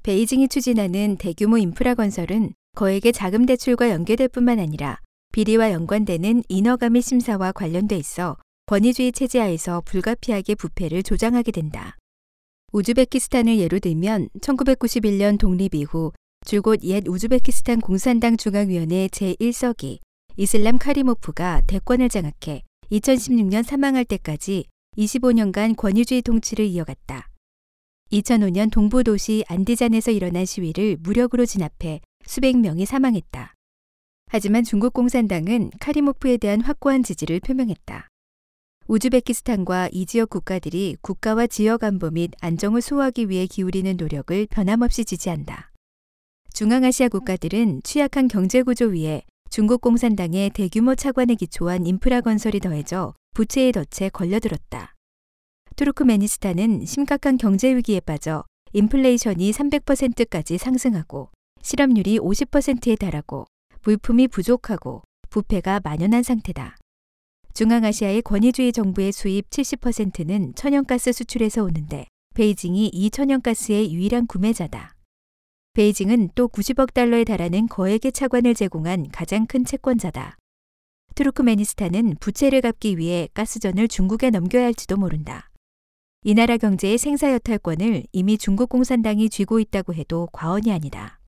베이징이 0.05 0.47
추진하는 0.47 1.17
대규모 1.17 1.59
인프라 1.59 1.97
건설은 1.97 2.53
거액의 2.77 3.13
자금 3.13 3.45
대출과 3.45 3.91
연계될 3.91 4.29
뿐만 4.29 4.61
아니라 4.61 5.01
비리와 5.33 5.73
연관되는 5.73 6.45
인허가미 6.49 7.03
심사와 7.03 7.51
관련돼 7.51 7.97
있어 7.97 8.37
권위주의 8.67 9.11
체제하에서 9.11 9.83
불가피하게 9.85 10.55
부패를 10.55 11.03
조장하게 11.03 11.51
된다. 11.51 11.97
우즈베키스탄을 12.71 13.59
예로 13.59 13.81
들면 13.81 14.29
1991년 14.41 15.41
독립 15.41 15.75
이후 15.75 16.13
줄곧 16.45 16.85
옛 16.85 17.09
우즈베키스탄 17.09 17.81
공산당 17.81 18.37
중앙위원회 18.37 19.09
제1서기 19.09 19.99
이슬람 20.37 20.79
카리모프가 20.79 21.63
대권을 21.67 22.11
장악해 22.11 22.63
2016년 22.91 23.63
사망할 23.63 24.05
때까지 24.05 24.65
25년간 24.97 25.77
권위주의 25.77 26.23
통치를 26.23 26.65
이어갔다. 26.67 27.29
2005년 28.13 28.71
동부도시 28.71 29.45
안디잔에서 29.49 30.13
일어난 30.13 30.45
시위를 30.45 30.97
무력으로 31.01 31.45
진압해 31.45 32.01
수백 32.25 32.57
명이 32.57 32.87
사망했다. 32.87 33.55
하지만 34.29 34.65
중국 34.65 34.93
공산당은 34.93 35.71
카리모프에 35.81 36.37
대한 36.37 36.61
확고한 36.61 37.03
지지를 37.03 37.41
표명했다. 37.41 38.09
우즈베키스탄과 38.89 39.89
이 39.91 40.07
지역 40.07 40.31
국가들이 40.31 40.97
국가와 41.01 41.49
지역 41.49 41.83
안보 41.83 42.11
및 42.11 42.31
안정을 42.41 42.81
수호하기 42.81 43.29
위해 43.29 43.47
기울이는 43.47 43.97
노력을 43.97 44.47
변함없이 44.47 45.05
지지한다. 45.05 45.73
중앙아시아 46.53 47.09
국가들은 47.09 47.83
취약한 47.83 48.29
경제 48.29 48.63
구조 48.63 48.87
위에 48.87 49.23
중국 49.49 49.81
공산당의 49.81 50.51
대규모 50.51 50.95
차관에 50.95 51.35
기초한 51.35 51.87
인프라 51.87 52.21
건설이 52.21 52.61
더해져 52.61 53.15
부채의 53.35 53.73
덫에 53.73 54.11
걸려들었다. 54.11 54.95
투르크메니스탄은 55.77 56.85
심각한 56.85 57.37
경제 57.37 57.75
위기에 57.75 58.01
빠져 58.01 58.45
인플레이션이 58.73 59.53
300%까지 59.53 60.59
상승하고 60.59 61.31
실업률이 61.63 62.19
50%에 62.19 62.97
달하고 62.97 63.47
물품이 63.85 64.29
부족하고 64.29 65.03
부패가 65.31 65.81
만연한 65.83 66.23
상태다. 66.23 66.77
중앙아시아의 67.55 68.23
권위주의 68.23 68.73
정부의 68.73 69.13
수입 69.13 69.49
70%는 69.49 70.55
천연가스 70.55 71.13
수출에서 71.13 71.63
오는데 71.63 72.07
베이징이 72.35 72.89
이 72.89 73.11
천연가스의 73.11 73.95
유일한 73.95 74.27
구매자다. 74.27 74.96
베이징은 75.77 76.31
또 76.35 76.49
90억 76.49 76.95
달러에 76.95 77.25
달하는 77.25 77.69
거액의 77.69 78.13
차관을 78.13 78.55
제공한 78.55 79.11
가장 79.13 79.45
큰 79.45 79.63
채권자다. 79.63 80.39
투르크메니스탄은 81.15 82.17
부채를 82.19 82.63
갚기 82.63 82.97
위해 82.97 83.29
가스전을 83.35 83.87
중국에 83.89 84.31
넘겨야 84.31 84.65
할지도 84.65 84.97
모른다. 84.97 85.51
이 86.25 86.33
나라 86.33 86.57
경제의 86.57 86.97
생사 86.97 87.31
여탈권을 87.31 88.05
이미 88.11 88.39
중국 88.39 88.71
공산당이 88.71 89.29
쥐고 89.29 89.61
있다고 89.61 89.93
해도 89.93 90.31
과언이 90.33 90.73
아니다. 90.73 91.21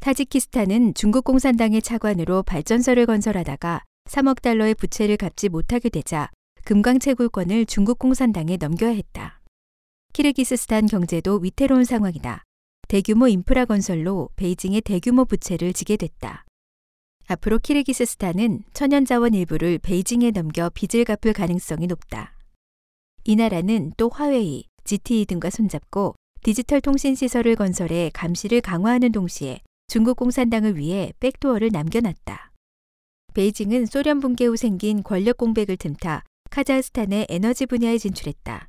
타지키스탄은 0.00 0.92
중국 0.92 1.24
공산당의 1.24 1.80
차관으로 1.80 2.42
발전소를 2.42 3.06
건설하다가 3.06 3.84
3억 4.04 4.42
달러의 4.42 4.74
부채를 4.74 5.16
갚지 5.16 5.48
못하게 5.48 5.88
되자 5.88 6.28
금강 6.66 6.98
채굴권을 6.98 7.64
중국 7.64 7.98
공산당에 7.98 8.58
넘겨야 8.58 8.90
했다. 8.90 9.40
키르기스스탄 10.12 10.88
경제도 10.88 11.38
위태로운 11.38 11.84
상황이다. 11.84 12.44
대규모 12.92 13.26
인프라 13.26 13.64
건설로 13.64 14.28
베이징의 14.36 14.82
대규모 14.82 15.24
부채를 15.24 15.72
지게 15.72 15.96
됐다. 15.96 16.44
앞으로 17.26 17.58
키르기스스탄은 17.58 18.64
천연자원 18.74 19.32
일부를 19.32 19.78
베이징에 19.78 20.30
넘겨 20.32 20.68
빚을 20.68 21.06
갚을 21.06 21.32
가능성이 21.32 21.86
높다. 21.86 22.36
이 23.24 23.34
나라는 23.34 23.94
또 23.96 24.10
화웨이, 24.10 24.66
GTE 24.84 25.24
등과 25.24 25.48
손잡고 25.48 26.16
디지털 26.42 26.82
통신 26.82 27.14
시설을 27.14 27.56
건설해 27.56 28.10
감시를 28.12 28.60
강화하는 28.60 29.10
동시에 29.10 29.62
중국 29.86 30.18
공산당을 30.18 30.76
위해 30.76 31.14
백도어를 31.18 31.70
남겨놨다. 31.72 32.52
베이징은 33.32 33.86
소련 33.86 34.20
붕괴 34.20 34.44
후 34.44 34.58
생긴 34.58 35.02
권력 35.02 35.38
공백을 35.38 35.78
틈타 35.78 36.24
카자흐스탄의 36.50 37.28
에너지 37.30 37.64
분야에 37.64 37.96
진출했다. 37.96 38.66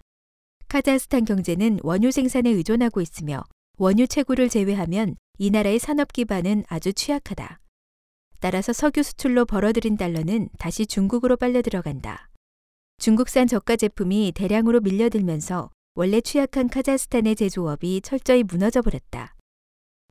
카자흐스탄 0.69 1.26
경제는 1.26 1.80
원유 1.84 2.11
생산에 2.11 2.51
의존하고 2.51 3.01
있으며 3.01 3.43
원유 3.80 4.07
채굴을 4.07 4.49
제외하면 4.49 5.15
이 5.39 5.49
나라의 5.49 5.80
산업 5.80 6.13
기반은 6.13 6.63
아주 6.67 6.93
취약하다. 6.93 7.59
따라서 8.39 8.71
석유 8.71 9.01
수출로 9.01 9.45
벌어들인 9.45 9.97
달러는 9.97 10.49
다시 10.59 10.86
중국으로 10.86 11.38
빨려 11.38 11.63
들어간다. 11.63 12.30
중국산 12.99 13.47
저가 13.47 13.76
제품이 13.76 14.34
대량으로 14.36 14.80
밀려들면서 14.82 15.71
원래 15.95 16.21
취약한 16.21 16.69
카자흐스탄의 16.69 17.36
제조업이 17.36 18.01
철저히 18.01 18.43
무너져 18.43 18.84
버렸다. 18.84 19.34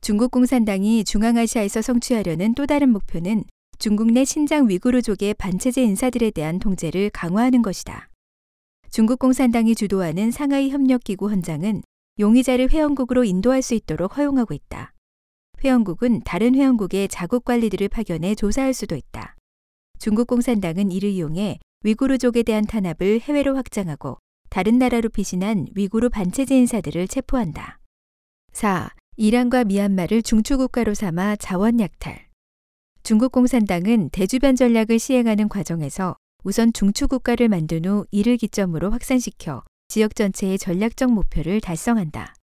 중국 0.01 0.31
공산당이 0.31 1.05
중앙아시아에서 1.05 1.81
성취하려는 1.81 2.55
또 2.55 2.65
다른 2.65 2.89
목표는 2.89 3.45
중국 3.79 4.11
내 4.11 4.25
신장 4.25 4.67
위구르족의 4.67 5.35
반체제 5.35 5.81
인사들에 5.83 6.31
대한 6.31 6.59
통제를 6.59 7.09
강화하는 7.11 7.61
것이다. 7.61 8.09
중국 8.91 9.19
공산당이 9.19 9.73
주도하는 9.75 10.31
상하이 10.31 10.69
협력기구 10.69 11.29
헌장은 11.29 11.81
용의자를 12.19 12.69
회원국으로 12.69 13.23
인도할 13.23 13.61
수 13.63 13.73
있도록 13.73 14.17
허용하고 14.17 14.53
있다. 14.53 14.93
회원국은 15.63 16.21
다른 16.23 16.53
회원국의 16.53 17.07
자국 17.07 17.43
관리들을 17.43 17.87
파견해 17.89 18.35
조사할 18.35 18.73
수도 18.73 18.95
있다. 18.95 19.35
중국 19.97 20.27
공산당은 20.27 20.91
이를 20.91 21.09
이용해 21.09 21.59
위구르족에 21.83 22.43
대한 22.43 22.65
탄압을 22.65 23.21
해외로 23.21 23.55
확장하고 23.55 24.19
다른 24.49 24.77
나라로 24.77 25.09
피신한 25.09 25.67
위구르 25.73 26.09
반체제 26.09 26.55
인사들을 26.55 27.07
체포한다. 27.07 27.79
4. 28.51 28.91
이란과 29.15 29.63
미얀마를 29.63 30.21
중추국가로 30.21 30.93
삼아 30.93 31.37
자원 31.37 31.79
약탈. 31.79 32.27
중국 33.01 33.31
공산당은 33.31 34.11
대주변 34.11 34.55
전략을 34.55 34.99
시행하는 34.99 35.49
과정에서 35.49 36.15
우선 36.43 36.73
중추국가를 36.73 37.49
만든 37.49 37.85
후 37.85 38.05
이를 38.11 38.37
기점으로 38.37 38.91
확산시켜 38.91 39.63
지역 39.87 40.15
전체의 40.15 40.57
전략적 40.57 41.11
목표를 41.11 41.61
달성한다. 41.61 42.33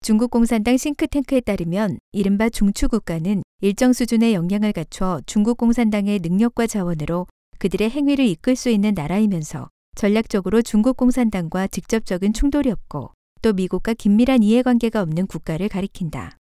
중국 0.00 0.30
공산당 0.30 0.76
싱크탱크에 0.76 1.40
따르면 1.40 1.98
이른바 2.12 2.48
중추 2.48 2.88
국가는 2.88 3.42
일정 3.60 3.92
수준의 3.92 4.32
역량을 4.34 4.72
갖춰 4.72 5.20
중국 5.26 5.58
공산당의 5.58 6.20
능력과 6.20 6.66
자원으로 6.66 7.26
그들의 7.58 7.90
행위를 7.90 8.24
이끌 8.24 8.56
수 8.56 8.70
있는 8.70 8.94
나라이면서 8.94 9.68
전략적으로 9.96 10.62
중국 10.62 10.96
공산당과 10.96 11.66
직접적인 11.66 12.32
충돌이 12.32 12.70
없고 12.70 13.12
또 13.42 13.52
미국과 13.52 13.94
긴밀한 13.94 14.42
이해관계가 14.42 15.02
없는 15.02 15.26
국가를 15.26 15.68
가리킨다. 15.68 16.38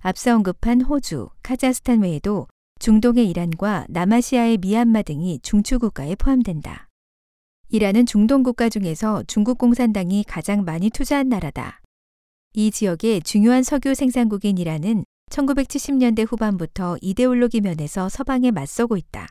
앞서 0.00 0.36
언급한 0.36 0.80
호주, 0.80 1.30
카자흐스탄 1.42 2.02
외에도 2.02 2.46
중동의 2.78 3.28
이란과 3.30 3.86
남아시아의 3.88 4.58
미얀마 4.58 5.02
등이 5.02 5.40
중추 5.42 5.78
국가에 5.78 6.14
포함된다. 6.14 6.88
이란은 7.74 8.06
중동 8.06 8.44
국가 8.44 8.68
중에서 8.68 9.24
중국 9.26 9.58
공산당이 9.58 10.22
가장 10.28 10.64
많이 10.64 10.90
투자한 10.90 11.28
나라다. 11.28 11.80
이 12.52 12.70
지역의 12.70 13.22
중요한 13.22 13.64
석유 13.64 13.96
생산국인 13.96 14.58
이란은 14.58 15.04
1970년대 15.32 16.24
후반부터 16.24 16.98
이데올로기 17.02 17.62
면에서 17.62 18.08
서방에 18.08 18.52
맞서고 18.52 18.96
있다. 18.96 19.26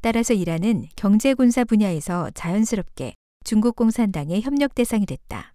따라서 0.00 0.32
이란은 0.32 0.86
경제 0.96 1.34
군사 1.34 1.64
분야에서 1.64 2.30
자연스럽게 2.30 3.12
중국 3.44 3.76
공산당의 3.76 4.40
협력 4.40 4.74
대상이 4.74 5.04
됐다. 5.04 5.52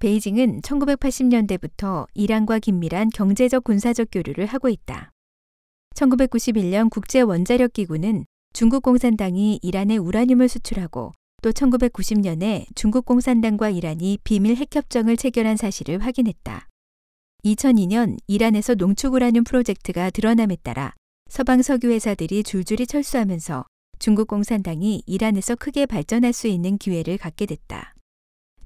베이징은 0.00 0.60
1980년대부터 0.60 2.06
이란과 2.12 2.58
긴밀한 2.58 3.08
경제적 3.08 3.64
군사적 3.64 4.08
교류를 4.12 4.44
하고 4.44 4.68
있다. 4.68 5.12
1991년 5.94 6.90
국제 6.90 7.22
원자력 7.22 7.72
기구는 7.72 8.26
중국 8.52 8.82
공산당이 8.82 9.60
이란에 9.62 9.96
우라늄을 9.98 10.48
수출하고 10.48 11.12
또 11.42 11.52
1990년에 11.52 12.66
중국 12.74 13.04
공산당과 13.04 13.70
이란이 13.70 14.18
비밀 14.24 14.56
핵협정을 14.56 15.16
체결한 15.16 15.56
사실을 15.56 15.98
확인했다. 16.02 16.66
2002년 17.44 18.16
이란에서 18.26 18.74
농축 18.74 19.14
우라늄 19.14 19.44
프로젝트가 19.44 20.10
드러남에 20.10 20.56
따라 20.62 20.94
서방 21.28 21.62
석유 21.62 21.90
회사들이 21.90 22.42
줄줄이 22.42 22.86
철수하면서 22.86 23.64
중국 23.98 24.28
공산당이 24.28 25.02
이란에서 25.06 25.54
크게 25.54 25.86
발전할 25.86 26.32
수 26.32 26.48
있는 26.48 26.78
기회를 26.78 27.18
갖게 27.18 27.46
됐다. 27.46 27.94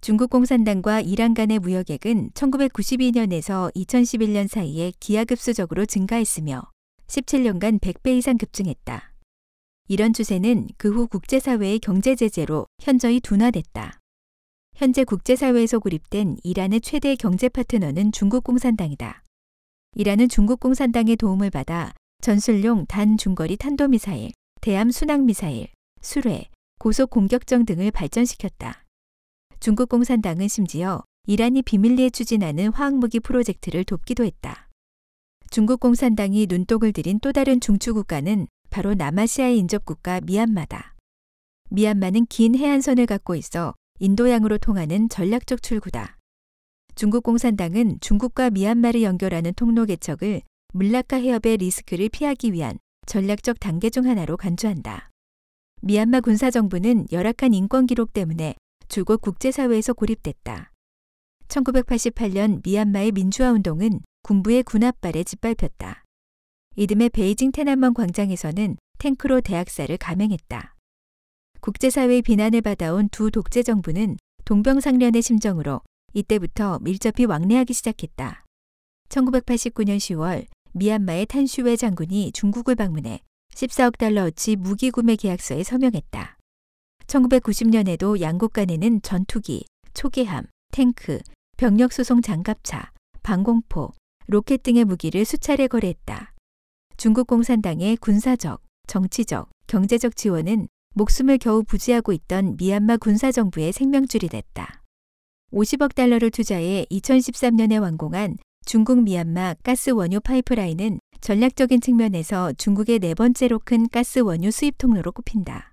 중국 0.01 0.31
공산당과 0.31 1.03
이란 1.03 1.35
간의 1.35 1.59
무역액은 1.59 2.31
1992년에서 2.31 3.75
2011년 3.75 4.49
사이에 4.49 4.93
기하급수적으로 4.99 5.85
증가했으며 5.85 6.63
17년간 7.07 7.81
100배 7.81 8.17
이상 8.17 8.39
급증했다. 8.39 9.13
이런 9.91 10.13
추세는 10.13 10.69
그 10.77 10.89
후 10.93 11.09
국제사회의 11.09 11.81
경제 11.81 12.15
제재로 12.15 12.69
현저히 12.81 13.19
둔화됐다. 13.19 13.99
현재 14.77 15.03
국제사회에서 15.03 15.81
고립된 15.81 16.37
이란의 16.45 16.81
최대 16.81 17.17
경제 17.17 17.49
파트너는 17.49 18.13
중국 18.13 18.45
공산당이다. 18.45 19.25
이란은 19.97 20.29
중국 20.29 20.61
공산당의 20.61 21.17
도움을 21.17 21.51
받아 21.51 21.93
전술용 22.23 22.87
단중거리 22.87 23.57
탄도미사일, 23.57 24.31
대함 24.61 24.93
순항미사일, 24.93 25.67
수뢰, 26.01 26.49
고속 26.79 27.11
공격정 27.11 27.67
등을 27.67 27.91
발전시켰다. 27.91 28.85
중국 29.59 29.89
공산당은 29.89 30.47
심지어 30.47 31.03
이란이 31.27 31.63
비밀리에 31.63 32.11
추진하는 32.11 32.73
화학무기 32.73 33.19
프로젝트를 33.19 33.83
돕기도 33.83 34.25
했다. 34.25 34.69
중국 35.51 35.81
공산당이 35.81 36.47
눈독을 36.49 36.93
들인 36.93 37.19
또 37.19 37.33
다른 37.33 37.59
중추 37.59 37.93
국가는 37.93 38.47
바로 38.71 38.95
남아시아의 38.95 39.59
인접국가 39.59 40.21
미얀마다. 40.21 40.95
미얀마는 41.71 42.27
긴 42.27 42.55
해안선을 42.57 43.07
갖고 43.07 43.35
있어 43.35 43.75
인도양으로 43.99 44.59
통하는 44.59 45.09
전략적 45.09 45.63
출구다. 45.63 46.17
중국 46.95 47.23
공산당은 47.23 47.99
중국과 48.01 48.51
미얀마를 48.51 49.03
연결하는 49.03 49.53
통로 49.55 49.85
개척을 49.87 50.43
물라카 50.73 51.17
해협의 51.17 51.59
리스크를 51.59 52.09
피하기 52.09 52.53
위한 52.53 52.79
전략적 53.07 53.59
단계 53.61 53.91
중 53.91 54.07
하나로 54.07 54.37
간주한다. 54.37 55.11
미얀마 55.83 56.21
군사정부는 56.21 57.07
열악한 57.11 57.55
인권 57.55 57.87
기록 57.87 58.13
때문에 58.13 58.55
줄곧 58.89 59.21
국제사회에서 59.21 59.95
고립됐다. 59.95 60.73
1988년 61.49 62.61
미얀마의 62.65 63.13
민주화 63.13 63.51
운동은 63.51 64.01
군부의 64.23 64.63
군압발에 64.63 65.25
짓밟혔다. 65.25 66.00
이듬해 66.81 67.11
베이징 67.11 67.53
테난먼 67.53 67.93
광장에서는 67.93 68.79
탱크로 68.97 69.43
대학살을 69.43 69.99
감행했다. 69.99 70.77
국제사회의 71.61 72.23
비난을 72.23 72.63
받아온 72.63 73.11
두 73.11 73.31
독재 73.31 73.63
정부는 73.65 74.17
동병상련의 74.47 75.21
심정으로 75.21 75.83
이때부터 76.15 76.79
밀접히 76.79 77.27
왕래하기 77.27 77.75
시작했다. 77.75 78.47
1989년 79.11 79.99
10월 79.99 80.47
미얀마의 80.73 81.27
탄슈웨 81.27 81.77
장군이 81.77 82.33
중국을 82.33 82.77
방문해 82.77 83.21
14억 83.53 83.99
달러어치 83.99 84.57
무기 84.57 84.91
구매 84.91 85.17
계약서에 85.17 85.63
서명했다. 85.63 86.39
1990년에도 87.09 88.23
양국 88.23 88.55
간에는 88.55 89.03
전투기, 89.03 89.67
초계함, 89.93 90.47
탱크, 90.73 91.19
병력 91.59 91.93
수송 91.93 92.23
장갑차, 92.23 92.91
방공포, 93.23 93.93
로켓 94.29 94.63
등의 94.63 94.87
무기를 94.87 95.27
수차례 95.27 95.67
거래했다. 95.67 96.33
중국 97.01 97.29
공산당의 97.29 97.97
군사적, 97.97 98.61
정치적, 98.87 99.49
경제적 99.69 100.17
지원은 100.17 100.69
목숨을 100.95 101.39
겨우 101.39 101.63
부지하고 101.63 102.13
있던 102.13 102.59
미얀마 102.59 102.99
군사정부의 102.99 103.73
생명줄이 103.73 104.29
됐다. 104.29 104.83
50억 105.51 105.95
달러를 105.95 106.31
투자해 106.31 106.85
2013년에 106.91 107.81
완공한 107.81 108.37
중국 108.67 109.03
미얀마 109.03 109.55
가스 109.63 109.89
원유 109.89 110.21
파이프라인은 110.21 110.99
전략적인 111.23 111.81
측면에서 111.81 112.53
중국의 112.53 112.99
네 112.99 113.15
번째로 113.15 113.61
큰 113.65 113.89
가스 113.89 114.19
원유 114.19 114.51
수입 114.51 114.77
통로로 114.77 115.13
꼽힌다. 115.13 115.73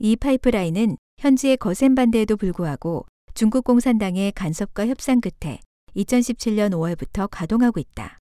이 0.00 0.16
파이프라인은 0.16 0.98
현지의 1.16 1.56
거센 1.56 1.94
반대에도 1.94 2.36
불구하고 2.36 3.06
중국 3.32 3.64
공산당의 3.64 4.32
간섭과 4.32 4.86
협상 4.86 5.22
끝에 5.22 5.60
2017년 5.96 6.72
5월부터 6.72 7.26
가동하고 7.30 7.80
있다. 7.80 8.17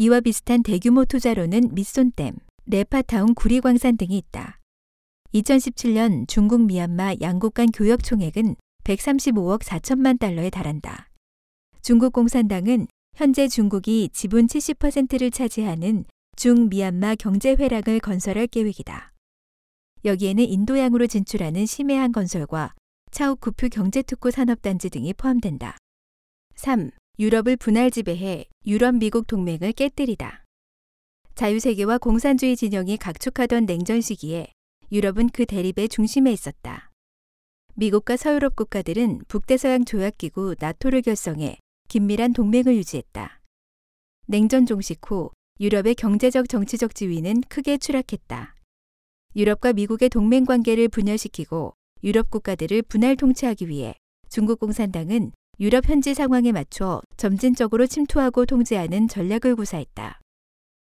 이와 0.00 0.20
비슷한 0.20 0.62
대규모 0.62 1.04
투자로는 1.04 1.74
밑손댐, 1.74 2.36
레파타운 2.66 3.34
구리광산 3.34 3.96
등이 3.96 4.16
있다. 4.16 4.60
2017년 5.34 6.28
중국 6.28 6.66
미얀마 6.66 7.14
양국 7.20 7.54
간 7.54 7.66
교역 7.72 8.04
총액은 8.04 8.54
135억 8.84 9.62
4천만 9.62 10.16
달러에 10.20 10.50
달한다. 10.50 11.10
중국 11.82 12.12
공산당은 12.12 12.86
현재 13.16 13.48
중국이 13.48 14.10
지분 14.12 14.46
70%를 14.46 15.32
차지하는 15.32 16.04
중미얀마 16.36 17.16
경제 17.16 17.56
회랑을 17.56 17.98
건설할 17.98 18.46
계획이다. 18.46 19.12
여기에는 20.04 20.44
인도양으로 20.44 21.08
진출하는 21.08 21.66
심해한 21.66 22.12
건설과 22.12 22.72
차우쿠프 23.10 23.68
경제특구 23.70 24.30
산업단지 24.30 24.90
등이 24.90 25.14
포함된다. 25.14 25.76
3. 26.54 26.92
유럽을 27.20 27.56
분할 27.56 27.90
지배해 27.90 28.44
유럽 28.64 28.94
미국 28.94 29.26
동맹을 29.26 29.72
깨뜨리다. 29.72 30.44
자유세계와 31.34 31.98
공산주의 31.98 32.54
진영이 32.54 32.96
각축하던 32.96 33.66
냉전 33.66 34.00
시기에 34.00 34.46
유럽은 34.92 35.30
그 35.30 35.44
대립의 35.44 35.88
중심에 35.88 36.30
있었다. 36.32 36.92
미국과 37.74 38.16
서유럽 38.16 38.54
국가들은 38.54 39.22
북대서양 39.26 39.84
조약기구 39.84 40.54
나토를 40.60 41.02
결성해 41.02 41.56
긴밀한 41.88 42.34
동맹을 42.34 42.76
유지했다. 42.76 43.40
냉전 44.26 44.64
종식 44.64 45.00
후 45.10 45.32
유럽의 45.58 45.96
경제적 45.96 46.48
정치적 46.48 46.94
지위는 46.94 47.40
크게 47.48 47.78
추락했다. 47.78 48.54
유럽과 49.34 49.72
미국의 49.72 50.08
동맹 50.10 50.44
관계를 50.44 50.86
분열시키고 50.86 51.74
유럽 52.04 52.30
국가들을 52.30 52.82
분할 52.82 53.16
통치하기 53.16 53.68
위해 53.68 53.96
중국 54.28 54.60
공산당은 54.60 55.32
유럽 55.60 55.88
현지 55.88 56.14
상황에 56.14 56.52
맞춰 56.52 57.02
점진적으로 57.16 57.88
침투하고 57.88 58.46
통제하는 58.46 59.08
전략을 59.08 59.56
구사했다. 59.56 60.20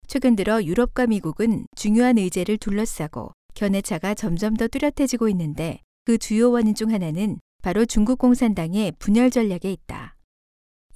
최근 0.09 0.35
들어 0.35 0.61
유럽과 0.61 1.07
미국은 1.07 1.67
중요한 1.77 2.19
의제를 2.19 2.59
둘러싸고 2.59 3.31
견해차가 3.55 4.15
점점 4.15 4.57
더 4.57 4.67
뚜렷해지고 4.67 5.29
있는데 5.29 5.83
그 6.05 6.19
주요 6.19 6.51
원인 6.51 6.75
중 6.75 6.93
하나는 6.93 7.39
바로 7.63 7.85
중국 7.85 8.19
공산당의 8.19 8.95
분열 8.99 9.31
전략에 9.31 9.71
있다. 9.71 10.17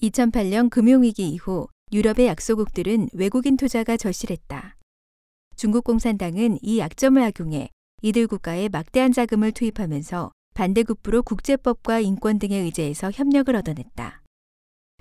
2008년 0.02 0.68
금융위기 0.68 1.28
이후 1.28 1.68
유럽의 1.92 2.26
약소국들은 2.26 3.10
외국인 3.12 3.56
투자가 3.56 3.96
절실했다. 3.96 4.76
중국 5.54 5.84
공산당은 5.84 6.58
이 6.62 6.80
약점을 6.80 7.22
악용해 7.22 7.68
이들 8.02 8.26
국가에 8.26 8.68
막대한 8.68 9.12
자금을 9.12 9.52
투입하면서 9.52 10.32
반대급부로 10.61 11.22
국제법과 11.22 12.00
인권 12.00 12.38
등의 12.38 12.64
의제에서 12.64 13.11
협력을 13.11 13.56
얻어냈다. 13.56 14.22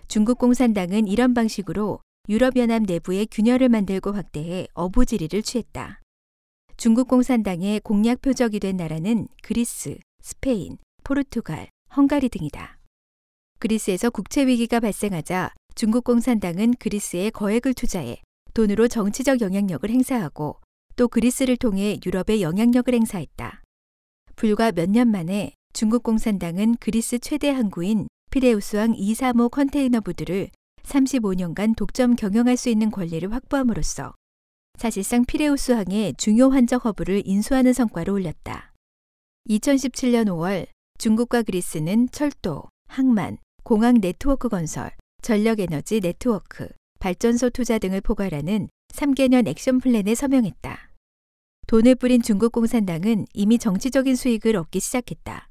중국 0.07 0.37
공산당은 0.37 1.05
이런 1.05 1.33
방식으로 1.33 1.99
유럽연합 2.29 2.83
내부의 2.83 3.27
균열을 3.29 3.67
만들고 3.67 4.13
확대해 4.13 4.67
어부지리를 4.73 5.41
취했다. 5.41 5.99
중국 6.77 7.09
공산당의 7.09 7.81
공약 7.81 8.21
표적이 8.21 8.61
된 8.61 8.77
나라는 8.77 9.27
그리스, 9.43 9.97
스페인, 10.21 10.77
포르투갈, 11.03 11.67
헝가리 11.93 12.29
등이다. 12.29 12.79
그리스에서 13.59 14.09
국채 14.09 14.47
위기가 14.47 14.79
발생하자 14.79 15.51
중국 15.75 16.05
공산당은 16.05 16.75
그리스에 16.79 17.31
거액을 17.31 17.73
투자해 17.73 18.21
돈으로 18.53 18.87
정치적 18.87 19.41
영향력을 19.41 19.89
행사하고 19.89 20.61
또 20.95 21.09
그리스를 21.09 21.57
통해 21.57 21.99
유럽의 22.05 22.41
영향력을 22.41 22.93
행사했다. 22.93 23.58
불과 24.39 24.71
몇 24.71 24.89
년 24.89 25.09
만에 25.09 25.51
중국 25.73 26.01
공산당은 26.01 26.77
그리스 26.79 27.19
최대 27.19 27.49
항구인 27.49 28.07
피레우스항 28.31 28.95
235 28.95 29.49
컨테이너 29.49 29.99
부두를 29.99 30.47
35년간 30.83 31.75
독점 31.75 32.15
경영할 32.15 32.55
수 32.55 32.69
있는 32.69 32.89
권리를 32.89 33.29
확보함으로써 33.33 34.13
사실상 34.77 35.25
피레우스항의 35.25 36.13
중요 36.17 36.47
환적 36.51 36.85
허브를 36.85 37.23
인수하는 37.25 37.73
성과를 37.73 38.13
올렸다. 38.13 38.71
2017년 39.49 40.27
5월 40.27 40.67
중국과 40.99 41.43
그리스는 41.43 42.07
철도, 42.09 42.63
항만, 42.87 43.39
공항 43.65 43.99
네트워크 43.99 44.47
건설, 44.47 44.91
전력에너지 45.21 45.99
네트워크, 45.99 46.69
발전소 47.01 47.49
투자 47.49 47.77
등을 47.77 47.99
포괄하는 47.99 48.69
3개년 48.93 49.49
액션 49.49 49.79
플랜에 49.79 50.15
서명했다. 50.15 50.88
돈을 51.69 51.93
뿌린 51.93 52.19
중국 52.19 52.51
공산당은 52.51 53.27
이미 53.31 53.59
정치적인 53.59 54.15
수익을 54.15 54.55
얻기 54.55 54.79
시작했다. 54.79 55.47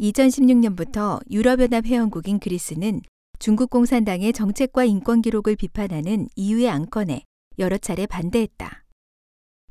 2016년부터 0.00 1.20
유럽연합 1.30 1.86
회원국인 1.86 2.40
그리스는 2.40 3.00
중국 3.38 3.70
공산당의 3.70 4.32
정책과 4.32 4.82
인권 4.82 5.22
기록을 5.22 5.54
비판하는 5.54 6.26
이유의 6.34 6.68
안건에 6.68 7.22
여러 7.60 7.78
차례 7.78 8.06
반대했다. 8.06 8.86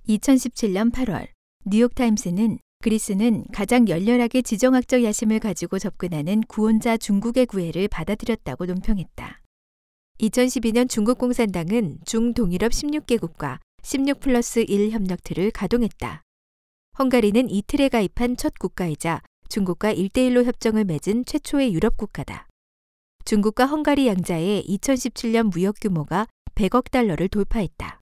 2017년 0.07 0.93
8월 0.93 1.27
뉴욕타임스는 1.65 2.57
그리스는 2.81 3.43
가장 3.51 3.89
열렬하게 3.89 4.43
지정학적 4.43 5.03
야심을 5.03 5.39
가지고 5.39 5.77
접근하는 5.77 6.39
구원자 6.47 6.95
중국의 6.95 7.47
구애를 7.47 7.89
받아들였다고 7.89 8.65
논평했다. 8.67 9.41
2012년 10.21 10.87
중국 10.87 11.17
공산당은 11.17 11.97
중동유럽 12.05 12.71
16개국과 12.71 13.59
16 13.85 14.19
플러스 14.19 14.65
1 14.67 14.89
협력틀을 14.89 15.51
가동했다. 15.51 16.23
헝가리는 16.97 17.51
이틀에 17.51 17.89
가입한 17.89 18.35
첫 18.35 18.57
국가이자 18.57 19.21
중국과 19.47 19.93
1대1로 19.93 20.43
협정을 20.43 20.85
맺은 20.85 21.25
최초의 21.25 21.71
유럽 21.71 21.95
국가다. 21.95 22.47
중국과 23.25 23.67
헝가리 23.67 24.07
양자의 24.07 24.65
2017년 24.67 25.51
무역 25.51 25.75
규모가 25.79 26.25
100억 26.55 26.89
달러를 26.89 27.27
돌파했다. 27.27 28.01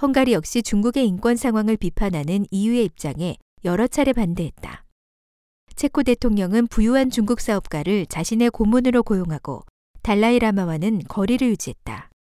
헝가리 0.00 0.34
역시 0.34 0.62
중국의 0.62 1.04
인권 1.08 1.34
상황을 1.34 1.78
비판하는 1.78 2.46
EU의 2.52 2.84
입장에 2.84 3.38
여러 3.64 3.88
차례 3.88 4.12
반대했다. 4.12 4.84
체코 5.74 6.04
대통령은 6.04 6.68
부유한 6.68 7.10
중국 7.10 7.40
사업가를 7.40 8.06
자신의 8.06 8.50
고문으로 8.50 9.02
고용하고 9.02 9.64
달라이 10.04 10.38
라마와는 10.38 11.00
거리를 11.08 11.48
유지했다. 11.48 12.11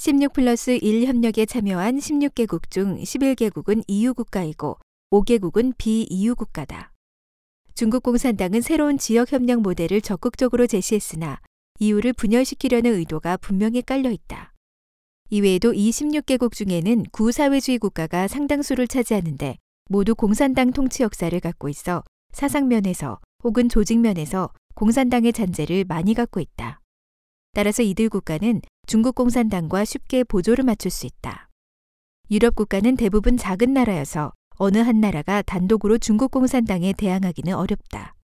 16 0.00 0.32
플러스 0.32 0.78
1 0.80 1.08
협력에 1.08 1.44
참여한 1.44 1.98
16개국 1.98 2.70
중 2.70 2.98
11개국은 2.98 3.82
EU 3.88 4.14
국가이고 4.14 4.78
5개국은 5.10 5.74
비EU 5.76 6.36
국가다. 6.36 6.92
중국 7.74 8.04
공산당은 8.04 8.60
새로운 8.60 8.96
지역 8.96 9.32
협력 9.32 9.60
모델을 9.60 10.00
적극적으로 10.00 10.68
제시했으나 10.68 11.40
EU를 11.80 12.12
분열시키려는 12.12 12.94
의도가 12.94 13.38
분명히 13.38 13.82
깔려 13.82 14.12
있다. 14.12 14.54
이외에도 15.30 15.74
이 15.74 15.90
16개국 15.90 16.52
중에는 16.52 17.06
구사회주의 17.10 17.78
국가가 17.78 18.28
상당수를 18.28 18.86
차지하는데 18.86 19.56
모두 19.90 20.14
공산당 20.14 20.70
통치 20.70 21.02
역사를 21.02 21.38
갖고 21.40 21.68
있어 21.68 22.04
사상면에서 22.30 23.18
혹은 23.42 23.68
조직면에서 23.68 24.50
공산당의 24.76 25.32
잔재를 25.32 25.84
많이 25.88 26.14
갖고 26.14 26.38
있다. 26.38 26.80
따라서 27.52 27.82
이들 27.82 28.10
국가는 28.10 28.60
중국 28.88 29.16
공산당과 29.16 29.84
쉽게 29.84 30.24
보조를 30.24 30.64
맞출 30.64 30.90
수 30.90 31.04
있다. 31.04 31.50
유럽 32.30 32.56
국가는 32.56 32.96
대부분 32.96 33.36
작은 33.36 33.74
나라여서 33.74 34.32
어느 34.56 34.78
한 34.78 34.98
나라가 34.98 35.42
단독으로 35.42 35.98
중국 35.98 36.30
공산당에 36.30 36.94
대항하기는 36.94 37.52
어렵다. 37.54 38.14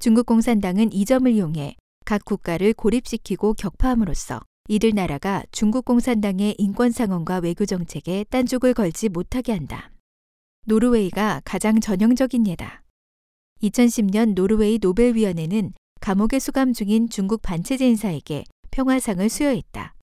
중국 0.00 0.26
공산당은 0.26 0.92
이 0.92 1.04
점을 1.04 1.30
이용해 1.30 1.76
각 2.04 2.24
국가를 2.24 2.74
고립시키고 2.74 3.54
격파함으로써 3.54 4.40
이들 4.68 4.96
나라가 4.96 5.44
중국 5.52 5.84
공산당의 5.84 6.56
인권 6.58 6.90
상황과 6.90 7.38
외교 7.38 7.64
정책에 7.64 8.24
딴죽을 8.30 8.74
걸지 8.74 9.08
못하게 9.08 9.52
한다. 9.52 9.92
노르웨이가 10.66 11.40
가장 11.44 11.78
전형적인 11.78 12.48
예다. 12.48 12.82
2010년 13.62 14.34
노르웨이 14.34 14.80
노벨위원회는 14.82 15.72
감옥에 16.00 16.40
수감 16.40 16.72
중인 16.72 17.08
중국 17.10 17.42
반체제 17.42 17.86
인사에게 17.86 18.42
평화상을 18.70 19.28
수여했다. 19.28 19.94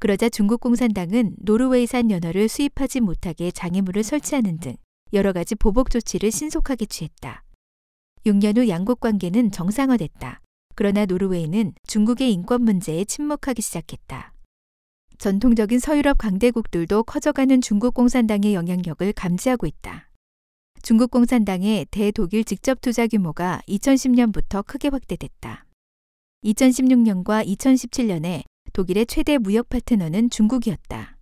그러자 0.00 0.28
중국 0.28 0.60
공산당은 0.60 1.36
노르웨이산 1.38 2.10
연어를 2.10 2.48
수입하지 2.48 3.00
못하게 3.00 3.50
장애물을 3.50 4.02
설치하는 4.02 4.58
등 4.58 4.74
여러 5.12 5.32
가지 5.32 5.54
보복 5.54 5.90
조치를 5.90 6.30
신속하게 6.30 6.86
취했다. 6.86 7.44
6년 8.26 8.58
후 8.58 8.68
양국 8.68 9.00
관계는 9.00 9.50
정상화됐다. 9.50 10.40
그러나 10.74 11.06
노르웨이는 11.06 11.72
중국의 11.86 12.32
인권 12.32 12.62
문제에 12.62 13.04
침묵하기 13.04 13.62
시작했다. 13.62 14.34
전통적인 15.18 15.78
서유럽 15.78 16.18
강대국들도 16.18 17.04
커져가는 17.04 17.60
중국 17.60 17.94
공산당의 17.94 18.54
영향력을 18.54 19.12
감지하고 19.12 19.66
있다. 19.66 20.10
중국 20.82 21.10
공산당의 21.10 21.86
대독일 21.90 22.44
직접 22.44 22.80
투자 22.80 23.06
규모가 23.06 23.62
2010년부터 23.68 24.66
크게 24.66 24.88
확대됐다. 24.88 25.64
2016년과 26.44 27.46
2017년에 27.46 28.42
독일의 28.72 29.06
최대 29.06 29.38
무역 29.38 29.68
파트너는 29.70 30.28
중국이었다. 30.28 31.16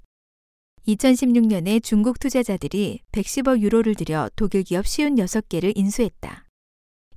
2016년에 0.88 1.80
중국 1.82 2.18
투자자들이 2.18 3.00
110억 3.12 3.60
유로를 3.60 3.94
들여 3.94 4.30
독일 4.34 4.64
기업 4.64 4.84
56개를 4.84 5.72
인수했다. 5.76 6.46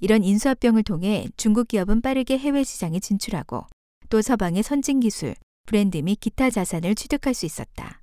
이런 0.02 0.24
인수합병을 0.24 0.84
통해 0.84 1.28
중국 1.36 1.68
기업은 1.68 2.02
빠르게 2.02 2.38
해외 2.38 2.64
시장에 2.64 3.00
진출하고 3.00 3.66
또 4.10 4.22
서방의 4.22 4.62
선진 4.62 5.00
기술, 5.00 5.34
브랜드 5.66 5.98
및 5.98 6.20
기타 6.20 6.52
자산을 6.52 6.94
취득할 6.94 7.34
수 7.34 7.48
있었다. 7.48 8.02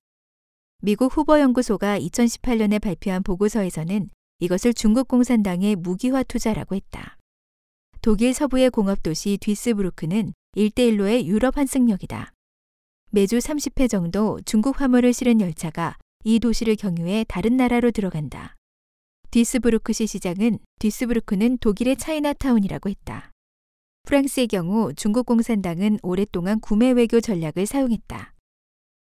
미국 0.81 1.17
후보 1.17 1.39
연구소가 1.39 2.01
2018년에 2.01 2.81
발표한 2.81 3.23
보고서에서는 3.23 4.09
이것을 4.41 4.75
중국 4.75 5.07
공산당의 5.07 5.77
무기화 5.77 6.25
투자라고 6.25 6.75
했다. 6.75 7.19
독일 8.05 8.35
서부의 8.35 8.71
공업도시 8.71 9.39
뒤스부르크는 9.41 10.35
1대1로의 10.57 11.25
유럽 11.25 11.57
환승역이다. 11.57 12.33
매주 13.13 13.39
30회 13.39 13.89
정도 13.89 14.41
중국 14.45 14.81
화물을 14.81 15.13
실은 15.13 15.41
열차가 15.41 15.97
이 16.25 16.41
도시를 16.41 16.75
경유해 16.75 17.25
다른 17.29 17.57
나라로 17.57 17.93
들어간다. 17.93 18.57
뒤스부르크시 19.31 20.09
시장은 20.09 20.59
뒤스부르크는 20.81 21.59
독일의 21.59 21.97
차이나타운이라고 21.97 22.91
했다. 22.91 23.31
프랑스의 24.03 24.49
경우 24.49 24.93
중국 24.95 25.25
공산당은 25.25 26.01
오랫동안 26.03 26.59
구매 26.59 26.91
외교 26.91 27.21
전략을 27.21 27.67
사용했다. 27.67 28.35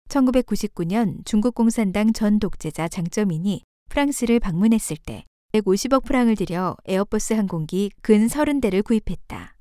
1999년 0.08 1.22
중국 1.26 1.54
공산당 1.54 2.14
전 2.14 2.38
독재자 2.38 2.88
장쩌민이 2.88 3.62
프랑스를 3.90 4.40
방문했을 4.40 4.96
때 4.96 5.26
150억 5.60 6.04
프랑을 6.04 6.36
들여 6.36 6.76
에어버스 6.84 7.34
항공기 7.34 7.90
근 8.02 8.26
30대를 8.26 8.84
구입했다. 8.84 9.54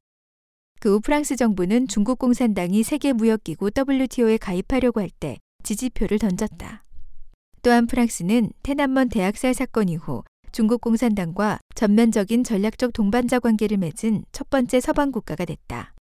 그 0.79 0.93
후 0.95 0.99
프랑스 0.99 1.35
정부는 1.35 1.87
중국 1.87 2.19
공산당이 2.19 2.83
세계 2.83 3.13
무역기구 3.13 3.71
WTO에 3.75 4.37
가입하려고 4.37 5.01
할 5.01 5.09
때 5.19 5.37
지지표를 5.63 6.19
던졌다. 6.19 6.83
또한 7.63 7.87
프랑스는 7.87 8.51
톈안먼 8.61 9.09
대학살 9.09 9.53
사건 9.53 9.89
이후 9.89 10.23
중국 10.51 10.81
공산당과 10.81 11.59
전면적인 11.73 12.43
전략적 12.43 12.93
동반자 12.93 13.39
관계를 13.39 13.77
맺은 13.77 14.25
첫 14.31 14.49
번째 14.49 14.79
서방 14.79 15.11
국가가 15.11 15.43
됐다. 15.45 15.93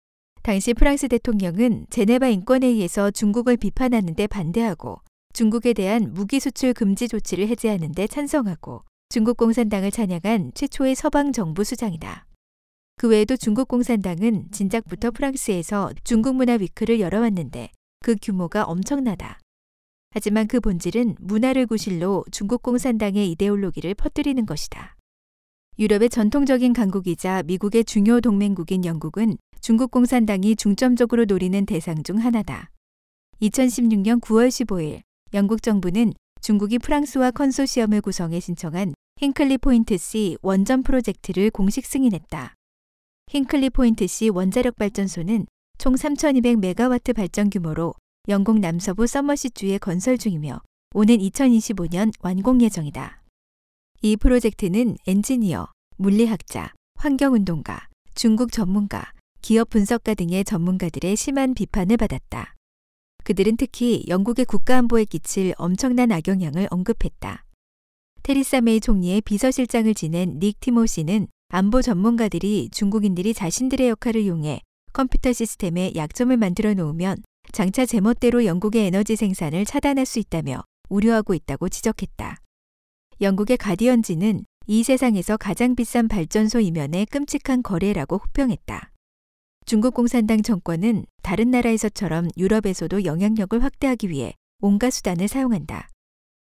당시 0.42 0.74
프랑스 0.74 1.08
대통령은 1.08 1.86
제네바 1.88 2.28
인권회의에서 2.28 3.10
중국을 3.10 3.56
비판하는 3.56 4.14
데 4.14 4.26
반대하고 4.26 5.00
중국에 5.32 5.72
대한 5.72 6.12
무기 6.12 6.38
수출 6.40 6.74
금지 6.74 7.08
조치를 7.08 7.48
해제하는 7.48 7.92
데 7.92 8.06
찬성하고 8.06 8.82
중국 9.08 9.36
공산당을 9.36 9.90
찬양한 9.90 10.52
최초의 10.54 10.94
서방 10.94 11.32
정부 11.32 11.64
수장이다. 11.64 12.26
그 12.96 13.08
외에도 13.08 13.36
중국 13.36 13.68
공산당은 13.68 14.50
진작부터 14.50 15.10
프랑스에서 15.10 15.92
중국 16.04 16.36
문화 16.36 16.54
위크를 16.54 17.00
열어왔는데 17.00 17.70
그 18.00 18.16
규모가 18.20 18.64
엄청나다. 18.64 19.40
하지만 20.10 20.46
그 20.46 20.60
본질은 20.60 21.16
문화를 21.18 21.66
구실로 21.66 22.24
중국 22.30 22.62
공산당의 22.62 23.30
이데올로기를 23.32 23.94
퍼뜨리는 23.94 24.46
것이다. 24.46 24.96
유럽의 25.78 26.08
전통적인 26.08 26.72
강국이자 26.72 27.42
미국의 27.42 27.84
중요 27.84 28.20
동맹국인 28.20 28.84
영국은 28.84 29.36
중국 29.60 29.90
공산당이 29.90 30.54
중점적으로 30.54 31.24
노리는 31.24 31.66
대상 31.66 32.04
중 32.04 32.18
하나다. 32.18 32.70
2016년 33.42 34.20
9월 34.20 34.48
15일 34.48 35.02
영국 35.32 35.62
정부는 35.62 36.12
중국이 36.44 36.78
프랑스와 36.78 37.30
컨소시엄을 37.30 38.02
구성해 38.02 38.38
신청한 38.38 38.92
힝클리 39.16 39.56
포인트 39.56 39.96
C 39.96 40.36
원전 40.42 40.82
프로젝트를 40.82 41.50
공식 41.50 41.86
승인했다. 41.86 42.52
힝클리 43.28 43.70
포인트 43.70 44.06
C 44.06 44.28
원자력 44.28 44.76
발전소는 44.76 45.46
총 45.78 45.94
3,200메가와트 45.94 47.16
발전 47.16 47.48
규모로 47.48 47.94
영국 48.28 48.58
남서부 48.58 49.06
서머싯주에 49.06 49.78
건설 49.78 50.18
중이며 50.18 50.60
오는 50.94 51.16
2025년 51.16 52.12
완공 52.20 52.60
예정이다. 52.60 53.22
이 54.02 54.14
프로젝트는 54.18 54.98
엔지니어, 55.06 55.68
물리학자, 55.96 56.74
환경운동가, 56.96 57.88
중국 58.14 58.52
전문가, 58.52 59.12
기업 59.40 59.70
분석가 59.70 60.12
등의 60.12 60.44
전문가들의 60.44 61.16
심한 61.16 61.54
비판을 61.54 61.96
받았다. 61.96 62.53
그들은 63.24 63.56
특히 63.56 64.04
영국의 64.06 64.44
국가안보에 64.44 65.06
끼칠 65.06 65.54
엄청난 65.56 66.12
악영향을 66.12 66.68
언급했다. 66.70 67.44
테리사 68.22 68.60
메이 68.60 68.80
총리의 68.80 69.22
비서실장을 69.22 69.92
지낸 69.94 70.38
닉 70.38 70.60
티모시는 70.60 71.28
안보 71.48 71.82
전문가들이 71.82 72.68
중국인들이 72.70 73.34
자신들의 73.34 73.88
역할을 73.88 74.22
이용해 74.22 74.60
컴퓨터 74.92 75.32
시스템에 75.32 75.92
약점을 75.96 76.36
만들어 76.36 76.74
놓으면 76.74 77.16
장차 77.52 77.86
제멋대로 77.86 78.44
영국의 78.44 78.86
에너지 78.86 79.16
생산을 79.16 79.64
차단할 79.64 80.06
수 80.06 80.18
있다며 80.18 80.62
우려하고 80.88 81.34
있다고 81.34 81.68
지적했다. 81.68 82.38
영국의 83.20 83.56
가디언지는 83.56 84.44
이 84.66 84.82
세상에서 84.82 85.36
가장 85.36 85.76
비싼 85.76 86.08
발전소 86.08 86.60
이면의 86.60 87.06
끔찍한 87.06 87.62
거래라고 87.62 88.18
호평했다. 88.18 88.90
중국 89.66 89.94
공산당 89.94 90.42
정권은 90.42 91.06
다른 91.22 91.50
나라에서처럼 91.50 92.28
유럽에서도 92.36 93.06
영향력을 93.06 93.62
확대하기 93.62 94.10
위해 94.10 94.34
온갖 94.60 94.90
수단을 94.90 95.26
사용한다. 95.26 95.88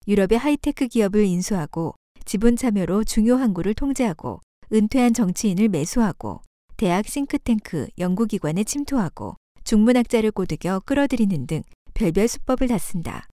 유럽의 0.08 0.40
하이테크 0.40 0.88
기업을 0.88 1.24
인수하고 1.24 1.94
지분 2.26 2.56
참여로 2.56 3.04
중요 3.04 3.36
항구를 3.36 3.76
통제하고 3.76 4.42
은퇴한 4.74 5.14
정치인을 5.14 5.70
매수하고 5.70 6.42
대학 6.76 7.08
싱크탱크 7.08 7.88
연구기관에 8.00 8.64
침투하고 8.64 9.36
중문학자를 9.64 10.32
꼬드겨 10.32 10.80
끌어들이는 10.80 11.46
등 11.46 11.62
별별 11.94 12.28
수법을 12.28 12.68
다 12.68 12.80
쓴다. 12.80 13.28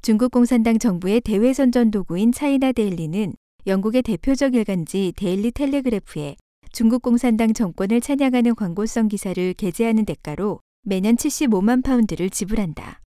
중국 0.00 0.32
공산당 0.32 0.78
정부의 0.78 1.20
대외 1.20 1.52
선전 1.52 1.90
도구인 1.90 2.32
차이나 2.32 2.72
데일리는 2.72 3.34
영국의 3.66 4.02
대표적 4.02 4.54
일간지 4.54 5.12
데일리 5.16 5.52
텔레그래프에 5.52 6.36
중국 6.74 7.02
공산당 7.02 7.52
정권을 7.52 8.00
찬양하는 8.00 8.54
광고성 8.54 9.08
기사를 9.08 9.52
게재하는 9.52 10.06
대가로 10.06 10.60
매년 10.82 11.16
75만 11.16 11.84
파운드를 11.84 12.30
지불한다. 12.30 13.00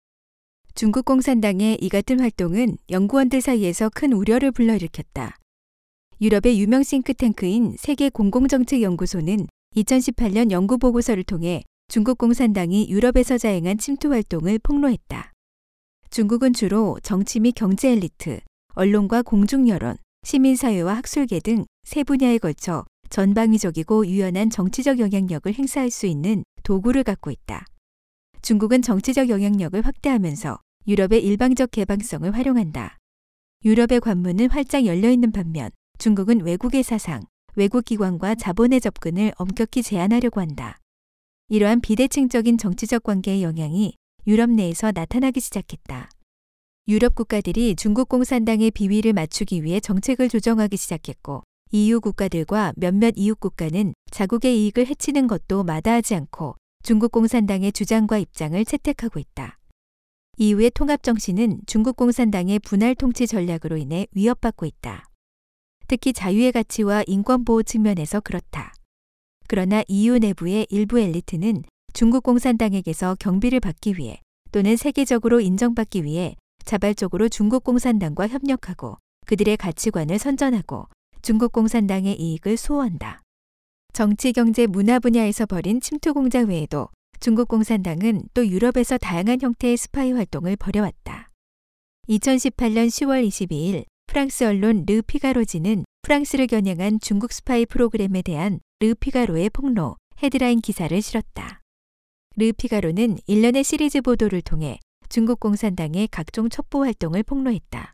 중국 0.76 1.05
공산당의 1.05 1.78
이 1.80 1.88
같은 1.88 2.20
활동은 2.20 2.76
연구원들 2.89 3.39
사이에서 3.39 3.89
큰 3.89 4.11
우려를 4.11 4.51
불러일으켰다. 4.51 5.38
유럽의 6.20 6.59
유명 6.59 6.84
싱크탱크인 6.84 7.78
세계 7.80 8.09
공공정책연구소는 8.09 9.47
2018년 9.78 10.51
연구 10.51 10.78
보고서를 10.78 11.24
통해 11.24 11.64
중국 11.88 12.18
공산당이 12.18 12.89
유럽에서 12.89 13.38
자행한 13.38 13.78
침투 13.78 14.11
활동을 14.11 14.59
폭로했다. 14.59 15.32
중국은 16.09 16.51
주로 16.51 16.97
정치 17.01 17.39
및 17.39 17.53
경제 17.55 17.91
엘리트, 17.91 18.41
언론과 18.74 19.22
공중 19.22 19.70
여론, 19.70 19.95
시민사회와 20.26 20.95
학술계 20.95 21.39
등 21.39 21.66
세 21.84 22.03
분야에 22.03 22.38
걸쳐 22.38 22.86
전방위적이고 23.14 24.07
유연한 24.07 24.49
정치적 24.49 24.97
영향력을 24.97 25.53
행사할 25.53 25.91
수 25.91 26.07
있는 26.07 26.43
도구를 26.64 27.03
갖고 27.03 27.30
있다. 27.30 27.64
중국은 28.41 28.82
정치적 28.82 29.30
영향력을 29.30 29.80
확대하면서 29.80 30.57
유럽의 30.88 31.24
일방적 31.24 31.70
개방성을 31.70 32.34
활용한다. 32.36 32.97
유럽의 33.66 33.99
관문은 33.99 34.49
활짝 34.49 34.88
열려 34.88 35.11
있는 35.11 35.32
반면 35.32 35.70
중국은 35.99 36.41
외국의 36.41 36.82
사상, 36.82 37.22
외국 37.55 37.86
기관과 37.86 38.34
자본의 38.34 38.82
접근을 38.82 39.32
엄격히 39.38 39.84
제한하려고 39.84 40.41
한다. 40.41 40.80
이러한 41.49 41.82
비대칭적인 41.82 42.57
정치적 42.57 43.03
관계의 43.03 43.43
영향이 43.43 43.93
유럽 44.26 44.49
내에서 44.49 44.91
나타나기 44.91 45.39
시작했다. 45.39 46.09
유럽 46.88 47.14
국가들이 47.14 47.76
중국 47.76 48.09
공산당의 48.09 48.72
비위를 48.72 49.14
맞추기 49.14 49.64
위해 49.64 49.80
정책을 49.80 50.30
조정하기 50.30 50.78
시작했고 50.78 51.43
EU 51.76 52.02
국가들과 52.02 52.72
몇몇 52.76 53.16
이웃 53.18 53.40
국가는 53.40 53.96
자국의 54.12 54.60
이익을 54.60 54.86
해치는 54.86 55.26
것도 55.26 55.64
마다하지 55.64 56.14
않고 56.14 56.56
중국 56.84 57.12
공산당의 57.12 57.72
주장과 57.72 58.20
입장을 58.20 58.64
채택하고 58.64 59.20
있다. 59.20 59.58
이후의 60.38 60.70
통합 60.76 61.02
정신은 61.02 61.62
중국 61.66 61.96
공산당의 61.96 62.60
분할 62.60 62.94
통치 62.94 63.26
전략으로 63.26 63.78
인해 63.78 64.06
위협받고 64.12 64.68
있다. 64.68 65.06
특히 65.88 66.14
자유의 66.14 66.52
가치와 66.52 67.06
인권 67.08 67.44
보호 67.44 67.64
측면에서 67.64 68.20
그렇다. 68.20 68.76
그러나 69.48 69.84
EU 69.88 70.20
내부의 70.20 70.68
일부 70.70 71.00
엘리트는 71.00 71.64
중국 71.92 72.22
공산당에게서 72.22 73.16
경비를 73.20 73.60
받기 73.60 73.96
위해 73.98 74.22
또는 74.52 74.76
세계적으로 74.76 75.40
인정받기 75.40 76.04
위해 76.04 76.36
자발적으로 76.66 77.30
중국 77.30 77.64
공산당과 77.64 78.28
협력하고 78.28 79.00
그들의 79.26 79.58
가치관을 79.58 80.20
선전하고 80.20 80.86
중국 81.24 81.54
공산당의 81.54 82.20
이익을 82.20 82.58
수호한다. 82.58 83.22
정치, 83.94 84.34
경제, 84.34 84.68
문화 84.68 85.00
분야에서 85.00 85.46
벌인 85.46 85.80
침투 85.80 86.14
공작 86.14 86.50
외에도 86.50 86.90
중국 87.22 87.48
공산당은 87.48 88.24
또 88.34 88.46
유럽에서 88.46 88.98
다양한 88.98 89.40
형태의 89.42 89.78
스파이 89.78 90.12
활동을 90.12 90.58
벌여왔다. 90.58 91.30
2018년 92.10 92.88
10월 92.88 93.26
22일 93.26 93.86
프랑스 94.06 94.44
언론 94.44 94.84
르 94.86 95.02
피가로지는 95.02 95.86
프랑스를 96.02 96.48
겨냥한 96.48 97.00
중국 97.00 97.32
스파이 97.32 97.66
프로그램에 97.68 98.22
대한 98.22 98.60
르 98.82 98.94
피가로의 98.94 99.50
폭로 99.52 99.96
헤드라인 100.22 100.60
기사를 100.60 101.02
실었다. 101.02 101.62
르 102.36 102.52
피가로는 102.52 103.20
일련의 103.28 103.64
시리즈 103.64 104.02
보도를 104.02 104.42
통해 104.42 104.78
중국 105.08 105.40
공산당의 105.40 106.10
각종 106.10 106.50
첩보 106.50 106.84
활동을 106.84 107.24
폭로했다. 107.24 107.94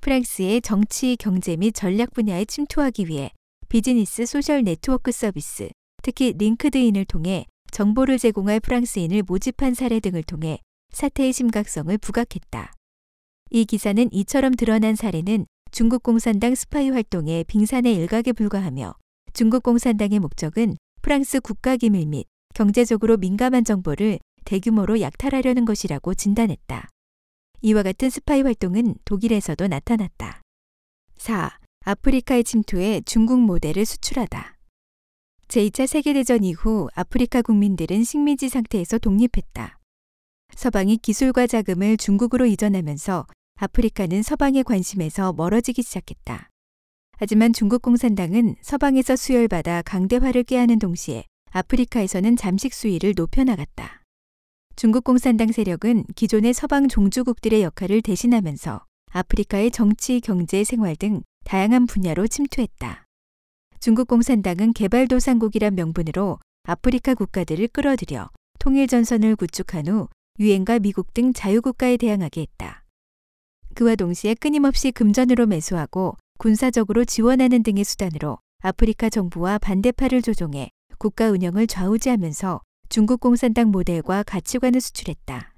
프랑스의 0.00 0.60
정치, 0.60 1.16
경제 1.16 1.56
및 1.56 1.72
전략 1.72 2.12
분야에 2.12 2.44
침투하기 2.44 3.08
위해 3.08 3.30
비즈니스 3.68 4.24
소셜 4.24 4.62
네트워크 4.62 5.10
서비스, 5.10 5.68
특히 6.02 6.32
링크드인을 6.38 7.04
통해 7.04 7.46
정보를 7.72 8.18
제공할 8.18 8.60
프랑스인을 8.60 9.24
모집한 9.26 9.74
사례 9.74 9.98
등을 10.00 10.22
통해 10.22 10.60
사태의 10.92 11.32
심각성을 11.32 11.98
부각했다. 11.98 12.72
이 13.50 13.64
기사는 13.64 14.08
이처럼 14.12 14.54
드러난 14.54 14.94
사례는 14.94 15.46
중국 15.72 16.02
공산당 16.02 16.54
스파이 16.54 16.90
활동의 16.90 17.44
빙산의 17.44 17.94
일각에 17.94 18.32
불과하며 18.32 18.94
중국 19.32 19.62
공산당의 19.62 20.20
목적은 20.20 20.76
프랑스 21.02 21.40
국가 21.40 21.76
기밀 21.76 22.06
및 22.06 22.26
경제적으로 22.54 23.16
민감한 23.16 23.64
정보를 23.64 24.18
대규모로 24.44 25.00
약탈하려는 25.00 25.64
것이라고 25.64 26.14
진단했다. 26.14 26.88
이와 27.66 27.82
같은 27.82 28.10
스파이 28.10 28.42
활동은 28.42 28.94
독일에서도 29.04 29.66
나타났다. 29.66 30.40
4. 31.16 31.58
아프리카의 31.84 32.44
침투에 32.44 33.00
중국 33.04 33.40
모델을 33.40 33.84
수출하다. 33.84 34.56
제2차 35.48 35.88
세계대전 35.88 36.44
이후 36.44 36.86
아프리카 36.94 37.42
국민들은 37.42 38.04
식민지 38.04 38.48
상태에서 38.48 38.98
독립했다. 38.98 39.80
서방이 40.54 40.98
기술과 40.98 41.48
자금을 41.48 41.96
중국으로 41.96 42.46
이전하면서 42.46 43.26
아프리카는 43.56 44.22
서방의 44.22 44.62
관심에서 44.62 45.32
멀어지기 45.32 45.82
시작했다. 45.82 46.48
하지만 47.18 47.52
중국 47.52 47.82
공산당은 47.82 48.54
서방에서 48.62 49.16
수혈받아 49.16 49.82
강대화를 49.82 50.44
꾀하는 50.44 50.78
동시에 50.78 51.24
아프리카에서는 51.50 52.36
잠식 52.36 52.72
수위를 52.72 53.14
높여나갔다. 53.16 54.05
중국 54.78 55.04
공산당 55.04 55.52
세력은 55.52 56.04
기존의 56.16 56.52
서방 56.52 56.88
종주국들의 56.88 57.62
역할을 57.62 58.02
대신하면서 58.02 58.84
아프리카의 59.10 59.70
정치, 59.70 60.20
경제, 60.20 60.64
생활 60.64 60.96
등 60.96 61.22
다양한 61.46 61.86
분야로 61.86 62.26
침투했다. 62.26 63.06
중국 63.80 64.06
공산당은 64.06 64.74
개발도상국이란 64.74 65.76
명분으로 65.76 66.38
아프리카 66.64 67.14
국가들을 67.14 67.68
끌어들여 67.68 68.28
통일 68.58 68.86
전선을 68.86 69.36
구축한 69.36 69.86
후 69.86 70.08
유엔과 70.38 70.80
미국 70.80 71.14
등 71.14 71.32
자유국가에 71.32 71.96
대항하게 71.96 72.42
했다. 72.42 72.84
그와 73.74 73.94
동시에 73.94 74.34
끊임없이 74.34 74.92
금전으로 74.92 75.46
매수하고 75.46 76.18
군사적으로 76.38 77.06
지원하는 77.06 77.62
등의 77.62 77.82
수단으로 77.82 78.40
아프리카 78.62 79.08
정부와 79.08 79.56
반대파를 79.56 80.20
조종해 80.20 80.68
국가 80.98 81.30
운영을 81.30 81.66
좌우지하면서 81.66 82.60
중국 82.88 83.20
공산당 83.20 83.70
모델과 83.70 84.22
가치관을 84.22 84.80
수출했다. 84.80 85.54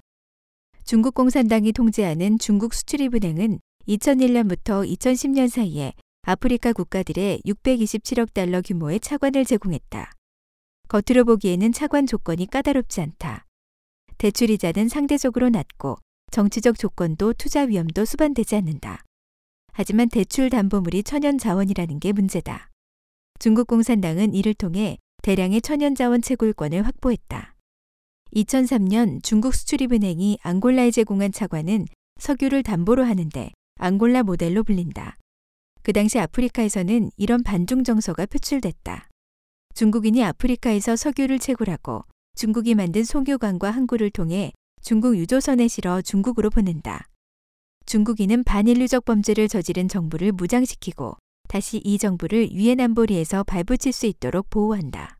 중국 0.83 1.13
공산당이 1.13 1.71
통제하는 1.73 2.39
중국 2.39 2.73
수출입은행은 2.73 3.59
2001년부터 3.87 4.87
2010년 4.89 5.47
사이에 5.47 5.93
아프리카 6.23 6.73
국가들의 6.73 7.41
627억 7.45 8.33
달러 8.33 8.61
규모의 8.61 8.99
차관을 8.99 9.45
제공했다. 9.45 10.11
겉으로 10.87 11.23
보기에는 11.25 11.71
차관 11.71 12.07
조건이 12.07 12.47
까다롭지 12.47 13.01
않다. 13.01 13.45
대출 14.17 14.49
이자는 14.49 14.89
상대적으로 14.89 15.49
낮고 15.49 15.97
정치적 16.31 16.77
조건도 16.79 17.33
투자 17.33 17.61
위험도 17.61 18.05
수반되지 18.05 18.55
않는다. 18.55 19.03
하지만 19.71 20.09
대출 20.09 20.49
담보물이 20.49 21.03
천연 21.03 21.37
자원이라는 21.37 21.99
게 21.99 22.11
문제다. 22.11 22.69
중국 23.37 23.67
공산당은 23.67 24.33
이를 24.33 24.53
통해 24.55 24.97
대량의 25.29 25.61
천연자원 25.61 26.23
채굴권을 26.23 26.87
확보했다. 26.87 27.53
2003년 28.35 29.21
중국 29.21 29.53
수출입은행이 29.53 30.39
앙골라에 30.41 30.89
제공한 30.89 31.31
차관은 31.31 31.85
석유를 32.19 32.63
담보로 32.63 33.03
하는데 33.03 33.51
앙골라 33.75 34.23
모델로 34.23 34.63
불린다. 34.63 35.17
그 35.83 35.93
당시 35.93 36.17
아프리카에서는 36.17 37.11
이런 37.15 37.43
반중 37.43 37.83
정서가 37.83 38.25
표출됐다. 38.25 39.07
중국인이 39.75 40.23
아프리카에서 40.23 40.95
석유를 40.95 41.37
채굴하고 41.37 42.05
중국이 42.35 42.73
만든 42.73 43.03
송유관과 43.03 43.69
항구를 43.69 44.09
통해 44.09 44.51
중국 44.81 45.15
유조선에 45.15 45.67
실어 45.67 46.01
중국으로 46.01 46.49
보낸다. 46.49 47.05
중국인은 47.85 48.43
반인류적 48.45 49.05
범죄를 49.05 49.47
저지른 49.47 49.89
정부를 49.89 50.31
무장시키고 50.31 51.17
다시 51.47 51.81
이 51.83 51.99
정부를 51.99 52.51
유엔 52.51 52.79
안보리에서 52.79 53.43
발붙일 53.43 53.93
수 53.93 54.07
있도록 54.07 54.49
보호한다. 54.49 55.18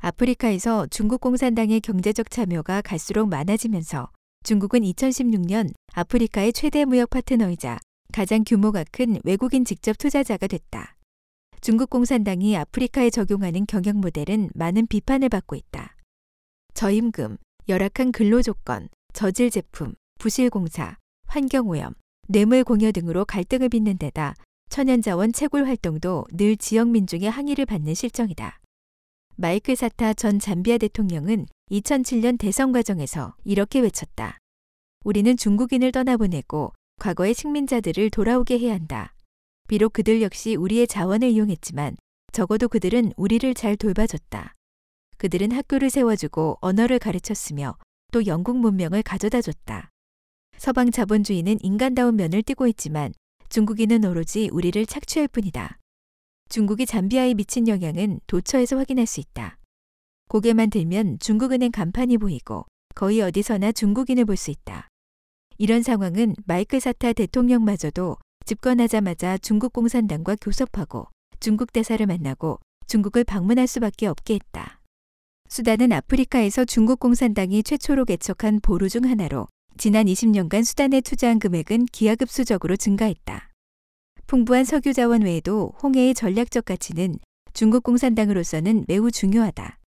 아프리카에서 0.00 0.86
중국 0.86 1.20
공산당의 1.20 1.80
경제적 1.80 2.30
참여가 2.30 2.82
갈수록 2.82 3.26
많아지면서 3.26 4.10
중국은 4.44 4.80
2016년 4.82 5.72
아프리카의 5.92 6.52
최대 6.52 6.84
무역 6.84 7.10
파트너이자 7.10 7.80
가장 8.12 8.44
규모가 8.46 8.84
큰 8.92 9.18
외국인 9.24 9.64
직접 9.64 9.98
투자자가 9.98 10.46
됐다. 10.46 10.94
중국 11.60 11.90
공산당이 11.90 12.56
아프리카에 12.56 13.10
적용하는 13.10 13.66
경영 13.66 14.00
모델은 14.00 14.50
많은 14.54 14.86
비판을 14.86 15.28
받고 15.28 15.56
있다. 15.56 15.96
저임금, 16.74 17.36
열악한 17.68 18.12
근로 18.12 18.40
조건, 18.40 18.88
저질 19.12 19.50
제품, 19.50 19.94
부실 20.20 20.48
공사, 20.48 20.96
환경 21.26 21.68
오염, 21.68 21.92
뇌물 22.28 22.62
공여 22.62 22.92
등으로 22.92 23.24
갈등을 23.24 23.68
빚는 23.68 23.98
데다 23.98 24.34
천연자원 24.68 25.32
채굴 25.32 25.66
활동도 25.66 26.26
늘 26.32 26.56
지역 26.56 26.88
민중의 26.88 27.28
항의를 27.28 27.66
받는 27.66 27.94
실정이다. 27.94 28.60
마이클 29.40 29.76
사타 29.76 30.14
전 30.14 30.40
잠비아 30.40 30.78
대통령은 30.78 31.46
2007년 31.70 32.40
대선 32.40 32.72
과정에서 32.72 33.36
이렇게 33.44 33.78
외쳤다. 33.78 34.36
우리는 35.04 35.36
중국인을 35.36 35.92
떠나보내고 35.92 36.72
과거의 36.98 37.34
식민자들을 37.34 38.10
돌아오게 38.10 38.58
해야 38.58 38.74
한다. 38.74 39.14
비록 39.68 39.92
그들 39.92 40.22
역시 40.22 40.56
우리의 40.56 40.88
자원을 40.88 41.28
이용했지만 41.28 41.96
적어도 42.32 42.66
그들은 42.66 43.12
우리를 43.16 43.54
잘 43.54 43.76
돌봐줬다. 43.76 44.56
그들은 45.18 45.52
학교를 45.52 45.88
세워주고 45.88 46.58
언어를 46.60 46.98
가르쳤으며 46.98 47.76
또 48.10 48.26
영국 48.26 48.56
문명을 48.56 49.04
가져다 49.04 49.40
줬다. 49.40 49.90
서방 50.56 50.90
자본주의는 50.90 51.58
인간다운 51.62 52.16
면을 52.16 52.42
띠고 52.42 52.66
있지만 52.66 53.12
중국인은 53.50 54.04
오로지 54.04 54.48
우리를 54.50 54.84
착취할 54.84 55.28
뿐이다. 55.28 55.77
중국이 56.48 56.86
잠비아에 56.86 57.34
미친 57.34 57.68
영향은 57.68 58.20
도처에서 58.26 58.78
확인할 58.78 59.06
수 59.06 59.20
있다. 59.20 59.58
고개만 60.28 60.70
들면 60.70 61.18
중국은행 61.20 61.70
간판이 61.70 62.18
보이고 62.18 62.64
거의 62.94 63.20
어디서나 63.20 63.72
중국인을 63.72 64.24
볼 64.24 64.36
수 64.36 64.50
있다. 64.50 64.88
이런 65.58 65.82
상황은 65.82 66.34
마이클 66.46 66.80
사타 66.80 67.12
대통령마저도 67.12 68.16
집권하자마자 68.46 69.38
중국 69.38 69.72
공산당과 69.72 70.36
교섭하고 70.40 71.08
중국 71.40 71.72
대사를 71.72 72.04
만나고 72.06 72.60
중국을 72.86 73.24
방문할 73.24 73.66
수밖에 73.66 74.06
없게 74.06 74.34
했다. 74.34 74.80
수단은 75.48 75.92
아프리카에서 75.92 76.64
중국 76.64 77.00
공산당이 77.00 77.62
최초로 77.62 78.04
개척한 78.04 78.60
보루 78.62 78.88
중 78.88 79.04
하나로 79.04 79.46
지난 79.76 80.06
20년간 80.06 80.64
수단에 80.64 81.00
투자한 81.00 81.38
금액은 81.38 81.86
기하급수적으로 81.86 82.76
증가했다. 82.76 83.47
풍부한 84.28 84.66
석유 84.66 84.92
자원 84.92 85.22
외에도 85.22 85.72
홍해의 85.82 86.12
전략적 86.12 86.66
가치는 86.66 87.18
중국 87.54 87.82
공산당으로서는 87.82 88.84
매우 88.86 89.10
중요하다. 89.10 89.78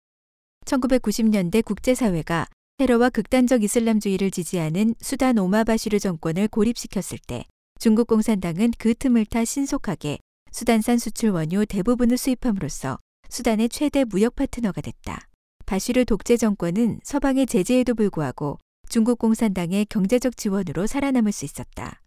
1990년대 0.64 1.62
국제사회가 1.62 2.46
테러와 2.78 3.10
극단적 3.10 3.62
이슬람주의를 3.62 4.30
지지하는 4.30 4.94
수단 4.98 5.36
오마바시르 5.36 5.98
정권을 5.98 6.48
고립시켰을 6.48 7.18
때 7.26 7.44
중국 7.78 8.06
공산당은 8.06 8.70
그 8.78 8.94
틈을 8.94 9.26
타 9.26 9.44
신속하게 9.44 10.18
수단산 10.50 10.96
수출 10.96 11.28
원유 11.32 11.66
대부분을 11.66 12.16
수입함으로써 12.16 12.98
수단의 13.28 13.68
최대 13.68 14.04
무역 14.04 14.36
파트너가 14.36 14.80
됐다. 14.80 15.18
바시르 15.66 16.06
독재 16.06 16.38
정권은 16.38 17.00
서방의 17.04 17.44
제재에도 17.44 17.94
불구하고 17.94 18.56
중국 18.88 19.18
공산당의 19.18 19.84
경제적 19.90 20.38
지원으로 20.38 20.86
살아남을 20.86 21.30
수 21.30 21.44
있었다. 21.44 21.99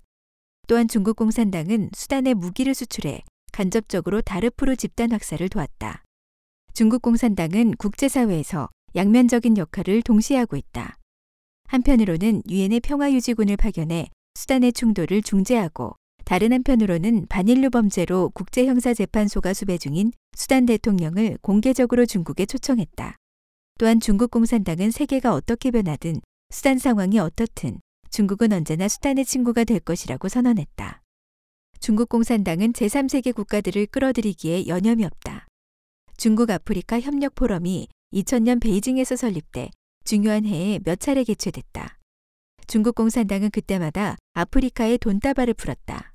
또한 0.68 0.88
중국 0.88 1.16
공산당은 1.16 1.90
수단에 1.94 2.34
무기를 2.34 2.74
수출해 2.74 3.24
간접적으로 3.52 4.22
다르푸르 4.22 4.76
집단 4.76 5.12
확산을 5.12 5.50
도왔다. 5.50 6.04
중국 6.74 7.02
공산당은 7.02 7.76
국제사회에서 7.78 8.70
양면적인 8.96 9.58
역할을 9.58 10.02
동시에 10.02 10.38
하고 10.38 10.56
있다. 10.56 10.98
한편으로는 11.68 12.44
유엔의 12.50 12.80
평화유지군을 12.80 13.58
파견해 13.58 14.10
수단의 14.36 14.74
충돌을 14.74 15.22
중재하고 15.22 15.96
다른 16.26 16.54
한편으로는 16.54 17.28
반인류 17.28 17.70
범죄로 17.70 18.30
국제형사재판소가 18.34 19.54
수배 19.54 19.78
중인 19.78 20.12
수단 20.36 20.66
대통령을 20.66 21.38
공개적으로 21.42 22.06
중국에 22.06 22.46
초청했다. 22.46 23.18
또한 23.80 24.00
중국 24.00 24.32
공산당은 24.32 24.92
세계가 24.92 25.34
어떻게 25.34 25.72
변하든 25.72 26.22
수단 26.50 26.78
상황이 26.78 27.20
어떻든 27.20 27.80
중국은 28.14 28.54
언제나 28.54 28.88
수단의 28.88 29.26
친구가 29.26 29.64
될 29.64 29.80
것이라고 29.80 30.30
선언했다. 30.30 31.02
중국 31.80 32.10
공산당은 32.10 32.74
제3세계 32.74 33.34
국가들을 33.34 33.88
끌어들이기에 33.88 34.68
여념이 34.68 35.04
없다. 35.04 35.48
중국 36.16 36.52
아프리카 36.52 37.00
협력 37.00 37.34
포럼이 37.34 37.88
2000년 38.14 38.62
베이징에서 38.62 39.16
설립돼 39.16 39.72
중요한 40.06 40.46
해에 40.46 40.78
몇 40.86 41.00
차례 41.00 41.24
개최됐다. 41.24 41.98
중국 42.68 42.94
공산당은 42.94 43.50
그때마다 43.50 44.18
아프리카의 44.36 45.00
돈다발을 45.00 45.56
풀었다. 45.56 46.14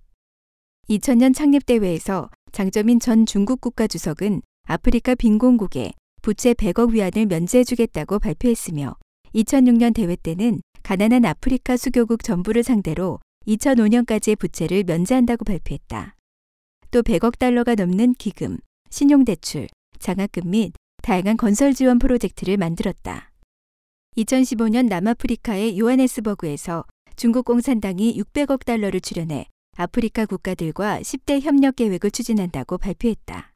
2000년 0.88 1.34
창립대회에서 1.34 2.30
장점인 2.52 3.00
전 3.00 3.26
중국 3.26 3.60
국가주석은 3.60 4.42
아프리카 4.68 5.16
빈곤국에 5.16 5.94
부채 6.22 6.54
100억 6.54 6.92
위안을 6.92 7.26
면제해주겠다고 7.26 8.20
발표했으며 8.20 8.94
2006년 9.34 9.94
대회 9.94 10.14
때는 10.14 10.60
가난한 10.88 11.26
아프리카 11.26 11.76
수교국 11.76 12.24
전부를 12.24 12.62
상대로 12.62 13.20
2005년까지의 13.46 14.38
부채를 14.38 14.84
면제한다고 14.84 15.44
발표했다. 15.44 16.16
또 16.90 17.02
100억 17.02 17.38
달러가 17.38 17.74
넘는 17.74 18.14
기금, 18.14 18.56
신용대출, 18.88 19.68
장학금 19.98 20.48
및 20.48 20.72
다양한 21.02 21.36
건설 21.36 21.74
지원 21.74 21.98
프로젝트를 21.98 22.56
만들었다. 22.56 23.30
2015년 24.16 24.88
남아프리카의 24.88 25.78
요하네스버그에서 25.78 26.86
중국 27.16 27.44
공산당이 27.44 28.18
600억 28.18 28.64
달러를 28.64 29.02
출연해 29.02 29.44
아프리카 29.76 30.24
국가들과 30.24 31.00
10대 31.02 31.42
협력 31.42 31.76
계획을 31.76 32.10
추진한다고 32.10 32.78
발표했다. 32.78 33.52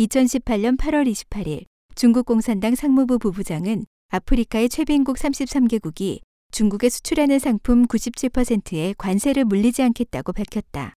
2018년 0.00 0.76
8월 0.78 1.08
28일 1.08 1.66
중국 1.94 2.26
공산당 2.26 2.74
상무부 2.74 3.20
부부장은 3.20 3.86
아프리카의 4.08 4.68
최빈국 4.68 5.16
33개국이 5.16 6.18
중국에 6.50 6.88
수출하는 6.88 7.38
상품 7.38 7.86
97%에 7.86 8.94
관세를 8.98 9.44
물리지 9.44 9.82
않겠다고 9.82 10.32
밝혔다. 10.32 10.94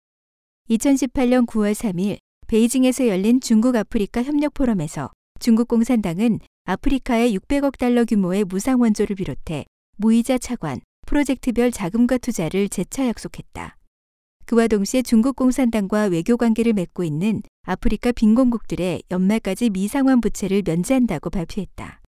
2018년 0.70 1.46
9월 1.46 1.74
3일 1.74 2.18
베이징에서 2.46 3.08
열린 3.08 3.40
중국 3.40 3.76
아프리카 3.76 4.22
협력 4.22 4.54
포럼에서 4.54 5.10
중국 5.40 5.68
공산당은 5.68 6.40
아프리카의 6.64 7.36
600억 7.36 7.78
달러 7.78 8.04
규모의 8.04 8.44
무상 8.44 8.80
원조를 8.80 9.16
비롯해 9.16 9.64
무이자 9.96 10.38
차관, 10.38 10.80
프로젝트별 11.06 11.70
자금과 11.72 12.18
투자를 12.18 12.68
재차 12.68 13.06
약속했다. 13.08 13.76
그와 14.46 14.68
동시에 14.68 15.02
중국 15.02 15.36
공산당과 15.36 16.04
외교 16.06 16.36
관계를 16.36 16.72
맺고 16.72 17.04
있는 17.04 17.42
아프리카 17.62 18.12
빈곤국들의 18.12 19.02
연말까지 19.10 19.70
미상환 19.70 20.20
부채를 20.20 20.62
면제한다고 20.64 21.30
발표했다. 21.30 22.00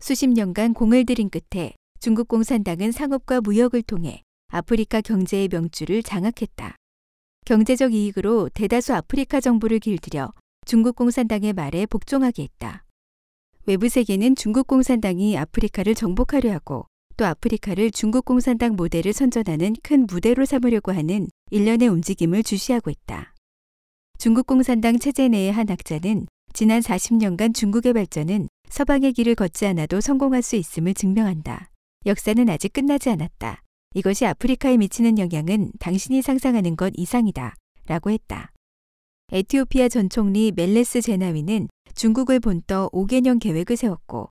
수십 0.00 0.28
년간 0.28 0.74
공을 0.74 1.06
들인 1.06 1.30
끝에 1.30 1.74
중국 1.98 2.28
공산당은 2.28 2.92
상업과 2.92 3.40
무역을 3.40 3.82
통해 3.82 4.22
아프리카 4.48 5.00
경제의 5.00 5.48
명주를 5.48 6.02
장악했다. 6.02 6.76
경제적 7.44 7.94
이익으로 7.94 8.48
대다수 8.50 8.94
아프리카 8.94 9.40
정부를 9.40 9.78
길들여 9.78 10.32
중국 10.66 10.96
공산당의 10.96 11.52
말에 11.52 11.86
복종하게 11.86 12.44
했다. 12.44 12.84
외부 13.66 13.88
세계는 13.88 14.36
중국 14.36 14.66
공산당이 14.66 15.36
아프리카를 15.36 15.94
정복하려 15.94 16.52
하고 16.52 16.86
또 17.16 17.24
아프리카를 17.24 17.90
중국 17.90 18.24
공산당 18.24 18.76
모델을 18.76 19.12
선전하는 19.12 19.74
큰 19.82 20.06
무대로 20.06 20.44
삼으려고 20.44 20.92
하는 20.92 21.28
일련의 21.50 21.88
움직임을 21.88 22.42
주시하고 22.42 22.90
있다. 22.90 23.34
중국 24.18 24.46
공산당 24.46 24.98
체제 24.98 25.28
내의 25.28 25.50
한 25.52 25.68
학자는 25.68 26.26
지난 26.52 26.80
40년간 26.80 27.54
중국의 27.54 27.92
발전은 27.92 28.48
서방의 28.68 29.12
길을 29.12 29.34
걷지 29.34 29.66
않아도 29.66 30.00
성공할 30.00 30.42
수 30.42 30.56
있음을 30.56 30.94
증명한다. 30.94 31.70
역사는 32.06 32.48
아직 32.48 32.72
끝나지 32.72 33.10
않았다. 33.10 33.62
이것이 33.94 34.26
아프리카에 34.26 34.76
미치는 34.76 35.18
영향은 35.18 35.72
당신이 35.80 36.22
상상하는 36.22 36.76
것 36.76 36.92
이상이다. 36.96 37.56
라고 37.86 38.10
했다. 38.10 38.52
에티오피아 39.32 39.88
전 39.88 40.08
총리 40.08 40.52
멜레스 40.54 41.02
제나위는 41.02 41.68
중국을 41.96 42.38
본떠 42.38 42.90
5개년 42.92 43.40
계획을 43.40 43.76
세웠고 43.76 44.30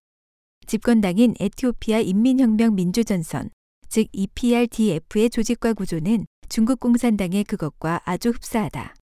집권당인 0.67 1.35
에티오피아 1.37 1.99
인민혁명 1.99 2.75
민주전선, 2.75 3.49
즉 3.89 4.07
EPRDF의 4.13 5.29
조직과 5.29 5.73
구조는 5.73 6.27
중국 6.47 6.79
공산당의 6.79 7.43
그것과 7.43 8.01
아주 8.05 8.29
흡사하다. 8.29 8.95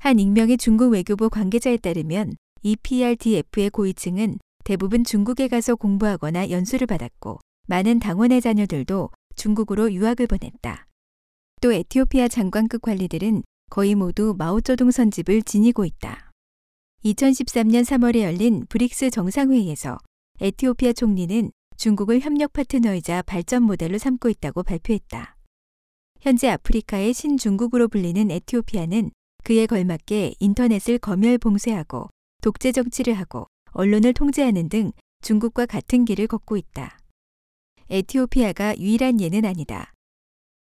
한 0.00 0.18
익명의 0.18 0.58
중국 0.58 0.90
외교부 0.90 1.30
관계자에 1.30 1.76
따르면 1.76 2.34
EPRDF의 2.62 3.70
고위층은 3.70 4.38
대부분 4.64 5.04
중국에 5.04 5.46
가서 5.46 5.76
공부하거나 5.76 6.50
연수를 6.50 6.88
받았고 6.88 7.38
많은 7.72 8.00
당원의 8.00 8.42
자녀들도 8.42 9.08
중국으로 9.34 9.94
유학을 9.94 10.26
보냈다. 10.26 10.86
또 11.62 11.72
에티오피아 11.72 12.28
장관급 12.28 12.82
관리들은 12.82 13.44
거의 13.70 13.94
모두 13.94 14.34
마오쩌둥 14.36 14.90
선집을 14.90 15.40
지니고 15.40 15.86
있다. 15.86 16.30
2013년 17.02 17.82
3월에 17.82 18.24
열린 18.24 18.66
브릭스 18.68 19.08
정상회의에서 19.08 19.96
에티오피아 20.42 20.92
총리는 20.92 21.50
중국을 21.78 22.20
협력 22.20 22.52
파트너이자 22.52 23.22
발전 23.22 23.62
모델로 23.62 23.96
삼고 23.96 24.28
있다고 24.28 24.64
발표했다. 24.64 25.36
현재 26.20 26.50
아프리카의 26.50 27.14
신중국으로 27.14 27.88
불리는 27.88 28.30
에티오피아는 28.30 29.10
그에 29.44 29.64
걸맞게 29.64 30.34
인터넷을 30.40 30.98
검열 30.98 31.38
봉쇄하고 31.38 32.10
독재 32.42 32.72
정치를 32.72 33.14
하고 33.14 33.46
언론을 33.70 34.12
통제하는 34.12 34.68
등 34.68 34.92
중국과 35.22 35.64
같은 35.64 36.04
길을 36.04 36.26
걷고 36.26 36.58
있다. 36.58 36.98
에티오피아가 37.92 38.78
유일한 38.78 39.20
예는 39.20 39.44
아니다. 39.44 39.92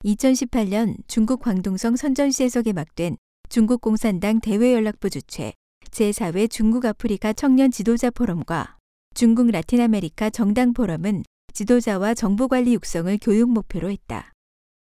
2018년 0.04 0.96
중국 1.08 1.42
광동성 1.42 1.96
선전시에서 1.96 2.64
개막된 2.64 3.18
중국 3.50 3.82
공산당 3.82 4.40
대외연락부 4.40 5.12
주최 5.12 5.54
제4회 5.92 6.50
중국 6.50 6.86
아프리카 6.86 7.32
청년 7.34 7.70
지도자 7.70 8.10
포럼과 8.10 8.78
중국 9.14 9.52
라틴 9.52 9.80
아메리카 9.80 10.32
정당 10.32 10.74
포럼은 10.74 11.22
지도자와 11.54 12.16
정보 12.16 12.48
관리 12.48 12.74
육성을 12.74 13.16
교육 13.22 13.52
목표로 13.52 13.92
했다. 13.92 14.34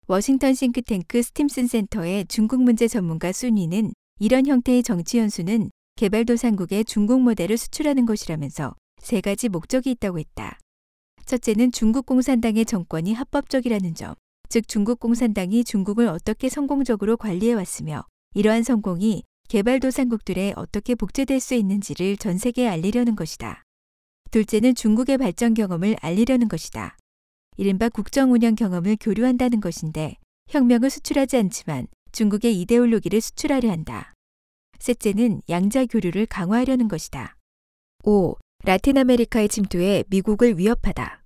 워싱턴 0.08 0.56
싱크탱크 0.56 1.22
스팀슨 1.22 1.68
센터의 1.68 2.26
중국 2.26 2.64
문제 2.64 2.88
전문가 2.88 3.32
순위는 3.32 3.94
이런 4.20 4.48
형태의 4.48 4.82
정치 4.82 5.20
연수는 5.20 5.70
개발도상국에 5.98 6.84
중국 6.86 7.22
모델을 7.22 7.58
수출하는 7.58 8.08
것이라면서 8.08 8.74
세 9.04 9.22
가지 9.22 9.50
목적이 9.50 9.92
있다고 9.92 10.18
했다. 10.18 10.58
첫째는 11.26 11.72
중국 11.72 12.06
공산당의 12.06 12.66
정권이 12.66 13.14
합법적이라는 13.14 13.96
점, 13.96 14.14
즉 14.50 14.68
중국 14.68 15.00
공산당이 15.00 15.64
중국을 15.64 16.08
어떻게 16.08 16.50
성공적으로 16.50 17.18
관리해 17.18 17.54
왔으며 17.54 18.04
이러한 18.36 18.64
성공이 18.64 19.24
개발도상국들에 19.48 20.54
어떻게 20.56 20.96
복제될 20.96 21.40
수 21.40 21.54
있는지를 21.54 22.18
전 22.18 22.38
세계에 22.38 22.68
알리려는 22.68 23.16
것이다. 23.16 23.64
둘째는 24.32 24.76
중국의 24.76 25.18
발전 25.18 25.54
경험을 25.54 25.96
알리려는 26.02 26.48
것이다. 26.48 26.98
이른바 27.58 27.90
국정 27.90 28.32
운영 28.32 28.56
경험을 28.56 28.98
교류한다는 29.00 29.62
것인데 29.62 30.18
혁명을 30.50 30.90
수출하지 30.90 31.38
않지만 31.38 31.88
중국의 32.12 32.60
이데올로기를 32.62 33.22
수출하려 33.22 33.70
한다. 33.70 34.14
셋째는 34.80 35.42
양자 35.50 35.86
교류를 35.86 36.26
강화하려는 36.26 36.88
것이다. 36.88 37.36
5. 38.04 38.36
라틴 38.66 38.98
아메리카의 38.98 39.50
침투에 39.50 40.06
미국을 40.08 40.58
위협하다. 40.58 41.22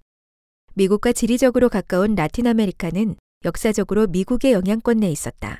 미국과 0.74 1.14
지리적으로 1.14 1.70
가까운 1.70 2.16
라틴 2.16 2.48
아메리카는 2.48 3.16
역사적으로 3.46 4.08
미국의 4.08 4.54
영향권 4.54 4.98
내에 4.98 5.12
있었다. 5.12 5.60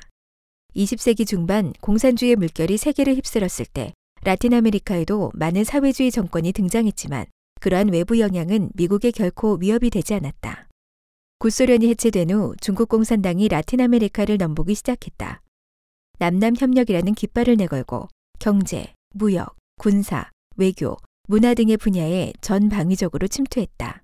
20세기 0.74 1.24
중반 1.24 1.72
공산주의 1.80 2.34
물결이 2.34 2.78
세계를 2.78 3.14
휩쓸었을 3.14 3.64
때 3.66 3.92
라틴 4.24 4.54
아메리카에도 4.54 5.30
많은 5.34 5.62
사회주의 5.62 6.10
정권이 6.10 6.50
등장했지만 6.52 7.26
그러한 7.60 7.92
외부 7.92 8.18
영향은 8.18 8.72
미국에 8.74 9.12
결코 9.12 9.54
위협이 9.54 9.90
되지 9.90 10.14
않았다. 10.14 10.66
구소련이 11.38 11.88
해체된 11.90 12.32
후 12.32 12.56
중국 12.60 12.88
공산당이 12.88 13.46
라틴 13.46 13.80
아메리카를 13.82 14.36
넘보기 14.38 14.74
시작했다. 14.74 15.42
남남 16.18 16.54
협력이라는 16.58 17.14
깃발을 17.14 17.54
내걸고 17.56 18.08
경제, 18.40 18.94
무역, 19.14 19.54
군사, 19.78 20.32
외교, 20.56 20.96
문화 21.30 21.52
등의 21.52 21.76
분야에 21.76 22.32
전방위적으로 22.40 23.28
침투했다. 23.28 24.02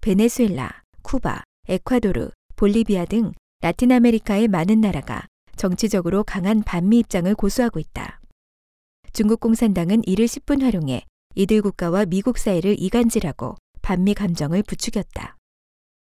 베네수엘라, 0.00 0.84
쿠바, 1.02 1.42
에콰도르, 1.68 2.30
볼리비아 2.54 3.04
등 3.04 3.32
라틴 3.62 3.90
아메리카의 3.90 4.46
많은 4.46 4.80
나라가 4.80 5.26
정치적으로 5.56 6.22
강한 6.22 6.62
반미 6.62 7.00
입장을 7.00 7.34
고수하고 7.34 7.80
있다. 7.80 8.20
중국 9.12 9.40
공산당은 9.40 10.02
이를 10.06 10.26
10분 10.26 10.62
활용해 10.62 11.02
이들 11.34 11.62
국가와 11.62 12.04
미국 12.04 12.38
사이를 12.38 12.76
이간질하고 12.78 13.56
반미 13.82 14.14
감정을 14.14 14.62
부추겼다. 14.62 15.36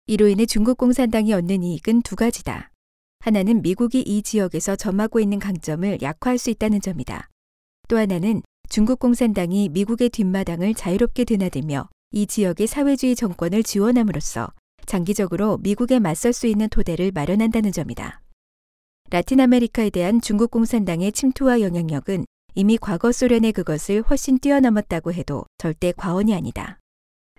이로 0.06 0.28
인해 0.28 0.46
중국 0.46 0.78
공산당이 0.78 1.32
얻는 1.32 1.64
이익은 1.64 2.02
두 2.02 2.14
가지다. 2.14 2.70
하나는 3.18 3.60
미국이 3.60 4.02
이 4.02 4.22
지역에서 4.22 4.76
점하고 4.76 5.18
있는 5.18 5.40
강점을 5.40 6.00
약화할 6.00 6.38
수 6.38 6.50
있다는 6.50 6.80
점이다. 6.80 7.28
또 7.88 7.98
하나는 7.98 8.42
중국 8.70 8.98
공산당이 8.98 9.70
미국의 9.70 10.10
뒷마당을 10.10 10.74
자유롭게 10.74 11.24
드나들며 11.24 11.88
이 12.10 12.26
지역의 12.26 12.66
사회주의 12.66 13.16
정권을 13.16 13.62
지원함으로써 13.62 14.52
장기적으로 14.84 15.56
미국에 15.58 15.98
맞설 15.98 16.34
수 16.34 16.46
있는 16.46 16.68
토대를 16.68 17.10
마련한다는 17.12 17.72
점이다. 17.72 18.20
라틴 19.10 19.40
아메리카에 19.40 19.88
대한 19.88 20.20
중국 20.20 20.50
공산당의 20.50 21.12
침투와 21.12 21.62
영향력은 21.62 22.26
이미 22.54 22.76
과거 22.76 23.10
소련의 23.10 23.52
그것을 23.52 24.02
훨씬 24.02 24.38
뛰어넘었다고 24.38 25.14
해도 25.14 25.46
절대 25.56 25.92
과언이 25.96 26.34
아니다. 26.34 26.78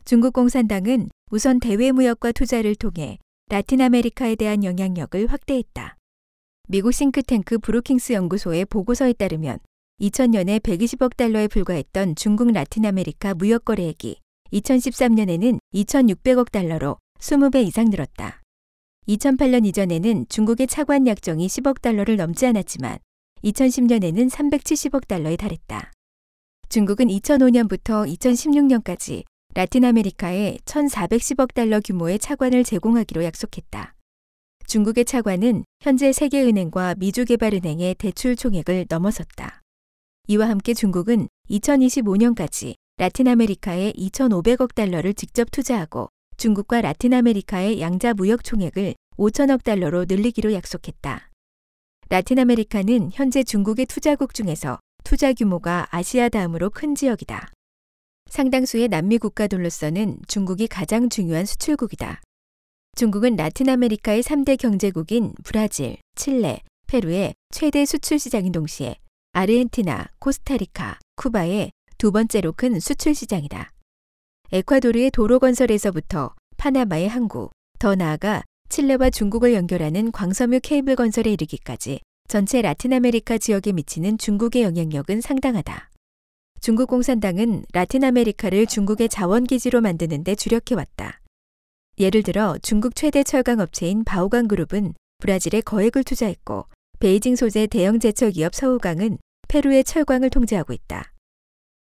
중국 0.05 0.33
공산당은 0.33 1.09
우선 1.29 1.59
대외 1.59 1.91
무역과 1.91 2.31
투자를 2.31 2.73
통해 2.73 3.19
라틴 3.49 3.81
아메리카에 3.81 4.33
대한 4.35 4.63
영향력을 4.63 5.27
확대했다. 5.27 5.95
미국 6.67 6.91
싱크탱크 6.91 7.59
브루킹스 7.59 8.13
연구소의 8.13 8.65
보고서에 8.65 9.13
따르면 9.13 9.59
2000년에 10.01 10.61
120억 10.61 11.17
달러에 11.17 11.47
불과했던 11.47 12.15
중국 12.15 12.51
라틴 12.51 12.85
아메리카 12.85 13.33
무역 13.33 13.65
거래액이 13.65 14.17
2013년에는 14.53 15.59
2,600억 15.73 16.51
달러로 16.51 16.97
20배 17.19 17.67
이상 17.67 17.89
늘었다. 17.89 18.41
2008년 19.09 19.65
이전에는 19.65 20.25
중국의 20.29 20.67
차관 20.67 21.05
약정이 21.05 21.47
10억 21.47 21.81
달러를 21.81 22.15
넘지 22.15 22.45
않았지만 22.45 22.99
2010년에는 23.43 24.29
370억 24.29 25.07
달러에 25.07 25.35
달했다. 25.35 25.91
중국은 26.69 27.07
2005년부터 27.07 28.07
2016년까지 28.17 29.23
라틴 29.53 29.83
아메리카에 29.83 30.59
1,410억 30.63 31.53
달러 31.53 31.81
규모의 31.81 32.19
차관을 32.19 32.63
제공하기로 32.63 33.23
약속했다. 33.23 33.95
중국의 34.67 35.05
차관은 35.05 35.65
현재 35.81 36.13
세계은행과 36.13 36.95
미주개발은행의 36.99 37.95
대출 37.95 38.35
총액을 38.35 38.85
넘어섰다. 38.87 39.58
이와 40.31 40.47
함께 40.47 40.75
중국은 40.75 41.27
2025년까지 41.49 42.75
라틴 42.97 43.27
아메리카에 43.29 43.93
2,500억 43.93 44.75
달러를 44.75 45.15
직접 45.15 45.49
투자하고 45.49 46.09
중국과 46.37 46.81
라틴 46.81 47.15
아메리카의 47.15 47.81
양자 47.81 48.13
무역 48.13 48.43
총액을 48.43 48.93
5천억 49.17 49.63
달러로 49.63 50.05
늘리기로 50.07 50.53
약속했다. 50.53 51.31
라틴 52.09 52.37
아메리카는 52.37 53.09
현재 53.11 53.41
중국의 53.41 53.87
투자국 53.87 54.35
중에서 54.35 54.77
투자 55.03 55.33
규모가 55.33 55.87
아시아 55.89 56.29
다음으로 56.29 56.69
큰 56.69 56.93
지역이다. 56.93 57.51
상당수의 58.29 58.89
남미 58.89 59.17
국가들로서는 59.17 60.19
중국이 60.27 60.67
가장 60.67 61.09
중요한 61.09 61.47
수출국이다. 61.47 62.21
중국은 62.95 63.35
라틴 63.35 63.67
아메리카의 63.67 64.21
3대 64.21 64.59
경제국인 64.59 65.33
브라질, 65.43 65.97
칠레, 66.13 66.61
페루의 66.85 67.33
최대 67.49 67.83
수출 67.85 68.19
시장인 68.19 68.51
동시에 68.51 68.97
아르헨티나, 69.31 70.07
코스타리카, 70.17 70.97
쿠바의 71.15 71.71
두 71.97 72.11
번째로 72.11 72.51
큰 72.51 72.79
수출 72.79 73.13
시장이다. 73.13 73.71
에콰도르의 74.51 75.11
도로 75.11 75.37
건설에서부터 75.37 76.33
파나마의 76.57 77.07
항구, 77.07 77.49
더 77.77 77.93
나아가 77.93 78.43
칠레와 78.69 79.11
중국을 79.11 79.53
연결하는 79.53 80.11
광섬유 80.11 80.61
케이블 80.61 80.95
건설에 80.95 81.31
이르기까지 81.31 81.99
전체 82.27 82.61
라틴 82.61 82.93
아메리카 82.93 83.37
지역에 83.37 83.71
미치는 83.71 84.17
중국의 84.17 84.63
영향력은 84.63 85.21
상당하다. 85.21 85.89
중국 86.59 86.89
공산당은 86.89 87.65
라틴 87.71 88.03
아메리카를 88.03 88.65
중국의 88.65 89.09
자원기지로 89.09 89.81
만드는 89.81 90.23
데 90.23 90.35
주력해왔다. 90.35 91.21
예를 91.99 92.23
들어 92.23 92.57
중국 92.61 92.95
최대 92.95 93.23
철강 93.23 93.59
업체인 93.59 94.03
바오강 94.03 94.47
그룹은 94.47 94.93
브라질에 95.19 95.61
거액을 95.61 96.03
투자했고 96.03 96.65
베이징 97.01 97.37
소재 97.37 97.65
대형 97.65 97.97
제철 97.97 98.31
기업 98.31 98.53
서우강은 98.53 99.19
페루의 99.47 99.85
철광을 99.85 100.29
통제하고 100.29 100.73
있다. 100.73 101.13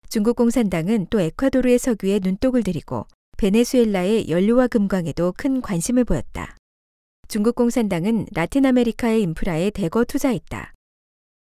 중국 0.09 0.37
공산당은 0.37 1.09
또 1.11 1.21
에콰도르의 1.21 1.81
석유에 1.81 2.21
눈독을 2.23 2.63
들이고 2.63 3.05
베네수엘라의 3.37 4.29
연료와 4.29 4.69
금광에도 4.69 5.35
큰 5.37 5.61
관심을 5.61 6.05
보였다. 6.05 6.57
중국 7.27 7.57
공산당은 7.57 8.27
라틴 8.33 8.65
아메리카의 8.65 9.21
인프라에 9.23 9.71
대거 9.71 10.05
투자했다. 10.05 10.73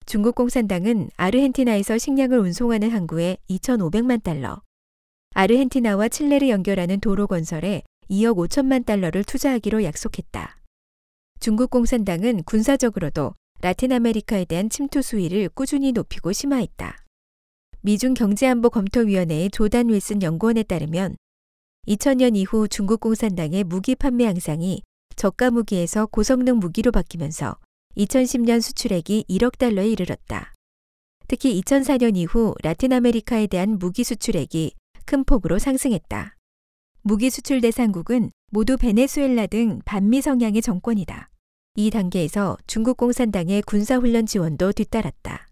중국 0.05 0.35
공산당은 0.35 1.09
아르헨티나에서 1.17 1.97
식량을 1.97 2.39
운송하는 2.39 2.91
항구에 2.91 3.35
2,500만 3.49 4.23
달러, 4.23 4.61
아르헨티나와 5.33 6.07
칠레를 6.07 6.47
연결하는 6.47 7.01
도로 7.01 7.27
건설에 7.27 7.83
2억 8.09 8.37
5천만 8.37 8.85
달러를 8.85 9.25
투자하기로 9.25 9.83
약속했다. 9.83 10.61
중국 11.41 11.71
공산당은 11.71 12.43
군사적으로도 12.43 13.33
라틴 13.61 13.91
아메리카에 13.91 14.45
대한 14.45 14.69
침투 14.69 15.01
수위를 15.01 15.49
꾸준히 15.49 15.91
높이고 15.91 16.31
심화했다. 16.31 16.97
미중 17.81 18.13
경제안보 18.13 18.69
검토위원회의 18.69 19.49
조단 19.51 19.89
윌슨 19.89 20.21
연구원에 20.21 20.63
따르면 20.63 21.15
2000년 21.87 22.35
이후 22.35 22.67
중국 22.67 22.99
공산당의 22.99 23.63
무기 23.63 23.95
판매 23.95 24.25
양상이 24.25 24.81
저가 25.15 25.51
무기에서 25.51 26.07
고성능 26.07 26.57
무기로 26.57 26.91
바뀌면서 26.91 27.57
2010년 27.97 28.61
수출액이 28.61 29.25
1억 29.29 29.57
달러에 29.57 29.87
이르렀다. 29.87 30.53
특히 31.27 31.59
2004년 31.61 32.17
이후 32.17 32.53
라틴 32.61 32.93
아메리카에 32.93 33.47
대한 33.47 33.79
무기 33.79 34.03
수출액이 34.03 34.73
큰 35.05 35.23
폭으로 35.23 35.59
상승했다. 35.59 36.35
무기 37.03 37.29
수출 37.29 37.61
대상국은 37.61 38.31
모두 38.51 38.77
베네수엘라 38.77 39.47
등 39.47 39.79
반미 39.85 40.21
성향의 40.21 40.61
정권이다. 40.61 41.29
이 41.77 41.89
단계에서 41.89 42.57
중국 42.67 42.95
공산당의 42.95 43.61
군사훈련 43.63 44.25
지원도 44.25 44.71
뒤따랐다. 44.71 45.47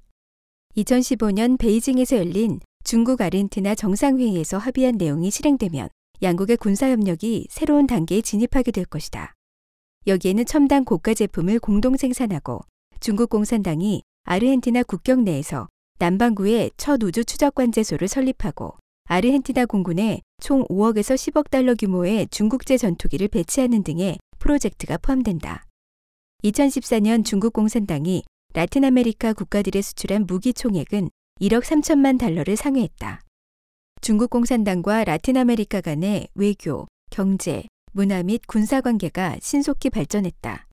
2015년 0.77 1.59
베이징에서 1.59 2.15
열린 2.15 2.61
중국 2.85 3.19
아르헨티나 3.19 3.75
정상회의에서 3.75 4.57
합의한 4.57 4.95
내용이 4.95 5.29
실행되면 5.29 5.89
양국의 6.21 6.55
군사협력이 6.57 7.47
새로운 7.49 7.87
단계에 7.87 8.21
진입하게 8.21 8.71
될 8.71 8.85
것이다. 8.85 9.33
여기에는 10.07 10.45
첨단 10.45 10.85
고가 10.85 11.13
제품을 11.13 11.59
공동 11.59 11.97
생산하고 11.97 12.61
중국 13.01 13.29
공산당이 13.29 14.03
아르헨티나 14.23 14.83
국경 14.83 15.25
내에서 15.25 15.67
남반구에 15.99 16.69
첫 16.77 17.03
우주 17.03 17.25
추적 17.25 17.53
관제소를 17.53 18.07
설립하고 18.07 18.77
아르헨티나 19.09 19.65
공군에 19.65 20.21
총 20.41 20.63
5억에서 20.67 21.15
10억 21.15 21.49
달러 21.49 21.75
규모의 21.75 22.29
중국제 22.31 22.77
전투기를 22.77 23.27
배치하는 23.27 23.83
등의 23.83 24.19
프로젝트가 24.39 24.97
포함된다. 24.97 25.65
2014년 26.43 27.23
중국 27.23 27.53
공산당이 27.53 28.23
라틴 28.53 28.83
아메리카 28.83 29.31
국가들에 29.31 29.81
수출한 29.81 30.25
무기 30.27 30.53
총액은 30.53 31.09
1억 31.39 31.61
3천만 31.61 32.19
달러를 32.19 32.57
상회했다. 32.57 33.21
중국 34.01 34.29
공산당과 34.29 35.05
라틴 35.05 35.37
아메리카 35.37 35.79
간의 35.79 36.27
외교, 36.35 36.85
경제, 37.09 37.63
문화 37.93 38.21
및 38.23 38.41
군사 38.45 38.81
관계가 38.81 39.37
신속히 39.41 39.89
발전했다. 39.89 40.67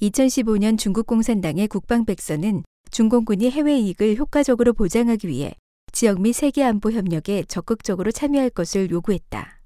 2015년 0.00 0.78
중국 0.78 1.06
공산당의 1.06 1.68
국방 1.68 2.06
백서는 2.06 2.62
중공군이 2.90 3.50
해외 3.50 3.78
이익을 3.78 4.16
효과적으로 4.16 4.72
보장하기 4.72 5.28
위해 5.28 5.52
지역 5.92 6.22
및 6.22 6.32
세계 6.32 6.64
안보 6.64 6.90
협력에 6.90 7.44
적극적으로 7.48 8.12
참여할 8.12 8.48
것을 8.48 8.90
요구했다. 8.90 9.60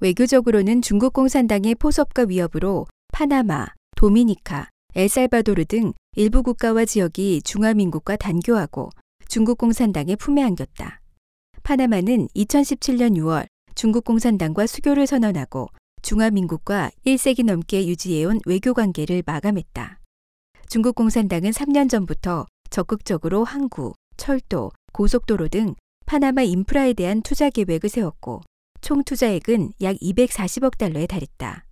외교적으로는 0.00 0.82
중국 0.82 1.14
공산당의 1.14 1.76
포섭과 1.76 2.26
위협으로 2.28 2.86
파나마, 3.12 3.66
도미니카, 3.96 4.68
엘살바도르 4.94 5.66
등 5.66 5.92
일부 6.16 6.42
국가와 6.42 6.84
지역이 6.84 7.42
중화민국과 7.42 8.16
단교하고 8.16 8.90
중국 9.28 9.58
공산당의 9.58 10.16
품에 10.16 10.42
안겼다. 10.42 11.00
파나마는 11.62 12.28
2017년 12.34 13.16
6월 13.18 13.46
중국 13.74 14.04
공산당과 14.04 14.66
수교를 14.66 15.06
선언하고 15.06 15.68
중화민국과 16.02 16.90
1세기 17.06 17.44
넘게 17.44 17.86
유지해온 17.86 18.40
외교 18.46 18.74
관계를 18.74 19.22
마감했다. 19.24 20.00
중국 20.68 20.94
공산당은 20.94 21.50
3년 21.50 21.88
전부터 21.88 22.46
적극적으로 22.70 23.44
항구, 23.44 23.92
철도, 24.16 24.70
고속도로 24.92 25.48
등 25.48 25.74
파나마 26.06 26.42
인프라에 26.42 26.94
대한 26.94 27.22
투자 27.22 27.50
계획을 27.50 27.88
세웠고 27.88 28.40
총 28.80 29.04
투자액은 29.04 29.74
약 29.82 29.96
240억 29.96 30.78
달러에 30.78 31.06
달했다. 31.06 31.66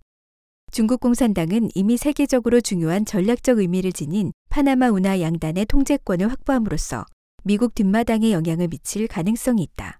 중국 0.71 0.99
공산당은 0.99 1.69
이미 1.73 1.97
세계적으로 1.97 2.61
중요한 2.61 3.03
전략적 3.03 3.57
의미를 3.57 3.91
지닌 3.91 4.31
파나마 4.49 4.89
운하 4.89 5.19
양단의 5.19 5.65
통제권을 5.65 6.31
확보함으로써 6.31 7.05
미국 7.43 7.73
뒷마당에 7.73 8.31
영향을 8.31 8.67
미칠 8.67 9.07
가능성이 9.07 9.63
있다. 9.63 9.99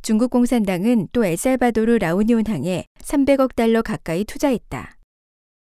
중국 0.00 0.30
공산당은 0.30 1.08
또 1.12 1.24
엘살바도르 1.24 1.98
라우니온 1.98 2.46
항에 2.46 2.84
300억 3.00 3.56
달러 3.56 3.82
가까이 3.82 4.24
투자했다. 4.24 4.98